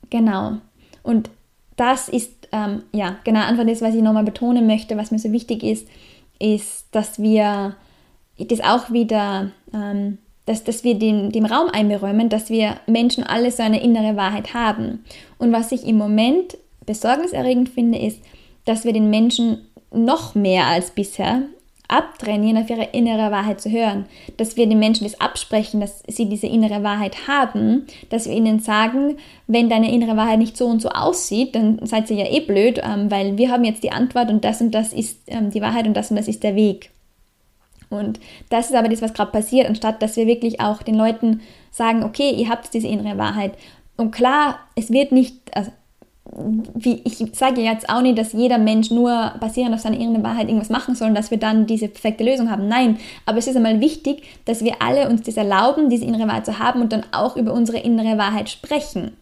Genau. 0.09 0.57
Und 1.03 1.29
das 1.77 2.09
ist 2.09 2.31
ähm, 2.51 2.83
ja 2.91 3.17
genau 3.23 3.41
einfach 3.41 3.65
das, 3.65 3.81
was 3.81 3.95
ich 3.95 4.01
nochmal 4.01 4.23
betonen 4.23 4.67
möchte, 4.67 4.97
was 4.97 5.11
mir 5.11 5.19
so 5.19 5.31
wichtig 5.31 5.63
ist, 5.63 5.87
ist, 6.41 6.87
dass 6.91 7.21
wir 7.21 7.75
das 8.37 8.61
auch 8.61 8.91
wieder, 8.91 9.51
ähm, 9.73 10.17
dass, 10.45 10.63
dass 10.63 10.83
wir 10.83 10.95
den, 10.95 11.31
dem 11.31 11.45
Raum 11.45 11.69
einberäumen, 11.69 12.29
dass 12.29 12.49
wir 12.49 12.77
Menschen 12.87 13.23
alle 13.23 13.51
so 13.51 13.63
eine 13.63 13.81
innere 13.83 14.15
Wahrheit 14.15 14.53
haben. 14.53 15.03
Und 15.37 15.51
was 15.51 15.71
ich 15.71 15.85
im 15.85 15.97
Moment 15.97 16.57
besorgniserregend 16.85 17.69
finde, 17.69 17.99
ist, 17.99 18.19
dass 18.65 18.83
wir 18.83 18.93
den 18.93 19.09
Menschen 19.09 19.67
noch 19.91 20.35
mehr 20.35 20.65
als 20.65 20.91
bisher 20.91 21.43
abtrainieren, 21.91 22.57
auf 22.57 22.69
ihre 22.69 22.89
innere 22.93 23.31
Wahrheit 23.31 23.61
zu 23.61 23.69
hören, 23.69 24.05
dass 24.37 24.55
wir 24.57 24.67
den 24.67 24.79
Menschen 24.79 25.03
das 25.03 25.19
absprechen, 25.19 25.81
dass 25.81 26.03
sie 26.07 26.29
diese 26.29 26.47
innere 26.47 26.83
Wahrheit 26.83 27.27
haben, 27.27 27.85
dass 28.09 28.27
wir 28.27 28.33
ihnen 28.33 28.59
sagen, 28.59 29.17
wenn 29.47 29.69
deine 29.69 29.91
innere 29.93 30.15
Wahrheit 30.15 30.39
nicht 30.39 30.57
so 30.57 30.67
und 30.67 30.81
so 30.81 30.89
aussieht, 30.89 31.55
dann 31.55 31.79
seid 31.85 32.09
ihr 32.09 32.17
ja 32.17 32.31
eh 32.31 32.39
blöd, 32.39 32.81
ähm, 32.83 33.11
weil 33.11 33.37
wir 33.37 33.51
haben 33.51 33.63
jetzt 33.63 33.83
die 33.83 33.91
Antwort 33.91 34.29
und 34.29 34.43
das 34.45 34.61
und 34.61 34.71
das 34.71 34.93
ist 34.93 35.19
ähm, 35.27 35.51
die 35.51 35.61
Wahrheit 35.61 35.85
und 35.85 35.95
das 35.95 36.09
und 36.09 36.17
das 36.17 36.27
ist 36.27 36.43
der 36.43 36.55
Weg. 36.55 36.91
Und 37.89 38.21
das 38.49 38.69
ist 38.69 38.75
aber 38.75 38.87
das, 38.87 39.01
was 39.01 39.13
gerade 39.13 39.31
passiert, 39.31 39.67
anstatt 39.67 40.01
dass 40.01 40.15
wir 40.15 40.25
wirklich 40.25 40.61
auch 40.61 40.81
den 40.81 40.95
Leuten 40.95 41.41
sagen, 41.71 42.03
okay, 42.03 42.31
ihr 42.31 42.49
habt 42.49 42.73
diese 42.73 42.87
innere 42.87 43.17
Wahrheit. 43.17 43.53
Und 43.97 44.11
klar, 44.11 44.59
es 44.75 44.91
wird 44.91 45.11
nicht, 45.11 45.35
also 45.53 45.71
wie, 46.73 47.01
ich 47.03 47.17
sage 47.33 47.61
jetzt 47.61 47.89
auch 47.89 48.01
nicht, 48.01 48.17
dass 48.17 48.33
jeder 48.33 48.57
Mensch 48.57 48.89
nur 48.89 49.33
basierend 49.39 49.75
auf 49.75 49.81
seiner 49.81 49.99
inneren 49.99 50.23
Wahrheit 50.23 50.47
irgendwas 50.47 50.69
machen 50.69 50.95
soll 50.95 51.09
und 51.09 51.15
dass 51.15 51.31
wir 51.31 51.37
dann 51.37 51.65
diese 51.65 51.87
perfekte 51.87 52.23
Lösung 52.23 52.49
haben. 52.49 52.67
Nein, 52.67 52.97
aber 53.25 53.37
es 53.37 53.47
ist 53.47 53.55
einmal 53.55 53.81
wichtig, 53.81 54.23
dass 54.45 54.63
wir 54.63 54.81
alle 54.81 55.09
uns 55.09 55.23
das 55.23 55.37
erlauben, 55.37 55.89
diese 55.89 56.05
innere 56.05 56.27
Wahrheit 56.27 56.45
zu 56.45 56.59
haben 56.59 56.81
und 56.81 56.93
dann 56.93 57.03
auch 57.11 57.35
über 57.35 57.53
unsere 57.53 57.79
innere 57.79 58.17
Wahrheit 58.17 58.49
sprechen. 58.49 59.17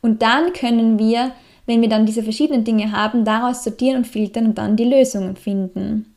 Und 0.00 0.22
dann 0.22 0.52
können 0.52 0.98
wir, 0.98 1.32
wenn 1.66 1.80
wir 1.80 1.88
dann 1.88 2.06
diese 2.06 2.22
verschiedenen 2.22 2.64
Dinge 2.64 2.92
haben, 2.92 3.24
daraus 3.24 3.64
sortieren 3.64 3.98
und 3.98 4.06
filtern 4.06 4.46
und 4.46 4.58
dann 4.58 4.76
die 4.76 4.84
Lösungen 4.84 5.36
finden. 5.36 6.14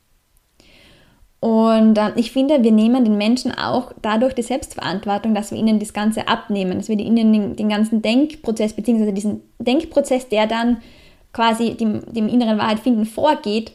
Und 1.42 1.98
äh, 1.98 2.12
ich 2.18 2.32
finde, 2.32 2.64
wir 2.64 2.72
nehmen 2.72 3.04
den 3.04 3.18
Menschen 3.18 3.52
auch 3.52 3.92
dadurch 4.04 4.36
die 4.36 4.44
Selbstverantwortung, 4.44 5.34
dass 5.34 5.52
wir 5.52 5.58
ihnen 5.58 5.80
das 5.80 5.92
Ganze 5.92 6.28
abnehmen, 6.28 6.78
dass 6.78 6.88
wir 6.88 6.98
ihnen 6.98 7.34
den, 7.34 7.56
den 7.56 7.68
ganzen 7.68 8.04
Denkprozess, 8.04 8.74
beziehungsweise 8.74 9.12
diesen 9.12 9.42
Denkprozess, 9.58 10.30
der 10.30 10.46
dann 10.46 10.78
quasi 11.34 11.76
dem, 11.76 12.02
dem 12.14 12.30
inneren 12.30 12.60
Wahrheit 12.60 12.80
finden 12.80 13.06
vorgeht, 13.06 13.72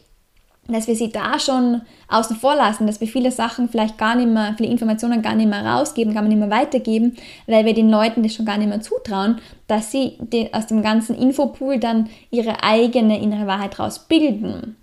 dass 0.69 0.87
wir 0.87 0.95
sie 0.95 1.11
da 1.11 1.41
schon 1.41 1.83
außen 2.09 2.37
vor 2.37 2.55
lassen, 2.55 2.87
dass 2.87 3.01
wir 3.01 3.09
viele 3.09 3.33
Sachen 3.33 3.69
vielleicht 3.69 3.99
gar 3.99 4.15
nicht 4.15 4.29
mehr, 4.29 4.55
viele 4.57 4.71
Informationen 4.71 5.23
gar 5.23 5.35
nicht 5.35 5.49
mehr 5.49 5.65
rausgeben, 5.65 6.15
gar 6.15 6.23
nicht 6.23 6.39
mehr 6.39 6.51
weitergeben, 6.51 7.17
weil 7.49 7.65
wir 7.65 7.75
den 7.75 7.91
Leuten 7.91 8.23
das 8.23 8.35
schon 8.35 8.47
gar 8.47 8.59
nicht 8.59 8.69
mehr 8.69 8.81
zutrauen, 8.81 9.41
dass 9.67 9.91
sie 9.91 10.19
aus 10.53 10.67
dem 10.69 10.83
ganzen 10.83 11.17
Infopool 11.17 11.81
dann 11.81 12.11
ihre 12.31 12.63
eigene 12.63 13.21
innere 13.21 13.49
Wahrheit 13.49 13.79
rausbilden. 13.79 14.77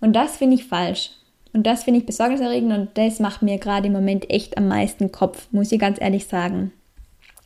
Und 0.00 0.14
das 0.14 0.36
finde 0.36 0.56
ich 0.56 0.64
falsch. 0.64 1.10
Und 1.52 1.66
das 1.66 1.84
finde 1.84 2.00
ich 2.00 2.06
besorgniserregend 2.06 2.72
und 2.72 2.88
das 2.94 3.20
macht 3.20 3.42
mir 3.42 3.58
gerade 3.58 3.86
im 3.86 3.92
Moment 3.92 4.30
echt 4.30 4.58
am 4.58 4.68
meisten 4.68 5.10
Kopf, 5.12 5.48
muss 5.50 5.72
ich 5.72 5.78
ganz 5.78 6.00
ehrlich 6.00 6.26
sagen. 6.26 6.72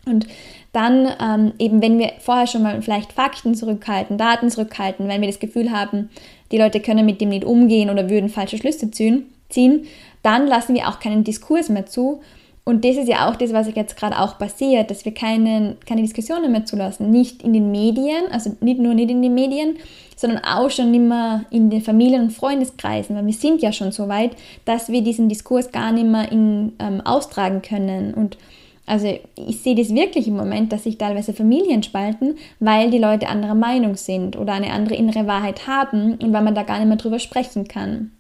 Und 0.05 0.27
dann 0.73 1.09
ähm, 1.21 1.53
eben, 1.59 1.81
wenn 1.81 1.99
wir 1.99 2.13
vorher 2.19 2.49
schon 2.49 2.65
mal 2.65 2.83
vielleicht 2.83 3.13
Fakten 3.13 3.55
zurückhalten, 3.55 4.19
Daten 4.19 4.51
zurückhalten, 4.51 5.07
wenn 5.07 5.21
wir 5.21 5.29
das 5.29 5.39
Gefühl 5.39 5.71
haben, 5.71 6.11
die 6.51 6.59
Leute 6.59 6.81
können 6.81 7.07
mit 7.07 7.21
dem 7.21 7.29
nicht 7.29 7.45
umgehen 7.45 7.91
oder 7.91 8.11
würden 8.11 8.29
falsche 8.29 8.59
Schlüsse 8.59 8.91
ziehen, 8.91 9.87
dann 10.23 10.47
lassen 10.47 10.75
wir 10.75 10.89
auch 10.89 10.99
keinen 10.99 11.23
Diskurs 11.23 11.69
mehr 11.69 11.87
zu 11.87 12.21
und 12.65 12.85
das 12.85 12.97
ist 12.97 13.09
ja 13.09 13.29
auch 13.29 13.35
das, 13.35 13.53
was 13.53 13.75
jetzt 13.75 13.97
gerade 13.97 14.19
auch 14.21 14.39
passiert, 14.39 14.91
dass 14.91 15.05
wir 15.05 15.13
keinen, 15.13 15.81
keine 15.81 16.03
Diskussionen 16.03 16.53
mehr 16.53 16.65
zulassen. 16.65 17.11
Nicht 17.11 17.43
in 17.43 17.53
den 17.53 17.73
Medien, 17.73 18.31
also 18.31 18.57
nicht 18.61 18.79
nur 18.79 18.95
nicht 18.95 19.11
in 19.11 19.21
den 19.21 19.35
Medien, 19.35 19.77
sondern 20.23 20.43
auch 20.45 20.71
schon 20.71 20.95
immer 20.95 21.45
in 21.51 21.69
den 21.69 21.83
Familien- 21.83 22.23
und 22.23 22.33
Freundeskreisen, 22.33 23.15
weil 23.15 23.27
wir 23.27 23.33
sind 23.35 23.61
ja 23.61 23.73
schon 23.73 23.93
so 23.93 24.09
weit, 24.09 24.37
dass 24.65 24.89
wir 24.89 25.03
diesen 25.03 25.29
Diskurs 25.29 25.71
gar 25.71 25.93
nicht 25.93 26.07
mehr 26.07 26.33
in, 26.33 26.73
ähm, 26.79 27.03
austragen 27.03 27.61
können. 27.61 28.15
Und 28.15 28.39
also 28.87 29.19
ich 29.37 29.61
sehe 29.61 29.75
das 29.75 29.95
wirklich 29.95 30.29
im 30.29 30.37
Moment, 30.37 30.73
dass 30.73 30.85
sich 30.85 30.97
teilweise 30.97 31.35
Familien 31.35 31.83
spalten, 31.83 32.37
weil 32.61 32.91
die 32.91 32.99
Leute 32.99 33.29
anderer 33.29 33.55
Meinung 33.55 33.97
sind 33.97 34.37
oder 34.37 34.55
eine 34.55 34.73
andere 34.73 34.95
innere 34.95 35.27
Wahrheit 35.27 35.67
haben 35.67 36.15
und 36.15 36.33
weil 36.33 36.43
man 36.43 36.55
da 36.55 36.63
gar 36.63 36.79
nicht 36.79 36.89
mehr 36.89 36.97
drüber 36.97 37.19
sprechen 37.19 37.69
kann. 37.69 38.13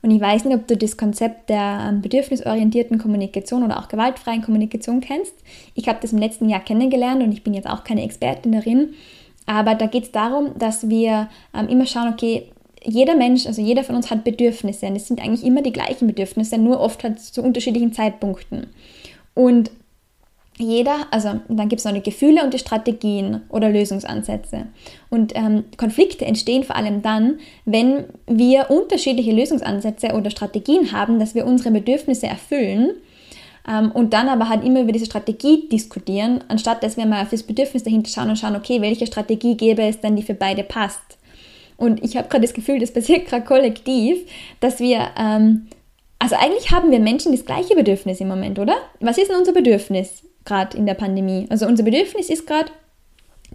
Und 0.00 0.10
ich 0.10 0.20
weiß 0.20 0.44
nicht, 0.44 0.56
ob 0.56 0.66
du 0.66 0.76
das 0.76 0.96
Konzept 0.96 1.50
der 1.50 1.88
ähm, 1.88 2.00
bedürfnisorientierten 2.00 2.98
Kommunikation 2.98 3.62
oder 3.62 3.78
auch 3.78 3.88
gewaltfreien 3.88 4.40
Kommunikation 4.40 5.00
kennst. 5.00 5.34
Ich 5.74 5.88
habe 5.88 5.98
das 6.00 6.12
im 6.12 6.18
letzten 6.18 6.48
Jahr 6.48 6.60
kennengelernt 6.60 7.22
und 7.22 7.32
ich 7.32 7.42
bin 7.42 7.54
jetzt 7.54 7.68
auch 7.68 7.84
keine 7.84 8.04
Expertin 8.04 8.52
darin. 8.52 8.94
Aber 9.46 9.74
da 9.74 9.86
geht 9.86 10.04
es 10.04 10.12
darum, 10.12 10.58
dass 10.58 10.88
wir 10.88 11.28
ähm, 11.54 11.68
immer 11.68 11.86
schauen, 11.86 12.12
okay, 12.12 12.50
jeder 12.84 13.16
Mensch, 13.16 13.46
also 13.46 13.62
jeder 13.62 13.84
von 13.84 13.96
uns 13.96 14.10
hat 14.10 14.24
Bedürfnisse 14.24 14.86
und 14.86 14.96
es 14.96 15.08
sind 15.08 15.20
eigentlich 15.20 15.44
immer 15.44 15.62
die 15.62 15.72
gleichen 15.72 16.06
Bedürfnisse, 16.06 16.58
nur 16.58 16.80
oft 16.80 17.02
halt 17.02 17.20
zu 17.20 17.42
unterschiedlichen 17.42 17.92
Zeitpunkten. 17.92 18.68
Und 19.34 19.70
jeder, 20.58 21.06
also 21.10 21.40
dann 21.48 21.68
gibt 21.68 21.80
es 21.80 21.84
noch 21.84 21.92
die 21.92 22.02
Gefühle 22.02 22.42
und 22.42 22.54
die 22.54 22.58
Strategien 22.58 23.42
oder 23.50 23.68
Lösungsansätze. 23.68 24.66
Und 25.10 25.36
ähm, 25.36 25.64
Konflikte 25.76 26.24
entstehen 26.24 26.64
vor 26.64 26.76
allem 26.76 27.02
dann, 27.02 27.40
wenn 27.66 28.04
wir 28.26 28.70
unterschiedliche 28.70 29.32
Lösungsansätze 29.32 30.14
oder 30.14 30.30
Strategien 30.30 30.92
haben, 30.92 31.18
dass 31.18 31.34
wir 31.34 31.46
unsere 31.46 31.72
Bedürfnisse 31.72 32.26
erfüllen 32.26 32.92
ähm, 33.68 33.90
und 33.92 34.12
dann 34.12 34.28
aber 34.28 34.48
halt 34.48 34.64
immer 34.64 34.82
über 34.82 34.92
diese 34.92 35.06
Strategie 35.06 35.68
diskutieren, 35.68 36.44
anstatt 36.48 36.82
dass 36.82 36.96
wir 36.96 37.06
mal 37.06 37.22
auf 37.22 37.30
das 37.30 37.42
Bedürfnis 37.42 37.84
dahinter 37.84 38.10
schauen 38.10 38.30
und 38.30 38.38
schauen, 38.38 38.56
okay, 38.56 38.80
welche 38.80 39.06
Strategie 39.06 39.56
gäbe 39.56 39.82
es 39.82 40.00
denn, 40.00 40.16
die 40.16 40.22
für 40.22 40.34
beide 40.34 40.62
passt. 40.62 41.18
Und 41.76 42.02
ich 42.02 42.16
habe 42.16 42.28
gerade 42.28 42.46
das 42.46 42.54
Gefühl, 42.54 42.78
das 42.78 42.92
passiert 42.92 43.26
gerade 43.28 43.44
kollektiv, 43.44 44.18
dass 44.60 44.80
wir 44.80 45.08
ähm, 45.18 45.68
also 46.18 46.34
eigentlich 46.36 46.70
haben 46.70 46.90
wir 46.90 46.98
Menschen 46.98 47.32
das 47.32 47.44
gleiche 47.44 47.74
Bedürfnis 47.74 48.20
im 48.20 48.28
Moment, 48.28 48.58
oder? 48.58 48.76
Was 49.00 49.18
ist 49.18 49.30
denn 49.30 49.36
unser 49.36 49.52
Bedürfnis? 49.52 50.22
gerade 50.46 50.76
in 50.76 50.86
der 50.86 50.94
Pandemie. 50.94 51.46
Also 51.50 51.66
unser 51.66 51.82
Bedürfnis 51.82 52.30
ist 52.30 52.46
gerade 52.46 52.70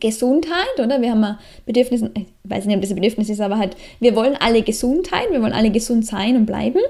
Gesundheit, 0.01 0.79
oder? 0.83 1.01
Wir 1.01 1.11
haben 1.11 1.23
ein 1.23 1.37
Bedürfnis, 1.65 2.03
ich 2.13 2.25
weiß 2.43 2.65
nicht, 2.65 2.75
ob 2.75 2.81
das 2.81 2.91
ein 2.91 2.95
Bedürfnis 2.95 3.29
ist, 3.29 3.39
aber 3.39 3.57
halt, 3.57 3.77
wir 4.01 4.15
wollen 4.15 4.35
alle 4.35 4.61
Gesundheit, 4.61 5.31
wir 5.31 5.41
wollen 5.41 5.53
alle 5.53 5.71
gesund 5.71 6.05
sein 6.05 6.35
und 6.35 6.45
bleiben. 6.45 6.81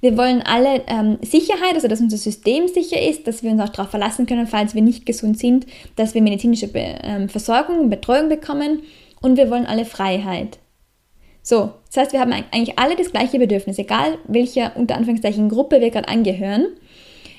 Wir 0.00 0.16
wollen 0.16 0.42
alle 0.42 0.82
ähm, 0.86 1.18
Sicherheit, 1.22 1.74
also 1.74 1.88
dass 1.88 2.00
unser 2.00 2.18
System 2.18 2.68
sicher 2.68 3.02
ist, 3.02 3.26
dass 3.26 3.42
wir 3.42 3.50
uns 3.50 3.60
auch 3.60 3.70
darauf 3.70 3.90
verlassen 3.90 4.26
können, 4.26 4.46
falls 4.46 4.76
wir 4.76 4.82
nicht 4.82 5.04
gesund 5.04 5.38
sind, 5.38 5.66
dass 5.96 6.14
wir 6.14 6.22
medizinische 6.22 6.68
Be 6.68 6.98
ähm, 7.02 7.28
Versorgung 7.28 7.80
und 7.80 7.90
Betreuung 7.90 8.28
bekommen. 8.28 8.82
Und 9.20 9.36
wir 9.36 9.50
wollen 9.50 9.66
alle 9.66 9.84
Freiheit. 9.84 10.58
So, 11.42 11.70
das 11.86 11.96
heißt, 11.96 12.12
wir 12.12 12.20
haben 12.20 12.32
eigentlich 12.32 12.78
alle 12.78 12.94
das 12.94 13.10
gleiche 13.10 13.38
Bedürfnis, 13.38 13.78
egal 13.78 14.18
welcher 14.28 14.76
unter 14.76 14.96
Anführungszeichen 14.96 15.48
Gruppe 15.48 15.80
wir 15.80 15.90
gerade 15.90 16.06
angehören. 16.06 16.66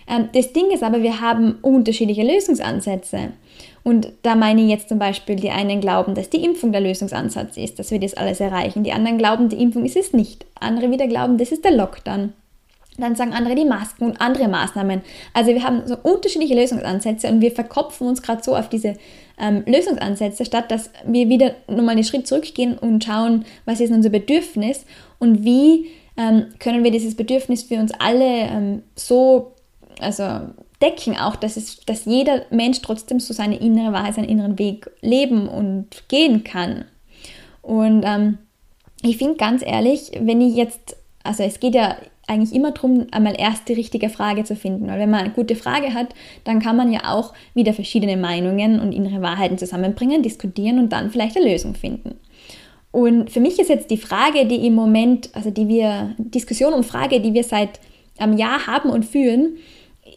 Ähm, 0.09 0.29
das 0.33 0.51
Ding 0.51 0.71
ist 0.71 0.83
aber, 0.83 1.03
wir 1.03 1.21
haben 1.21 1.59
unterschiedliche 1.61 2.23
Lösungsansätze. 2.23 3.33
Und 3.89 4.11
da 4.21 4.35
meine 4.35 4.61
ich 4.61 4.69
jetzt 4.69 4.87
zum 4.87 4.99
Beispiel, 4.99 5.35
die 5.35 5.49
einen 5.49 5.81
glauben, 5.81 6.13
dass 6.13 6.29
die 6.29 6.43
Impfung 6.43 6.71
der 6.71 6.79
Lösungsansatz 6.79 7.57
ist, 7.57 7.79
dass 7.79 7.89
wir 7.89 7.99
das 7.99 8.13
alles 8.13 8.39
erreichen. 8.39 8.83
Die 8.83 8.91
anderen 8.91 9.17
glauben, 9.17 9.49
die 9.49 9.59
Impfung 9.59 9.83
ist 9.83 9.97
es 9.97 10.13
nicht. 10.13 10.45
Andere 10.59 10.91
wieder 10.91 11.07
glauben, 11.07 11.39
das 11.39 11.51
ist 11.51 11.65
der 11.65 11.71
Lockdown. 11.71 12.33
Dann 12.99 13.15
sagen 13.15 13.33
andere 13.33 13.55
die 13.55 13.65
Masken 13.65 14.03
und 14.03 14.21
andere 14.21 14.47
Maßnahmen. 14.47 15.01
Also 15.33 15.55
wir 15.55 15.63
haben 15.63 15.87
so 15.87 15.97
unterschiedliche 16.03 16.53
Lösungsansätze 16.53 17.29
und 17.29 17.41
wir 17.41 17.49
verkopfen 17.49 18.05
uns 18.05 18.21
gerade 18.21 18.43
so 18.43 18.55
auf 18.55 18.69
diese 18.69 18.93
ähm, 19.39 19.63
Lösungsansätze, 19.65 20.45
statt 20.45 20.69
dass 20.69 20.91
wir 21.07 21.27
wieder 21.27 21.55
nochmal 21.67 21.95
einen 21.95 22.03
Schritt 22.03 22.27
zurückgehen 22.27 22.77
und 22.77 23.03
schauen, 23.03 23.43
was 23.65 23.79
ist 23.79 23.91
unser 23.91 24.11
Bedürfnis 24.11 24.85
und 25.17 25.43
wie 25.43 25.87
ähm, 26.15 26.45
können 26.59 26.83
wir 26.83 26.91
dieses 26.91 27.15
Bedürfnis 27.15 27.63
für 27.63 27.79
uns 27.79 27.91
alle 27.97 28.49
ähm, 28.51 28.83
so 28.95 29.55
also 29.99 30.23
decken, 30.81 31.17
auch 31.17 31.35
dass, 31.35 31.57
es, 31.57 31.81
dass 31.85 32.05
jeder 32.05 32.43
Mensch 32.51 32.81
trotzdem 32.81 33.19
so 33.19 33.33
seine 33.33 33.59
innere 33.59 33.93
Wahrheit, 33.93 34.15
seinen 34.15 34.29
inneren 34.29 34.57
Weg 34.59 34.89
leben 35.01 35.47
und 35.47 35.87
gehen 36.07 36.43
kann. 36.43 36.85
Und 37.61 38.03
ähm, 38.05 38.37
ich 39.01 39.17
finde 39.17 39.35
ganz 39.35 39.63
ehrlich, 39.65 40.11
wenn 40.19 40.41
ich 40.41 40.55
jetzt, 40.55 40.95
also 41.23 41.43
es 41.43 41.59
geht 41.59 41.75
ja 41.75 41.97
eigentlich 42.29 42.53
immer 42.53 42.71
darum, 42.71 43.07
einmal 43.11 43.35
erst 43.37 43.67
die 43.67 43.73
richtige 43.73 44.09
Frage 44.09 44.43
zu 44.43 44.55
finden. 44.55 44.87
Weil 44.87 44.99
wenn 44.99 45.09
man 45.09 45.21
eine 45.21 45.33
gute 45.33 45.55
Frage 45.55 45.93
hat, 45.93 46.09
dann 46.43 46.59
kann 46.59 46.75
man 46.75 46.93
ja 46.93 47.11
auch 47.11 47.33
wieder 47.55 47.73
verschiedene 47.73 48.17
Meinungen 48.17 48.79
und 48.79 48.91
innere 48.91 49.21
Wahrheiten 49.21 49.57
zusammenbringen, 49.57 50.21
diskutieren 50.21 50.79
und 50.79 50.89
dann 50.89 51.09
vielleicht 51.09 51.35
eine 51.35 51.51
Lösung 51.51 51.73
finden. 51.73 52.19
Und 52.91 53.31
für 53.31 53.39
mich 53.39 53.59
ist 53.59 53.69
jetzt 53.69 53.91
die 53.91 53.97
Frage, 53.97 54.45
die 54.45 54.65
im 54.65 54.75
Moment, 54.75 55.29
also 55.33 55.49
die 55.49 55.67
wir, 55.67 56.15
Diskussion 56.17 56.73
und 56.73 56.85
Frage, 56.85 57.19
die 57.19 57.33
wir 57.33 57.43
seit 57.43 57.79
einem 58.17 58.37
Jahr 58.37 58.67
haben 58.67 58.89
und 58.89 59.05
führen, 59.05 59.57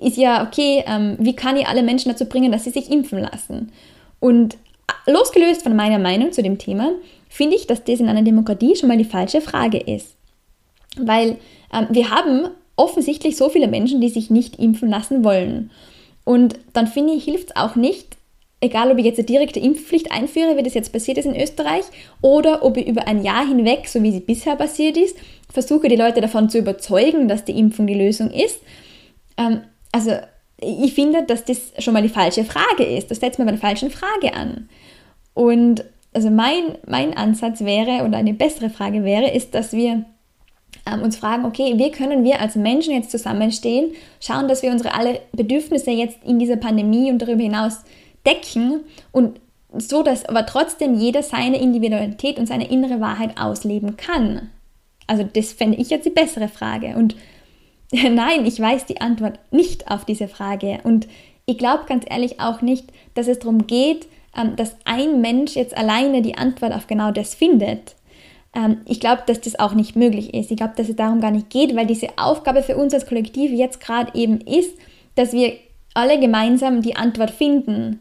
ist 0.03 0.17
ja, 0.17 0.47
okay, 0.47 0.85
ähm, 0.87 1.17
wie 1.19 1.35
kann 1.35 1.57
ich 1.57 1.67
alle 1.67 1.83
Menschen 1.83 2.11
dazu 2.11 2.27
bringen, 2.27 2.53
dass 2.53 2.65
sie 2.65 2.71
sich 2.71 2.91
impfen 2.91 3.21
lassen? 3.21 3.73
Und 4.21 4.57
losgelöst 5.07 5.63
von 5.63 5.77
meiner 5.77 5.99
Meinung 5.99 6.33
zu 6.33 6.43
dem 6.43 6.59
Thema, 6.59 6.93
finde 7.29 7.57
ich, 7.57 7.67
dass 7.67 7.85
das 7.85 8.01
in 8.01 8.09
einer 8.09 8.23
Demokratie 8.23 8.77
schon 8.77 8.89
mal 8.89 8.99
die 8.99 9.05
falsche 9.05 9.41
Frage 9.41 9.79
ist. 9.79 10.17
Weil 10.97 11.39
ähm, 11.73 11.87
wir 11.91 12.11
haben 12.11 12.49
offensichtlich 12.77 13.37
so 13.37 13.49
viele 13.49 13.69
Menschen, 13.69 14.01
die 14.01 14.09
sich 14.09 14.31
nicht 14.31 14.59
impfen 14.59 14.89
lassen 14.89 15.25
wollen. 15.25 15.71
Und 16.25 16.59
dann 16.73 16.87
finde 16.87 17.15
ich, 17.15 17.25
hilft 17.25 17.51
es 17.51 17.57
auch 17.57 17.77
nicht, 17.77 18.17
egal 18.61 18.91
ob 18.91 18.99
ich 18.99 19.05
jetzt 19.05 19.19
eine 19.19 19.27
direkte 19.27 19.61
Impfpflicht 19.61 20.13
einführe, 20.13 20.57
wie 20.57 20.63
das 20.63 20.75
jetzt 20.75 20.93
passiert 20.93 21.19
ist 21.19 21.27
in 21.27 21.41
Österreich, 21.41 21.85
oder 22.21 22.65
ob 22.65 22.77
ich 22.77 22.87
über 22.87 23.09
ein 23.09 23.25
Jahr 23.25 23.47
hinweg, 23.47 23.89
so 23.89 24.03
wie 24.03 24.13
sie 24.13 24.21
bisher 24.21 24.57
passiert 24.57 24.97
ist, 24.97 25.17
versuche 25.53 25.89
die 25.89 25.97
Leute 25.97 26.21
davon 26.21 26.49
zu 26.49 26.59
überzeugen, 26.59 27.29
dass 27.29 27.45
die 27.45 27.59
Impfung 27.59 27.87
die 27.87 27.95
Lösung 27.95 28.31
ist. 28.31 28.61
Ähm, 29.37 29.63
also 29.93 30.13
ich 30.59 30.95
finde, 30.95 31.25
dass 31.25 31.45
das 31.45 31.73
schon 31.79 31.95
mal 31.95 32.03
die 32.03 32.09
falsche 32.09 32.45
Frage 32.45 32.85
ist. 32.85 33.11
Das 33.11 33.21
setzt 33.21 33.39
man 33.39 33.47
bei 33.47 33.53
der 33.53 33.61
falschen 33.61 33.91
Frage 33.91 34.35
an. 34.35 34.69
Und 35.35 35.85
also 36.15 36.31
mein, 36.31 36.79
mein 36.87 37.17
Ansatz 37.17 37.61
wäre, 37.61 38.05
oder 38.05 38.19
eine 38.19 38.35
bessere 38.35 38.71
Frage 38.71 39.05
wäre, 39.05 39.31
ist, 39.31 39.55
dass 39.55 39.73
wir 39.73 40.05
ähm, 40.87 41.03
uns 41.03 41.17
fragen, 41.17 41.45
okay, 41.45 41.75
wie 41.77 41.91
können 41.91 42.25
wir 42.25 42.41
als 42.41 42.57
Menschen 42.57 42.95
jetzt 42.95 43.11
zusammenstehen, 43.11 43.93
schauen, 44.21 44.49
dass 44.49 44.63
wir 44.63 44.71
unsere 44.71 44.95
alle 44.95 45.21
Bedürfnisse 45.33 45.91
jetzt 45.91 46.19
in 46.25 46.39
dieser 46.39 46.57
Pandemie 46.57 47.11
und 47.11 47.21
darüber 47.21 47.43
hinaus 47.43 47.81
decken 48.27 48.81
und 49.11 49.41
so, 49.75 50.03
dass 50.03 50.27
aber 50.27 50.45
trotzdem 50.45 50.95
jeder 50.95 51.23
seine 51.23 51.61
Individualität 51.61 52.39
und 52.39 52.47
seine 52.47 52.71
innere 52.71 53.01
Wahrheit 53.01 53.39
ausleben 53.41 53.97
kann. 53.97 54.51
Also 55.07 55.25
das 55.25 55.53
fände 55.53 55.79
ich 55.79 55.91
jetzt 55.91 56.05
die 56.05 56.11
bessere 56.11 56.49
Frage. 56.49 56.95
Und 56.97 57.17
nein, 58.11 58.47
ich 58.47 58.59
weiß 58.59 58.87
die 58.87 59.01
Antwort 59.01 59.39
nicht 59.51 59.91
auf 59.91 60.05
diese 60.05 60.27
Frage. 60.27 60.81
Und 60.83 61.07
ich 61.45 61.59
glaube 61.59 61.85
ganz 61.87 62.05
ehrlich 62.09 62.41
auch 62.41 62.63
nicht, 62.63 62.87
dass 63.15 63.29
es 63.29 63.39
darum 63.39 63.67
geht, 63.67 64.07
ähm, 64.37 64.57
dass 64.57 64.77
ein 64.85 65.21
Mensch 65.21 65.55
jetzt 65.57 65.77
alleine 65.77 66.23
die 66.23 66.37
Antwort 66.37 66.73
auf 66.73 66.87
genau 66.87 67.11
das 67.11 67.35
findet. 67.35 67.95
Ähm, 68.55 68.79
ich 68.87 68.99
glaube, 68.99 69.23
dass 69.27 69.43
das 69.43 69.59
auch 69.59 69.75
nicht 69.75 69.95
möglich 69.95 70.33
ist. 70.33 70.51
Ich 70.51 70.57
glaube, 70.57 70.75
dass 70.77 70.89
es 70.89 70.97
darum 70.97 71.21
gar 71.21 71.31
nicht 71.31 71.51
geht, 71.51 71.77
weil 71.77 71.87
diese 71.87 72.09
Aufgabe 72.17 72.63
für 72.63 72.77
uns 72.77 72.95
als 72.95 73.07
Kollektiv 73.07 73.51
jetzt 73.53 73.81
gerade 73.81 74.19
eben 74.19 74.41
ist, 74.41 74.77
dass 75.15 75.33
wir 75.33 75.53
alle 75.95 76.19
gemeinsam 76.19 76.81
die 76.81 76.97
Antwort 76.97 77.31
finden. 77.31 78.01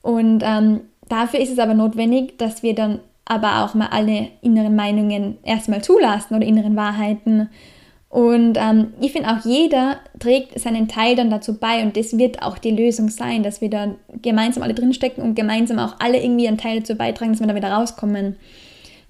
Und 0.00 0.42
ähm, 0.42 0.80
dafür 1.08 1.40
ist 1.40 1.52
es 1.52 1.58
aber 1.58 1.74
notwendig, 1.74 2.38
dass 2.38 2.62
wir 2.62 2.74
dann 2.74 3.00
aber 3.26 3.64
auch 3.64 3.74
mal 3.74 3.88
alle 3.88 4.28
inneren 4.40 4.76
Meinungen 4.76 5.36
erstmal 5.42 5.82
zulassen 5.82 6.36
oder 6.36 6.46
inneren 6.46 6.76
Wahrheiten. 6.76 7.50
Und 8.16 8.56
ähm, 8.56 8.94
ich 8.98 9.12
finde 9.12 9.28
auch 9.28 9.44
jeder 9.44 9.98
trägt 10.18 10.58
seinen 10.58 10.88
Teil 10.88 11.16
dann 11.16 11.28
dazu 11.28 11.58
bei 11.58 11.82
und 11.82 11.98
das 11.98 12.16
wird 12.16 12.40
auch 12.40 12.56
die 12.56 12.70
Lösung 12.70 13.10
sein, 13.10 13.42
dass 13.42 13.60
wir 13.60 13.68
da 13.68 13.94
gemeinsam 14.22 14.62
alle 14.62 14.72
drinstecken 14.72 15.22
und 15.22 15.34
gemeinsam 15.34 15.78
auch 15.78 15.96
alle 15.98 16.22
irgendwie 16.22 16.48
einen 16.48 16.56
Teil 16.56 16.78
dazu 16.78 16.94
beitragen, 16.94 17.32
dass 17.32 17.40
wir 17.40 17.46
da 17.46 17.54
wieder 17.54 17.72
rauskommen. 17.72 18.36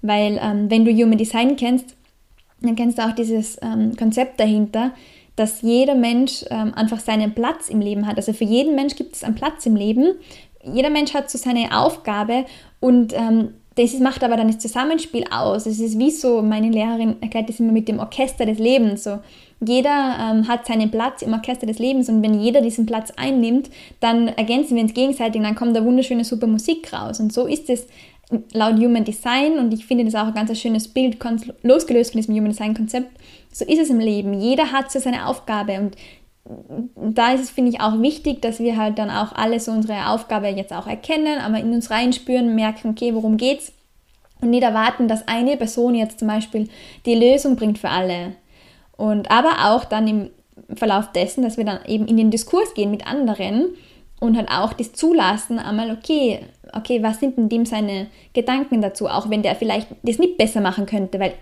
Weil 0.01 0.37
ähm, 0.43 0.69
wenn 0.69 0.83
du 0.83 0.91
Human 0.91 1.17
Design 1.17 1.55
kennst, 1.55 1.95
dann 2.59 2.75
kennst 2.75 2.97
du 2.97 3.03
auch 3.03 3.13
dieses 3.13 3.57
ähm, 3.61 3.95
Konzept 3.95 4.41
dahinter, 4.41 4.91
dass 5.37 5.61
jeder 5.61 5.95
Mensch 5.95 6.43
ähm, 6.49 6.73
einfach 6.73 6.99
seinen 6.99 7.33
Platz 7.33 7.69
im 7.69 7.79
Leben 7.79 8.07
hat. 8.07 8.17
Also 8.17 8.33
für 8.33 8.43
jeden 8.43 8.75
Mensch 8.75 8.97
gibt 8.97 9.15
es 9.15 9.23
einen 9.23 9.35
Platz 9.35 9.65
im 9.65 9.77
Leben. 9.77 10.15
Jeder 10.65 10.89
Mensch 10.89 11.13
hat 11.13 11.31
so 11.31 11.37
seine 11.37 11.79
Aufgabe 11.79 12.43
und 12.81 13.13
ähm, 13.13 13.53
das 13.77 13.99
macht 13.99 14.23
aber 14.23 14.37
dann 14.37 14.47
das 14.47 14.57
Zusammenspiel 14.57 15.25
aus. 15.29 15.65
Es 15.67 15.79
ist 15.79 15.99
wie 15.99 16.09
so, 16.09 16.41
meine 16.41 16.69
Lehrerin 16.69 17.15
erklärt 17.21 17.49
das 17.49 17.59
immer 17.59 17.71
mit 17.71 17.87
dem 17.87 17.99
Orchester 17.99 18.45
des 18.45 18.57
Lebens. 18.57 19.03
So, 19.03 19.19
jeder 19.59 20.17
ähm, 20.19 20.47
hat 20.47 20.65
seinen 20.65 20.89
Platz 20.89 21.21
im 21.21 21.33
Orchester 21.33 21.67
des 21.67 21.77
Lebens 21.77 22.09
und 22.09 22.23
wenn 22.23 22.39
jeder 22.39 22.61
diesen 22.61 22.85
Platz 22.85 23.13
einnimmt, 23.15 23.69
dann 23.99 24.29
ergänzen 24.29 24.75
wir 24.75 24.83
uns 24.83 24.93
gegenseitig 24.93 25.37
und 25.37 25.43
dann 25.43 25.55
kommt 25.55 25.75
da 25.75 25.85
wunderschöne, 25.85 26.23
super 26.23 26.47
Musik 26.47 26.91
raus. 26.91 27.19
Und 27.19 27.31
so 27.31 27.45
ist 27.45 27.69
es 27.69 27.87
laut 28.51 28.75
Human 28.75 29.05
Design 29.05 29.59
und 29.59 29.73
ich 29.73 29.85
finde 29.85 30.05
das 30.05 30.15
auch 30.15 30.27
ein 30.27 30.33
ganz 30.33 30.59
schönes 30.59 30.87
Bild, 30.87 31.17
losgelöst 31.63 32.11
von 32.11 32.21
diesem 32.21 32.35
Human 32.35 32.51
Design 32.51 32.73
Konzept. 32.73 33.09
So 33.51 33.63
ist 33.63 33.79
es 33.79 33.89
im 33.89 33.99
Leben. 33.99 34.33
Jeder 34.33 34.71
hat 34.71 34.91
so 34.91 34.99
seine 34.99 35.27
Aufgabe 35.27 35.79
und 35.79 35.95
da 36.95 37.33
ist 37.33 37.41
es, 37.41 37.49
finde 37.49 37.71
ich, 37.71 37.81
auch 37.81 37.99
wichtig, 38.01 38.41
dass 38.41 38.59
wir 38.59 38.77
halt 38.77 38.99
dann 38.99 39.09
auch 39.09 39.33
alle 39.33 39.59
so 39.59 39.71
unsere 39.71 40.09
Aufgabe 40.09 40.47
jetzt 40.47 40.73
auch 40.73 40.87
erkennen, 40.87 41.39
aber 41.39 41.59
in 41.59 41.73
uns 41.73 41.89
reinspüren, 41.89 42.55
merken, 42.55 42.91
okay, 42.91 43.13
worum 43.13 43.37
geht's? 43.37 43.73
Und 44.39 44.51
nicht 44.51 44.63
erwarten, 44.63 45.07
dass 45.07 45.27
eine 45.27 45.57
Person 45.57 45.95
jetzt 45.95 46.19
zum 46.19 46.27
Beispiel 46.27 46.69
die 47.05 47.15
Lösung 47.15 47.55
bringt 47.55 47.79
für 47.79 47.89
alle. 47.89 48.35
Und 48.95 49.31
aber 49.31 49.73
auch 49.73 49.85
dann 49.85 50.07
im 50.07 50.29
Verlauf 50.75 51.11
dessen, 51.11 51.43
dass 51.43 51.57
wir 51.57 51.65
dann 51.65 51.79
eben 51.85 52.07
in 52.07 52.17
den 52.17 52.31
Diskurs 52.31 52.73
gehen 52.73 52.91
mit 52.91 53.07
anderen 53.07 53.69
und 54.19 54.37
halt 54.37 54.49
auch 54.49 54.73
das 54.73 54.93
zulassen, 54.93 55.59
einmal, 55.59 55.91
okay, 55.91 56.39
okay, 56.73 57.03
was 57.03 57.19
sind 57.19 57.37
denn 57.37 57.49
dem 57.49 57.65
seine 57.65 58.07
Gedanken 58.33 58.81
dazu, 58.81 59.07
auch 59.07 59.29
wenn 59.29 59.43
der 59.43 59.55
vielleicht 59.55 59.87
das 60.03 60.19
nicht 60.19 60.37
besser 60.37 60.61
machen 60.61 60.85
könnte, 60.85 61.19
weil 61.19 61.33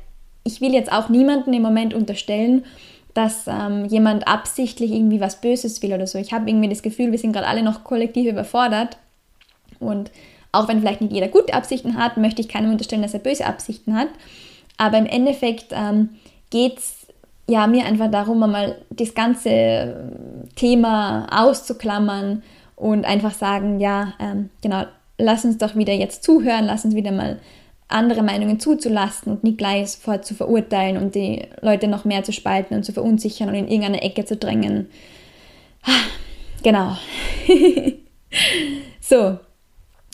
ich 0.43 0.61
will 0.61 0.73
jetzt 0.73 0.91
auch 0.91 1.09
niemanden 1.09 1.53
im 1.53 1.61
Moment 1.61 1.93
unterstellen, 1.93 2.65
dass 3.15 3.47
ähm, 3.47 3.85
jemand 3.85 4.27
absichtlich 4.27 4.91
irgendwie 4.91 5.21
was 5.21 5.41
Böses 5.41 5.81
will 5.81 5.93
oder 5.93 6.05
so. 6.05 6.19
Ich 6.19 6.33
habe 6.33 6.47
irgendwie 6.49 6.69
das 6.69 6.83
Gefühl, 6.83 7.11
wir 7.11 7.17
sind 7.17 7.31
gerade 7.31 7.47
alle 7.47 7.63
noch 7.63 7.83
kollektiv 7.83 8.29
überfordert 8.29 8.97
und 9.79 10.11
auch 10.51 10.67
wenn 10.67 10.79
vielleicht 10.79 11.01
nicht 11.01 11.13
jeder 11.13 11.29
gute 11.29 11.53
Absichten 11.53 11.97
hat, 11.97 12.17
möchte 12.17 12.41
ich 12.41 12.47
keinem 12.47 12.71
unterstellen, 12.71 13.01
dass 13.01 13.13
er 13.13 13.19
böse 13.19 13.45
Absichten 13.45 13.95
hat. 13.95 14.07
Aber 14.77 14.97
im 14.97 15.05
Endeffekt 15.05 15.67
ähm, 15.71 16.09
geht 16.49 16.77
es 16.77 17.07
ja 17.47 17.67
mir 17.67 17.85
einfach 17.85 18.11
darum, 18.11 18.43
einmal 18.43 18.77
das 18.89 19.13
ganze 19.13 20.11
Thema 20.55 21.27
auszuklammern 21.31 22.43
und 22.75 23.05
einfach 23.05 23.33
sagen, 23.33 23.79
ja, 23.79 24.13
ähm, 24.19 24.49
genau, 24.61 24.83
lass 25.17 25.45
uns 25.45 25.57
doch 25.57 25.75
wieder 25.75 25.93
jetzt 25.93 26.23
zuhören, 26.23 26.65
lass 26.65 26.85
uns 26.85 26.95
wieder 26.95 27.11
mal 27.11 27.39
andere 27.87 28.23
Meinungen 28.23 28.59
zuzulassen 28.59 29.31
und 29.31 29.43
nicht 29.43 29.57
gleich 29.57 29.91
sofort 29.91 30.25
zu 30.25 30.33
verurteilen 30.33 30.97
und 30.97 31.15
die 31.15 31.43
Leute 31.61 31.87
noch 31.87 32.03
mehr 32.03 32.23
zu 32.23 32.31
spalten 32.31 32.75
und 32.75 32.83
zu 32.83 32.93
verunsichern 32.93 33.49
und 33.49 33.55
in 33.55 33.67
irgendeine 33.67 34.01
Ecke 34.01 34.25
zu 34.25 34.35
drängen. 34.35 34.89
Genau. 36.63 36.97
so, 38.99 39.37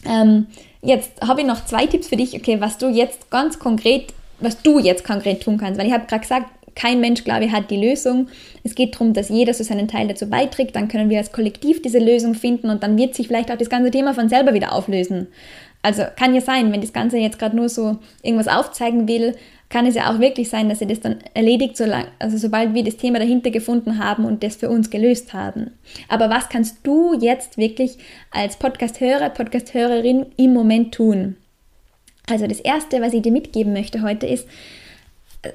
ähm, 0.06 0.48
jetzt 0.82 1.22
habe 1.26 1.42
ich 1.42 1.48
noch 1.48 1.64
zwei 1.64 1.86
Tipps 1.86 2.10
für 2.10 2.18
dich, 2.18 2.36
okay, 2.36 2.60
was 2.60 2.78
du 2.78 2.90
jetzt 2.90 3.30
ganz 3.32 3.58
konkret, 3.58 4.14
was 4.42 4.62
du 4.62 4.80
jetzt 4.80 5.06
konkret 5.06 5.44
tun 5.44 5.58
kannst, 5.58 5.80
weil 5.80 5.88
ich 5.88 5.94
habe 5.94 6.08
gerade 6.08 6.22
gesagt, 6.22 6.48
kein 6.76 7.00
Mensch, 7.00 7.24
glaube 7.24 7.46
ich, 7.46 7.52
hat 7.52 7.70
die 7.70 7.78
Lösung. 7.78 8.28
Es 8.64 8.76
geht 8.76 8.96
darum, 8.96 9.14
dass 9.14 9.30
jeder 9.30 9.54
so 9.54 9.64
seinen 9.64 9.88
Teil 9.88 10.08
dazu 10.08 10.30
beiträgt. 10.30 10.76
Dann 10.76 10.88
können 10.88 11.10
wir 11.10 11.18
als 11.18 11.32
Kollektiv 11.32 11.82
diese 11.82 12.00
Lösung 12.00 12.34
finden 12.34 12.70
und 12.70 12.82
dann 12.84 12.98
wird 12.98 13.14
sich 13.14 13.28
vielleicht 13.28 13.52
auch 13.52 13.58
das 13.58 13.70
ganze 13.70 13.92
Thema 13.92 14.14
von 14.14 14.30
selber 14.30 14.54
wieder 14.54 14.72
auflösen. 14.72 15.28
Also 15.82 16.04
kann 16.16 16.36
ja 16.36 16.42
sein, 16.42 16.72
wenn 16.72 16.82
das 16.82 16.94
Ganze 16.94 17.18
jetzt 17.18 17.40
gerade 17.40 17.56
nur 17.56 17.70
so 17.70 17.98
irgendwas 18.22 18.48
aufzeigen 18.48 19.08
will, 19.08 19.36
kann 19.70 19.86
es 19.86 19.96
ja 19.96 20.12
auch 20.12 20.20
wirklich 20.20 20.50
sein, 20.50 20.70
dass 20.70 20.80
sie 20.80 20.86
das 20.86 21.00
dann 21.00 21.20
erledigt, 21.34 21.78
so 21.78 21.86
lang, 21.86 22.08
also 22.20 22.38
sobald 22.38 22.74
wir 22.74 22.84
das 22.84 22.98
Thema 22.98 23.20
dahinter 23.20 23.50
gefunden 23.52 23.98
haben 23.98 24.26
und 24.26 24.44
das 24.44 24.58
für 24.58 24.70
uns 24.70 24.90
gelöst 24.90 25.34
haben. 25.34 25.72
Aber 26.10 26.30
was 26.30 26.50
kannst 26.50 26.80
du 26.84 27.18
jetzt 27.20 27.58
wirklich 27.58 27.98
als 28.32 28.58
Podcast-Hörer, 28.58 29.30
Podcast-Hörerin 29.30 30.26
im 30.36 30.54
Moment 30.54 30.94
tun? 30.94 31.38
Also 32.30 32.48
das 32.48 32.60
Erste, 32.60 33.02
was 33.02 33.14
ich 33.14 33.22
dir 33.22 33.32
mitgeben 33.32 33.74
möchte 33.74 34.02
heute 34.02 34.28
ist, 34.28 34.48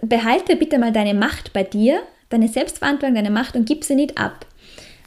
behalte 0.02 0.56
bitte 0.56 0.78
mal 0.78 0.92
deine 0.92 1.14
Macht 1.14 1.52
bei 1.52 1.62
dir, 1.62 2.00
deine 2.30 2.48
Selbstverantwortung, 2.48 3.14
deine 3.14 3.30
Macht 3.30 3.54
und 3.54 3.66
gib 3.66 3.84
sie 3.84 3.94
nicht 3.94 4.18
ab. 4.18 4.46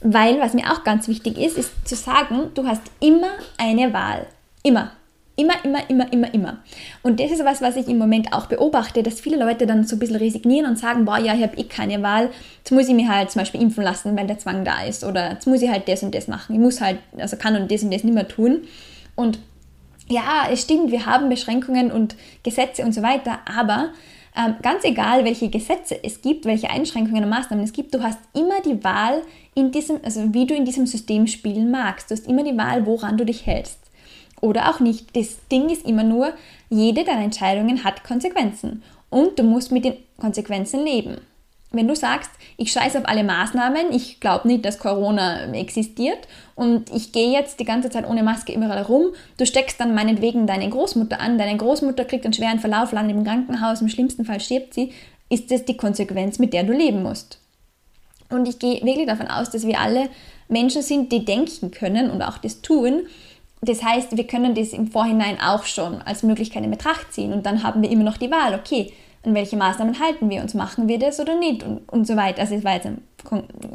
Weil 0.02 0.40
was 0.40 0.54
mir 0.54 0.72
auch 0.72 0.84
ganz 0.84 1.08
wichtig 1.08 1.38
ist, 1.38 1.58
ist 1.58 1.72
zu 1.86 1.96
sagen, 1.96 2.52
du 2.54 2.66
hast 2.66 2.84
immer 3.02 3.32
eine 3.58 3.92
Wahl. 3.92 4.28
Immer. 4.64 4.92
Immer, 5.40 5.54
immer, 5.64 5.90
immer, 5.90 6.12
immer, 6.12 6.34
immer. 6.34 6.58
Und 7.02 7.22
das 7.22 7.32
ist 7.32 7.46
was, 7.46 7.62
was 7.62 7.78
ich 7.78 7.88
im 7.88 7.98
Moment 7.98 8.34
auch 8.34 8.48
beobachte, 8.48 9.04
dass 9.04 9.22
viele 9.22 9.38
Leute 9.38 9.66
dann 9.66 9.86
so 9.86 9.96
ein 9.96 10.00
bisschen 10.00 10.18
resignieren 10.18 10.70
und 10.70 10.78
sagen, 10.78 11.06
boah, 11.06 11.18
ja, 11.18 11.34
ich 11.34 11.42
habe 11.42 11.56
eh 11.56 11.64
keine 11.64 12.04
Wahl, 12.04 12.30
jetzt 12.58 12.72
muss 12.72 12.90
ich 12.90 12.94
mich 12.94 13.08
halt 13.08 13.32
zum 13.32 13.40
Beispiel 13.40 13.62
impfen 13.62 13.86
lassen, 13.86 14.18
weil 14.18 14.28
der 14.28 14.38
Zwang 14.38 14.66
da 14.66 14.84
ist. 14.84 15.06
Oder 15.06 15.32
jetzt 15.32 15.48
muss 15.48 15.62
ich 15.62 15.70
halt 15.70 15.88
das 15.88 16.04
und 16.04 16.14
das 16.14 16.28
machen. 16.28 16.56
Ich 16.56 16.60
muss 16.60 16.82
halt, 16.82 16.98
also 17.18 17.38
kann 17.38 17.56
und 17.56 17.72
das 17.72 17.84
und 17.84 17.94
das 17.94 18.04
nicht 18.04 18.14
mehr 18.14 18.28
tun. 18.28 18.64
Und 19.16 19.40
ja, 20.10 20.50
es 20.52 20.64
stimmt, 20.64 20.92
wir 20.92 21.06
haben 21.06 21.30
Beschränkungen 21.30 21.90
und 21.90 22.18
Gesetze 22.44 22.84
und 22.84 22.94
so 22.94 23.02
weiter, 23.02 23.40
aber 23.46 23.92
ähm, 24.36 24.56
ganz 24.62 24.84
egal, 24.84 25.24
welche 25.24 25.50
Gesetze 25.50 26.04
es 26.04 26.22
gibt, 26.22 26.44
welche 26.44 26.70
Einschränkungen 26.70 27.24
und 27.24 27.30
Maßnahmen 27.30 27.64
es 27.64 27.72
gibt, 27.72 27.94
du 27.94 28.04
hast 28.04 28.20
immer 28.34 28.62
die 28.66 28.84
Wahl, 28.84 29.22
in 29.56 29.72
diesem, 29.72 30.00
also 30.04 30.34
wie 30.34 30.46
du 30.46 30.54
in 30.54 30.66
diesem 30.66 30.86
System 30.86 31.28
spielen 31.28 31.72
magst. 31.72 32.12
Du 32.12 32.16
hast 32.16 32.28
immer 32.28 32.44
die 32.44 32.58
Wahl, 32.58 32.86
woran 32.86 33.18
du 33.18 33.26
dich 33.26 33.46
hältst. 33.46 33.89
Oder 34.42 34.70
auch 34.70 34.80
nicht. 34.80 35.16
Das 35.16 35.38
Ding 35.52 35.70
ist 35.70 35.86
immer 35.86 36.04
nur, 36.04 36.34
jede 36.70 37.04
deiner 37.04 37.24
Entscheidungen 37.24 37.84
hat 37.84 38.04
Konsequenzen 38.04 38.84
und 39.10 39.38
du 39.38 39.44
musst 39.44 39.72
mit 39.72 39.86
den 39.86 39.98
Konsequenzen 40.18 40.86
leben. 40.86 41.18
Wenn 41.72 41.88
du 41.88 41.96
sagst, 41.96 42.32
ich 42.58 42.72
scheiße 42.72 42.98
auf 42.98 43.08
alle 43.08 43.24
Maßnahmen, 43.24 43.92
ich 43.92 44.20
glaube 44.20 44.48
nicht, 44.48 44.66
dass 44.66 44.80
Corona 44.80 45.54
existiert 45.54 46.28
und 46.56 46.92
ich 46.92 47.12
gehe 47.12 47.32
jetzt 47.32 47.60
die 47.60 47.66
ganze 47.66 47.92
Zeit 47.92 48.10
ohne 48.10 48.24
Maske 48.24 48.54
überall 48.54 48.82
rum, 48.82 49.14
du 49.38 49.46
steckst 49.46 49.80
dann 49.80 49.94
meinetwegen 49.94 50.48
deine 50.48 50.68
Großmutter 50.68 51.20
an, 51.20 51.38
deine 51.38 51.58
Großmutter 51.58 52.06
kriegt 52.06 52.26
einen 52.26 52.34
schweren 52.34 52.60
Verlauf, 52.60 52.92
landet 52.92 53.16
im 53.16 53.24
Krankenhaus, 53.24 53.82
im 53.82 53.90
schlimmsten 53.90 54.26
Fall 54.26 54.40
stirbt 54.40 54.74
sie, 54.74 54.94
ist 55.30 55.52
das 55.52 55.64
die 55.64 55.78
Konsequenz, 55.78 56.40
mit 56.40 56.54
der 56.54 56.64
du 56.64 56.74
leben 56.74 57.04
musst. 57.04 57.40
Und 58.30 58.48
ich 58.48 58.58
gehe 58.58 58.84
wirklich 58.84 59.08
davon 59.08 59.28
aus, 59.28 59.52
dass 59.52 59.68
wir 59.68 59.80
alle 59.80 60.10
Menschen 60.48 60.82
sind, 60.82 61.12
die 61.12 61.24
denken 61.24 61.70
können 61.70 62.10
und 62.10 62.24
auch 62.24 62.40
das 62.40 62.62
tun. 62.62 63.04
Das 63.62 63.84
heißt, 63.84 64.16
wir 64.16 64.26
können 64.26 64.56
das 64.56 64.70
im 64.70 64.88
Vorhinein 64.88 65.40
auch 65.42 65.66
schon 65.66 66.02
als 66.02 66.24
Möglichkeit 66.24 66.64
in 66.64 66.72
Betracht 66.72 67.12
ziehen 67.12 67.34
und 67.34 67.46
dann 67.46 67.64
haben 67.64 67.82
wir 67.82 67.90
immer 67.90 68.04
noch 68.04 68.18
die 68.18 68.32
Wahl, 68.32 68.56
okay, 68.56 68.94
an 69.24 69.36
welche 69.36 69.58
Maßnahmen 69.58 70.00
halten 70.00 70.30
wir 70.30 70.42
uns, 70.42 70.54
machen 70.54 70.88
wir 70.88 70.98
das 70.98 71.20
oder 71.20 71.38
nicht 71.38 71.64
und, 71.64 71.80
und 71.90 72.08
so 72.08 72.16
weiter. 72.16 72.42
Also 72.42 72.56
es 72.56 72.64
war 72.64 72.76
jetzt 72.76 72.88
ein, 72.88 73.02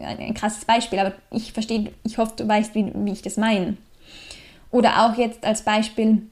ein, 0.03 0.35
krasses 0.35 0.65
Beispiel, 0.65 0.99
aber 0.99 1.13
ich 1.31 1.53
verstehe, 1.53 1.93
ich 2.03 2.17
hoffe, 2.17 2.33
du 2.37 2.49
weißt, 2.49 2.75
wie, 2.75 2.91
wie 2.95 3.13
ich 3.13 3.23
das 3.23 3.37
meine. 3.37 3.77
Oder 4.71 5.05
auch 5.05 5.19
jetzt 5.19 5.45
als 5.45 5.63
Beispiel, 5.63 6.23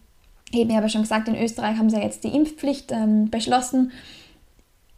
eben, 0.53 0.71
ich 0.71 0.77
habe 0.77 0.87
ja 0.87 0.89
schon 0.89 1.03
gesagt, 1.03 1.29
in 1.29 1.37
Österreich 1.37 1.77
haben 1.77 1.91
sie 1.91 1.97
ja 1.97 2.03
jetzt 2.03 2.25
die 2.25 2.35
Impfpflicht 2.35 2.91
ähm, 2.91 3.31
beschlossen. 3.31 3.93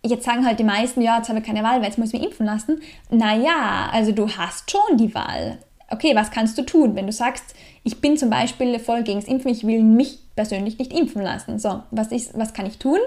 Jetzt 0.04 0.24
sagen 0.24 0.46
halt 0.46 0.60
die 0.60 0.64
meisten, 0.64 1.00
ja, 1.00 1.16
jetzt 1.16 1.28
habe 1.28 1.40
ich 1.40 1.44
keine 1.44 1.62
Wahl, 1.62 1.78
weil 1.78 1.86
jetzt 1.86 1.98
muss 1.98 2.12
ich 2.12 2.20
mich 2.20 2.28
impfen 2.28 2.46
lassen. 2.46 2.80
Naja, 3.10 3.88
also 3.90 4.12
du 4.12 4.28
hast 4.28 4.70
schon 4.70 4.96
die 4.96 5.14
Wahl. 5.14 5.58
Okay, 5.94 6.16
was 6.16 6.30
kannst 6.30 6.58
du 6.58 6.62
tun, 6.62 6.96
wenn 6.96 7.06
du 7.06 7.12
sagst, 7.12 7.54
ich 7.84 8.00
bin 8.00 8.16
zum 8.16 8.30
Beispiel 8.30 8.78
voll 8.80 9.04
gegen 9.04 9.20
das 9.20 9.28
Impfen, 9.28 9.52
ich 9.52 9.64
will 9.64 9.82
mich 9.82 10.18
persönlich 10.34 10.78
nicht 10.78 10.92
impfen 10.92 11.22
lassen. 11.22 11.58
So, 11.60 11.82
was, 11.92 12.10
ist, 12.10 12.36
was 12.36 12.52
kann 12.52 12.66
ich 12.66 12.78
tun? 12.78 12.98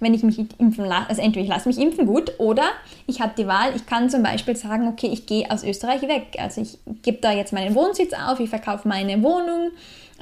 wenn 0.00 0.12
ich 0.12 0.22
mich 0.22 0.38
impfen 0.58 0.84
lasse, 0.84 1.08
also 1.08 1.22
entweder 1.22 1.44
ich 1.44 1.48
lasse 1.48 1.68
mich 1.68 1.78
impfen, 1.78 2.06
gut, 2.06 2.32
oder 2.38 2.64
ich 3.06 3.20
habe 3.20 3.32
die 3.38 3.46
Wahl, 3.46 3.74
ich 3.76 3.86
kann 3.86 4.10
zum 4.10 4.22
Beispiel 4.22 4.56
sagen, 4.56 4.88
okay, 4.88 5.06
ich 5.06 5.26
gehe 5.26 5.50
aus 5.50 5.62
Österreich 5.62 6.02
weg. 6.02 6.36
Also 6.38 6.60
ich 6.60 6.78
gebe 7.02 7.18
da 7.18 7.32
jetzt 7.32 7.52
meinen 7.52 7.74
Wohnsitz 7.74 8.12
auf, 8.12 8.40
ich 8.40 8.50
verkaufe 8.50 8.88
meine 8.88 9.22
Wohnung 9.22 9.70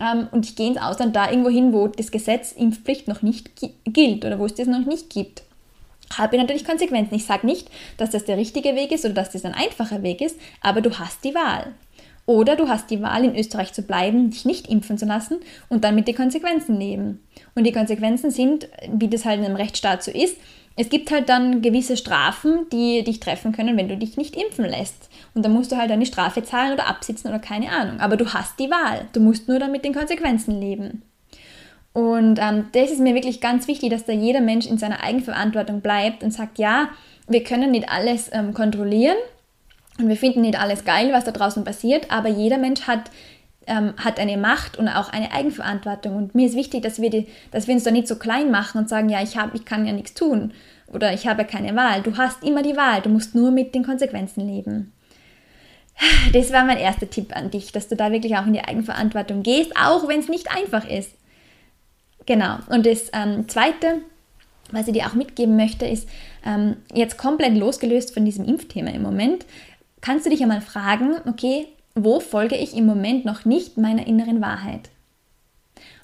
ähm, 0.01 0.29
und 0.31 0.47
ich 0.47 0.57
gehe 0.57 0.69
ins 0.69 0.81
Ausland 0.81 1.17
da 1.17 1.31
irgendwo 1.31 1.51
hin, 1.51 1.73
wo 1.73 1.89
das 1.89 2.11
Gesetz 2.11 2.53
Impfpflicht 2.53 3.09
noch 3.09 3.23
nicht 3.23 3.51
gilt 3.87 4.25
oder 4.25 4.39
wo 4.39 4.47
es 4.47 4.55
das 4.55 4.69
noch 4.69 4.85
nicht 4.85 5.11
gibt. 5.11 5.43
Habe 6.17 6.37
natürlich 6.37 6.67
Konsequenzen. 6.67 7.15
Ich 7.15 7.25
sage 7.25 7.47
nicht, 7.47 7.69
dass 7.97 8.11
das 8.11 8.27
der 8.27 8.37
richtige 8.37 8.77
Weg 8.77 8.93
ist 8.93 9.05
oder 9.05 9.15
dass 9.15 9.31
das 9.31 9.47
ein 9.47 9.55
einfacher 9.55 10.03
Weg 10.03 10.21
ist, 10.21 10.39
aber 10.61 10.83
du 10.83 10.99
hast 10.99 11.25
die 11.25 11.35
Wahl. 11.35 11.73
Oder 12.25 12.55
du 12.57 12.69
hast 12.69 12.91
die 12.91 13.03
Wahl, 13.03 13.25
in 13.25 13.37
Österreich 13.37 13.73
zu 13.73 13.83
bleiben, 13.83 14.31
dich 14.31 14.45
nicht 14.45 14.69
impfen 14.69 14.97
zu 14.97 15.07
lassen 15.07 15.39
und 15.69 15.83
dann 15.83 15.95
mit 15.95 16.07
den 16.07 16.15
Konsequenzen 16.15 16.79
leben. 16.79 17.21
Und 17.55 17.65
die 17.65 17.73
Konsequenzen 17.73 18.31
sind, 18.31 18.69
wie 18.89 19.09
das 19.09 19.25
halt 19.25 19.41
in 19.41 19.47
einem 19.47 19.57
Rechtsstaat 19.57 20.05
so 20.05 20.11
ist, 20.11 20.37
es 20.77 20.89
gibt 20.89 21.11
halt 21.11 21.29
dann 21.29 21.61
gewisse 21.61 21.97
Strafen, 21.97 22.67
die 22.73 23.05
dich 23.05 23.21
treffen 23.21 23.53
können, 23.53 23.77
wenn 23.77 23.89
du 23.89 23.97
dich 23.97 24.17
nicht 24.17 24.37
impfen 24.37 24.65
lässt. 24.65 25.11
Und 25.35 25.45
dann 25.45 25.53
musst 25.53 25.71
du 25.71 25.77
halt 25.77 25.91
eine 25.91 26.07
Strafe 26.07 26.43
zahlen 26.43 26.73
oder 26.73 26.89
absitzen 26.89 27.29
oder 27.29 27.41
keine 27.41 27.71
Ahnung. 27.71 28.01
Aber 28.01 28.17
du 28.17 28.33
hast 28.33 28.59
die 28.59 28.71
Wahl. 28.71 29.07
Du 29.13 29.21
musst 29.21 29.49
nur 29.49 29.59
dann 29.59 29.73
mit 29.73 29.85
den 29.85 29.95
Konsequenzen 29.95 30.59
leben. 30.61 31.03
Und 31.93 32.39
ähm, 32.41 32.67
das 32.73 32.91
ist 32.91 33.01
mir 33.01 33.15
wirklich 33.15 33.41
ganz 33.43 33.69
wichtig, 33.69 33.91
dass 33.91 34.07
da 34.07 34.13
jeder 34.13 34.41
Mensch 34.41 34.67
in 34.67 34.79
seiner 34.79 35.03
Eigenverantwortung 35.03 35.83
bleibt 35.83 36.23
und 36.23 36.31
sagt, 36.31 36.59
ja, 36.59 36.89
wir 37.29 37.45
können 37.45 37.71
nicht 37.71 37.91
alles 37.91 38.31
ähm, 38.33 38.55
kontrollieren, 38.55 39.17
und 39.99 40.09
wir 40.09 40.17
finden 40.17 40.41
nicht 40.41 40.59
alles 40.59 40.85
geil, 40.85 41.13
was 41.13 41.25
da 41.25 41.33
draußen 41.33 41.65
passiert, 41.65 42.11
aber 42.11 42.29
jeder 42.29 42.59
Mensch 42.59 42.83
hat, 42.87 43.11
ähm, 43.67 43.95
hat 43.99 44.19
eine 44.19 44.37
Macht 44.37 44.79
und 44.79 44.89
auch 44.89 45.11
eine 45.11 45.33
Eigenverantwortung. 45.33 46.17
Und 46.17 46.35
mir 46.35 46.47
ist 46.47 46.57
wichtig, 46.57 46.83
dass 46.83 47.01
wir, 47.01 47.11
die, 47.11 47.29
dass 47.51 47.67
wir 47.67 47.75
uns 47.75 47.85
da 47.85 47.91
nicht 47.91 48.09
so 48.09 48.17
klein 48.17 48.51
machen 48.51 48.79
und 48.79 48.89
sagen, 48.89 49.09
ja, 49.09 49.23
ich, 49.23 49.37
hab, 49.37 49.55
ich 49.55 49.65
kann 49.65 49.87
ja 49.87 49.93
nichts 49.93 50.15
tun 50.15 50.53
oder 50.93 51.13
ich 51.13 51.27
habe 51.27 51.45
keine 51.45 51.75
Wahl. 51.77 52.03
Du 52.03 52.17
hast 52.17 52.43
immer 52.43 52.63
die 52.63 52.77
Wahl, 52.77 53.03
du 53.03 53.09
musst 53.09 53.35
nur 53.35 53.51
mit 53.51 53.75
den 53.75 53.85
Konsequenzen 53.85 54.47
leben. 54.47 54.93
Das 56.33 56.53
war 56.53 56.65
mein 56.65 56.79
erster 56.79 57.09
Tipp 57.09 57.37
an 57.37 57.51
dich, 57.51 57.71
dass 57.73 57.89
du 57.89 57.97
da 57.97 58.11
wirklich 58.11 58.37
auch 58.37 58.47
in 58.47 58.55
die 58.55 58.65
Eigenverantwortung 58.65 59.43
gehst, 59.43 59.73
auch 59.77 60.09
wenn 60.09 60.21
es 60.21 60.29
nicht 60.29 60.51
einfach 60.55 60.89
ist. 60.89 61.13
Genau. 62.27 62.59
Und 62.69 62.87
das 62.87 63.11
ähm, 63.13 63.49
Zweite, 63.49 64.01
was 64.71 64.87
ich 64.89 64.95
dir 64.95 65.07
auch 65.07 65.15
mitgeben 65.15 65.57
möchte, 65.57 65.87
ist 65.87 66.09
ähm, 66.47 66.77
jetzt 66.95 67.19
komplett 67.19 67.57
losgelöst 67.57 68.15
von 68.15 68.25
diesem 68.25 68.45
Impfthema 68.45 68.91
im 68.91 69.03
Moment, 69.03 69.45
kannst 70.03 70.27
du 70.27 70.31
dich 70.31 70.43
einmal 70.43 70.61
fragen, 70.61 71.15
okay, 71.27 71.69
wo 71.95 72.21
folge 72.21 72.57
ich 72.57 72.77
im 72.77 72.85
Moment 72.85 73.25
noch 73.25 73.47
nicht 73.47 73.79
meiner 73.79 74.07
inneren 74.07 74.43
Wahrheit? 74.43 74.91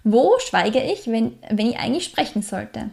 Wo 0.05 0.38
schweige 0.38 0.80
ich, 0.80 1.07
wenn, 1.07 1.38
wenn 1.51 1.66
ich 1.66 1.78
eigentlich 1.78 2.05
sprechen 2.05 2.40
sollte? 2.40 2.90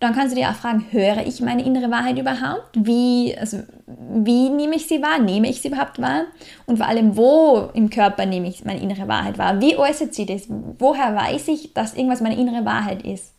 Dann 0.00 0.14
kannst 0.14 0.32
du 0.32 0.38
dir 0.38 0.48
auch 0.48 0.54
fragen, 0.54 0.86
höre 0.92 1.26
ich 1.26 1.40
meine 1.40 1.64
innere 1.64 1.90
Wahrheit 1.90 2.18
überhaupt? 2.18 2.68
Wie, 2.74 3.36
also, 3.36 3.64
wie 3.86 4.48
nehme 4.48 4.76
ich 4.76 4.86
sie 4.86 5.02
wahr? 5.02 5.18
Nehme 5.18 5.48
ich 5.48 5.60
sie 5.60 5.68
überhaupt 5.68 6.00
wahr? 6.00 6.26
Und 6.66 6.76
vor 6.76 6.86
allem, 6.86 7.16
wo 7.16 7.68
im 7.74 7.90
Körper 7.90 8.24
nehme 8.24 8.48
ich 8.48 8.64
meine 8.64 8.80
innere 8.80 9.08
Wahrheit 9.08 9.38
wahr? 9.38 9.60
Wie 9.60 9.76
äußert 9.76 10.14
sie 10.14 10.24
das? 10.24 10.42
Woher 10.78 11.16
weiß 11.16 11.48
ich, 11.48 11.74
dass 11.74 11.94
irgendwas 11.94 12.20
meine 12.20 12.38
innere 12.38 12.64
Wahrheit 12.64 13.02
ist? 13.04 13.32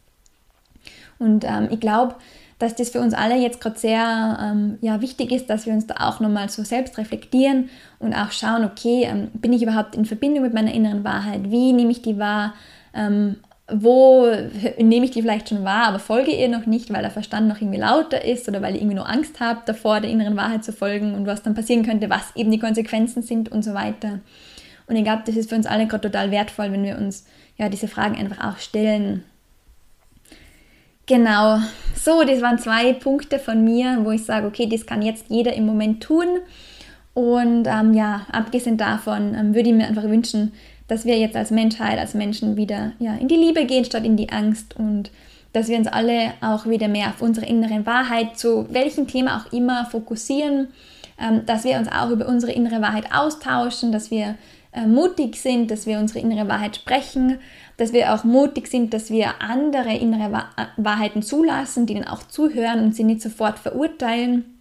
Und 1.18 1.46
ähm, 1.46 1.70
ich 1.72 1.80
glaube, 1.80 2.16
dass 2.60 2.76
das 2.76 2.90
für 2.90 3.00
uns 3.00 3.14
alle 3.14 3.38
jetzt 3.38 3.62
gerade 3.62 3.80
sehr 3.80 4.38
ähm, 4.42 4.78
ja, 4.82 5.02
wichtig 5.02 5.32
ist, 5.32 5.50
dass 5.50 5.66
wir 5.66 5.74
uns 5.74 5.88
da 5.88 5.96
auch 6.08 6.20
nochmal 6.20 6.50
so 6.50 6.64
selbst 6.64 6.98
reflektieren 6.98 7.70
und 8.00 8.14
auch 8.14 8.32
schauen, 8.32 8.66
okay, 8.66 9.04
ähm, 9.06 9.30
bin 9.34 9.54
ich 9.54 9.64
überhaupt 9.64 9.96
in 9.96 10.06
Verbindung 10.06 10.44
mit 10.44 10.54
meiner 10.54 10.74
inneren 10.74 11.06
Wahrheit? 11.06 11.50
Wie 11.50 11.72
nehme 11.72 11.92
ich 11.92 12.02
die 12.02 12.20
wahr? 12.20 12.54
Ähm, 12.94 13.38
wo 13.72 14.28
nehme 14.78 15.06
ich 15.06 15.12
die 15.12 15.22
vielleicht 15.22 15.50
schon 15.50 15.64
wahr, 15.64 15.86
aber 15.86 16.00
folge 16.00 16.32
ihr 16.32 16.50
noch 16.50 16.66
nicht, 16.66 16.92
weil 16.92 17.02
der 17.02 17.12
Verstand 17.12 17.48
noch 17.48 17.62
irgendwie 17.62 17.80
lauter 17.80 18.26
ist 18.26 18.48
oder 18.50 18.62
weil 18.62 18.76
ich 18.76 18.82
irgendwie 18.82 18.96
nur 18.96 19.10
Angst 19.10 19.40
habe, 19.40 19.62
davor 19.66 20.02
der 20.02 20.10
inneren 20.10 20.36
Wahrheit 20.36 20.64
zu 20.64 20.74
folgen 20.74 21.14
und 21.14 21.28
was 21.28 21.44
dann 21.44 21.54
passieren 21.54 21.86
könnte, 21.86 22.10
was 22.10 22.36
eben 22.36 22.52
die 22.52 22.60
Konsequenzen 22.60 23.22
sind 23.22 23.50
und 23.50 23.64
so 23.64 23.74
weiter. 23.74 24.20
Und 24.88 24.96
ich 24.96 25.04
glaube, 25.04 25.22
das 25.26 25.36
ist 25.36 25.50
für 25.50 25.56
uns 25.56 25.68
alle 25.68 25.86
gerade 25.86 26.10
total 26.10 26.32
wertvoll, 26.32 26.72
wenn 26.72 26.84
wir 26.84 26.98
uns 26.98 27.26
ja 27.58 27.70
diese 27.70 27.88
Fragen 27.88 28.18
einfach 28.18 28.44
auch 28.44 28.58
stellen 28.58 29.24
Genau, 31.10 31.58
so, 31.96 32.24
das 32.24 32.40
waren 32.44 32.60
zwei 32.60 32.94
Punkte 32.94 33.40
von 33.40 33.64
mir, 33.64 34.02
wo 34.04 34.12
ich 34.12 34.26
sage, 34.26 34.46
okay, 34.46 34.68
das 34.68 34.86
kann 34.86 35.02
jetzt 35.02 35.26
jeder 35.30 35.54
im 35.54 35.66
Moment 35.66 36.04
tun. 36.04 36.28
Und 37.16 37.66
ähm, 37.66 37.96
ja, 37.96 38.28
abgesehen 38.32 38.78
davon 38.78 39.34
ähm, 39.34 39.56
würde 39.56 39.70
ich 39.70 39.76
mir 39.76 39.88
einfach 39.88 40.04
wünschen, 40.04 40.54
dass 40.88 41.06
wir 41.06 41.18
jetzt 41.18 41.36
als 41.36 41.50
Menschheit, 41.50 41.98
als 41.98 42.14
Menschen 42.14 42.58
wieder 42.58 42.92
ja, 43.00 43.16
in 43.16 43.28
die 43.28 43.38
Liebe 43.38 43.66
gehen 43.66 43.86
statt 43.86 44.06
in 44.06 44.18
die 44.18 44.30
Angst 44.30 44.76
und 44.78 45.10
dass 45.52 45.68
wir 45.68 45.80
uns 45.80 45.88
alle 45.88 46.34
auch 46.42 46.68
wieder 46.68 46.88
mehr 46.88 47.08
auf 47.08 47.24
unsere 47.24 47.48
innere 47.48 47.88
Wahrheit, 47.88 48.38
zu 48.38 48.72
welchem 48.72 49.08
Thema 49.08 49.38
auch 49.38 49.52
immer, 49.52 49.88
fokussieren, 49.88 50.68
ähm, 51.20 51.44
dass 51.48 51.64
wir 51.64 51.78
uns 51.78 51.88
auch 51.92 52.12
über 52.12 52.28
unsere 52.28 52.52
innere 52.52 52.84
Wahrheit 52.84 53.12
austauschen, 53.12 53.92
dass 53.92 54.12
wir 54.12 54.36
äh, 54.74 54.86
mutig 54.86 55.38
sind, 55.38 55.72
dass 55.72 55.88
wir 55.88 55.98
unsere 55.98 56.20
innere 56.20 56.48
Wahrheit 56.48 56.76
sprechen, 56.76 57.40
dass 57.80 57.94
wir 57.94 58.14
auch 58.14 58.24
mutig 58.24 58.68
sind, 58.68 58.94
dass 58.94 59.10
wir 59.10 59.42
andere 59.42 59.96
innere 59.96 60.48
Wahrheiten 60.78 61.22
zulassen, 61.22 61.86
denen 61.86 62.08
auch 62.08 62.24
zuhören 62.24 62.84
und 62.84 62.96
sie 62.96 63.04
nicht 63.04 63.22
sofort 63.22 63.60
verurteilen, 63.60 64.60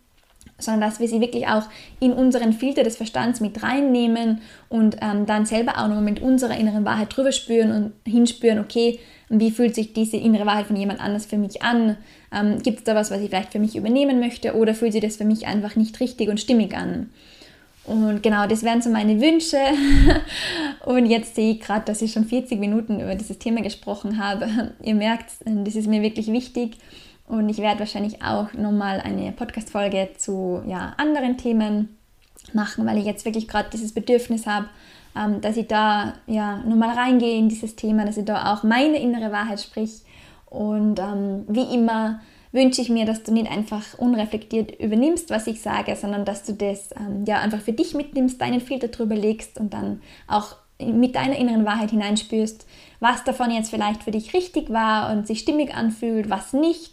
sondern 0.58 0.88
dass 0.88 1.00
wir 1.00 1.08
sie 1.08 1.20
wirklich 1.20 1.46
auch 1.46 1.64
in 2.00 2.12
unseren 2.12 2.52
Filter 2.52 2.82
des 2.82 2.96
Verstands 2.96 3.40
mit 3.40 3.62
reinnehmen 3.62 4.40
und 4.68 4.96
ähm, 5.00 5.26
dann 5.26 5.46
selber 5.46 5.78
auch 5.78 5.88
noch 5.88 6.00
mit 6.00 6.20
unserer 6.20 6.56
inneren 6.56 6.84
Wahrheit 6.84 7.16
drüber 7.16 7.32
spüren 7.32 7.70
und 7.70 7.92
hinspüren, 8.10 8.58
okay, 8.58 8.98
wie 9.28 9.50
fühlt 9.50 9.74
sich 9.74 9.92
diese 9.92 10.16
innere 10.16 10.46
Wahrheit 10.46 10.66
von 10.66 10.76
jemand 10.76 11.00
anders 11.00 11.26
für 11.26 11.38
mich 11.38 11.62
an? 11.62 11.96
Ähm, 12.32 12.60
Gibt 12.62 12.78
es 12.78 12.84
da 12.84 12.94
was, 12.94 13.10
was 13.10 13.20
ich 13.20 13.28
vielleicht 13.28 13.52
für 13.52 13.58
mich 13.58 13.76
übernehmen 13.76 14.20
möchte 14.20 14.54
oder 14.54 14.74
fühlt 14.74 14.92
sich 14.92 15.02
das 15.02 15.16
für 15.16 15.24
mich 15.24 15.46
einfach 15.46 15.76
nicht 15.76 16.00
richtig 16.00 16.28
und 16.28 16.40
stimmig 16.40 16.76
an? 16.76 17.10
Und 17.88 18.22
genau, 18.22 18.46
das 18.46 18.62
wären 18.62 18.82
so 18.82 18.90
meine 18.90 19.18
Wünsche. 19.20 19.56
Und 20.84 21.06
jetzt 21.06 21.34
sehe 21.34 21.52
ich 21.52 21.60
gerade, 21.60 21.86
dass 21.86 22.02
ich 22.02 22.12
schon 22.12 22.26
40 22.26 22.60
Minuten 22.60 23.00
über 23.00 23.14
dieses 23.14 23.38
Thema 23.38 23.62
gesprochen 23.62 24.22
habe. 24.22 24.72
Ihr 24.82 24.94
merkt, 24.94 25.30
das 25.44 25.74
ist 25.74 25.88
mir 25.88 26.02
wirklich 26.02 26.26
wichtig. 26.26 26.76
Und 27.26 27.48
ich 27.48 27.58
werde 27.58 27.80
wahrscheinlich 27.80 28.22
auch 28.22 28.52
nochmal 28.52 29.00
eine 29.00 29.32
Podcast-Folge 29.32 30.10
zu 30.18 30.62
ja, 30.66 30.94
anderen 30.98 31.38
Themen 31.38 31.96
machen, 32.52 32.86
weil 32.86 32.98
ich 32.98 33.04
jetzt 33.04 33.24
wirklich 33.24 33.48
gerade 33.48 33.70
dieses 33.72 33.92
Bedürfnis 33.92 34.46
habe, 34.46 34.66
ähm, 35.16 35.40
dass 35.40 35.56
ich 35.56 35.66
da 35.66 36.14
ja 36.26 36.58
nochmal 36.58 36.94
reingehe 36.94 37.38
in 37.38 37.48
dieses 37.48 37.74
Thema, 37.74 38.04
dass 38.04 38.18
ich 38.18 38.24
da 38.26 38.52
auch 38.52 38.64
meine 38.64 38.98
innere 39.00 39.32
Wahrheit 39.32 39.60
sprich. 39.60 40.02
Und 40.46 40.98
ähm, 40.98 41.44
wie 41.48 41.74
immer 41.74 42.20
wünsche 42.52 42.80
ich 42.80 42.88
mir, 42.88 43.04
dass 43.04 43.22
du 43.22 43.32
nicht 43.32 43.50
einfach 43.50 43.98
unreflektiert 43.98 44.80
übernimmst, 44.80 45.30
was 45.30 45.46
ich 45.46 45.60
sage, 45.60 45.96
sondern 45.96 46.24
dass 46.24 46.44
du 46.44 46.54
das 46.54 46.90
ähm, 46.98 47.24
ja 47.26 47.40
einfach 47.40 47.60
für 47.60 47.72
dich 47.72 47.94
mitnimmst, 47.94 48.40
deinen 48.40 48.60
Filter 48.60 48.88
drüber 48.88 49.14
legst 49.14 49.58
und 49.58 49.74
dann 49.74 50.00
auch 50.26 50.56
mit 50.80 51.16
deiner 51.16 51.36
inneren 51.36 51.64
Wahrheit 51.64 51.90
hineinspürst, 51.90 52.66
was 53.00 53.24
davon 53.24 53.50
jetzt 53.50 53.70
vielleicht 53.70 54.04
für 54.04 54.12
dich 54.12 54.32
richtig 54.32 54.70
war 54.70 55.12
und 55.12 55.26
sich 55.26 55.40
stimmig 55.40 55.74
anfühlt, 55.74 56.30
was 56.30 56.52
nicht. 56.52 56.92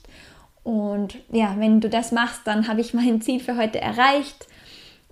Und 0.63 1.17
ja, 1.31 1.55
wenn 1.59 1.81
du 1.81 1.89
das 1.89 2.11
machst, 2.11 2.41
dann 2.45 2.67
habe 2.67 2.81
ich 2.81 2.93
mein 2.93 3.21
Ziel 3.21 3.39
für 3.39 3.57
heute 3.57 3.79
erreicht. 3.79 4.47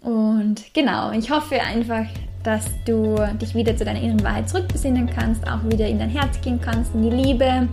Und 0.01 0.73
genau, 0.73 1.11
ich 1.11 1.29
hoffe 1.29 1.61
einfach, 1.61 2.05
dass 2.43 2.65
du 2.85 3.15
dich 3.39 3.55
wieder 3.55 3.77
zu 3.77 3.85
deiner 3.85 4.01
inneren 4.01 4.23
Wahrheit 4.23 4.49
zurückbesinnen 4.49 5.09
kannst, 5.09 5.47
auch 5.47 5.63
wieder 5.63 5.87
in 5.87 5.99
dein 5.99 6.09
Herz 6.09 6.41
gehen 6.41 6.59
kannst, 6.59 6.93
in 6.93 7.03
die 7.03 7.15
Liebe 7.15 7.69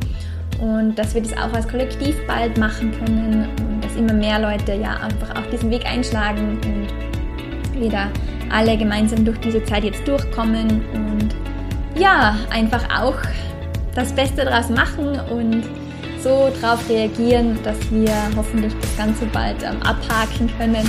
und 0.61 0.94
dass 0.96 1.14
wir 1.14 1.22
das 1.22 1.32
auch 1.32 1.52
als 1.52 1.66
Kollektiv 1.66 2.16
bald 2.26 2.56
machen 2.58 2.92
können 2.92 3.48
und 3.58 3.84
dass 3.84 3.96
immer 3.96 4.12
mehr 4.12 4.38
Leute 4.38 4.74
ja 4.74 4.96
einfach 4.96 5.30
auch 5.36 5.46
diesen 5.50 5.70
Weg 5.70 5.86
einschlagen 5.86 6.58
und 6.64 7.80
wir 7.80 7.90
da 7.90 8.08
alle 8.50 8.76
gemeinsam 8.76 9.24
durch 9.24 9.38
diese 9.38 9.64
Zeit 9.64 9.84
jetzt 9.84 10.06
durchkommen 10.06 10.82
und 10.92 11.34
ja, 11.98 12.36
einfach 12.50 12.84
auch 13.00 13.16
das 13.94 14.12
Beste 14.12 14.44
daraus 14.44 14.68
machen 14.68 15.18
und 15.30 15.64
so 16.22 16.50
darauf 16.61 16.88
reagieren, 16.88 17.58
dass 17.62 17.78
wir 17.90 18.12
hoffentlich 18.36 18.74
das 18.80 18.96
Ganze 18.96 19.26
bald 19.26 19.62
ähm, 19.62 19.82
abhaken 19.82 20.50
können 20.58 20.86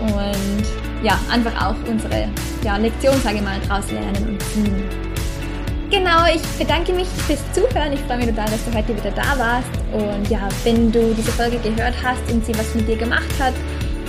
und 0.00 1.04
ja, 1.04 1.18
einfach 1.32 1.68
auch 1.68 1.76
unsere 1.88 2.28
ja, 2.64 2.76
Lektion, 2.76 3.14
sage 3.22 3.36
ich 3.36 3.42
mal, 3.42 3.58
daraus 3.68 3.90
lernen 3.90 4.28
und 4.28 4.42
ziehen. 4.42 4.99
Genau, 5.90 6.24
ich 6.32 6.42
bedanke 6.56 6.92
mich 6.92 7.08
fürs 7.26 7.42
Zuhören. 7.52 7.92
Ich 7.92 8.00
freue 8.02 8.18
mich 8.18 8.28
total, 8.28 8.48
dass 8.48 8.64
du 8.64 8.72
heute 8.72 8.96
wieder 8.96 9.10
da 9.10 9.36
warst. 9.36 9.68
Und 9.92 10.30
ja, 10.30 10.48
wenn 10.62 10.92
du 10.92 11.12
diese 11.14 11.32
Folge 11.32 11.58
gehört 11.58 11.94
hast 12.00 12.20
und 12.30 12.46
sie 12.46 12.56
was 12.56 12.72
mit 12.76 12.86
dir 12.86 12.96
gemacht 12.96 13.28
hat, 13.40 13.54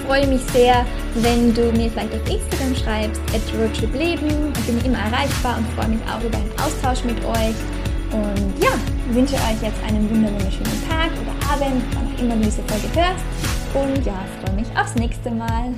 freue 0.06 0.28
mich 0.28 0.42
sehr, 0.54 0.86
wenn 1.16 1.52
du 1.56 1.72
mir 1.72 1.90
vielleicht 1.90 2.14
auf 2.14 2.30
Instagram 2.30 2.76
schreibst, 2.76 3.22
at 3.34 3.42
roadtripleben. 3.60 4.54
Ich 4.60 4.66
bin 4.68 4.86
immer 4.86 5.00
erreichbar 5.00 5.58
und 5.58 5.68
freue 5.74 5.88
mich 5.88 6.02
auch 6.06 6.24
über 6.24 6.38
einen 6.38 6.52
Austausch 6.64 7.04
mit 7.04 7.18
euch. 7.26 7.58
Und 8.12 8.64
ja, 8.64 8.74
wünsche 9.10 9.34
euch 9.34 9.62
jetzt 9.64 9.82
einen 9.88 10.08
wunderschönen 10.08 10.88
Tag 10.88 11.10
oder 11.18 11.52
Abend, 11.52 11.82
wann 11.96 12.06
auch 12.06 12.22
immer 12.22 12.36
du 12.36 12.44
diese 12.44 12.62
Folge 12.62 12.90
hörst. 12.94 13.26
Und 13.74 14.06
ja, 14.06 14.20
freue 14.44 14.56
mich 14.56 14.68
aufs 14.78 14.94
nächste 14.94 15.32
Mal. 15.32 15.74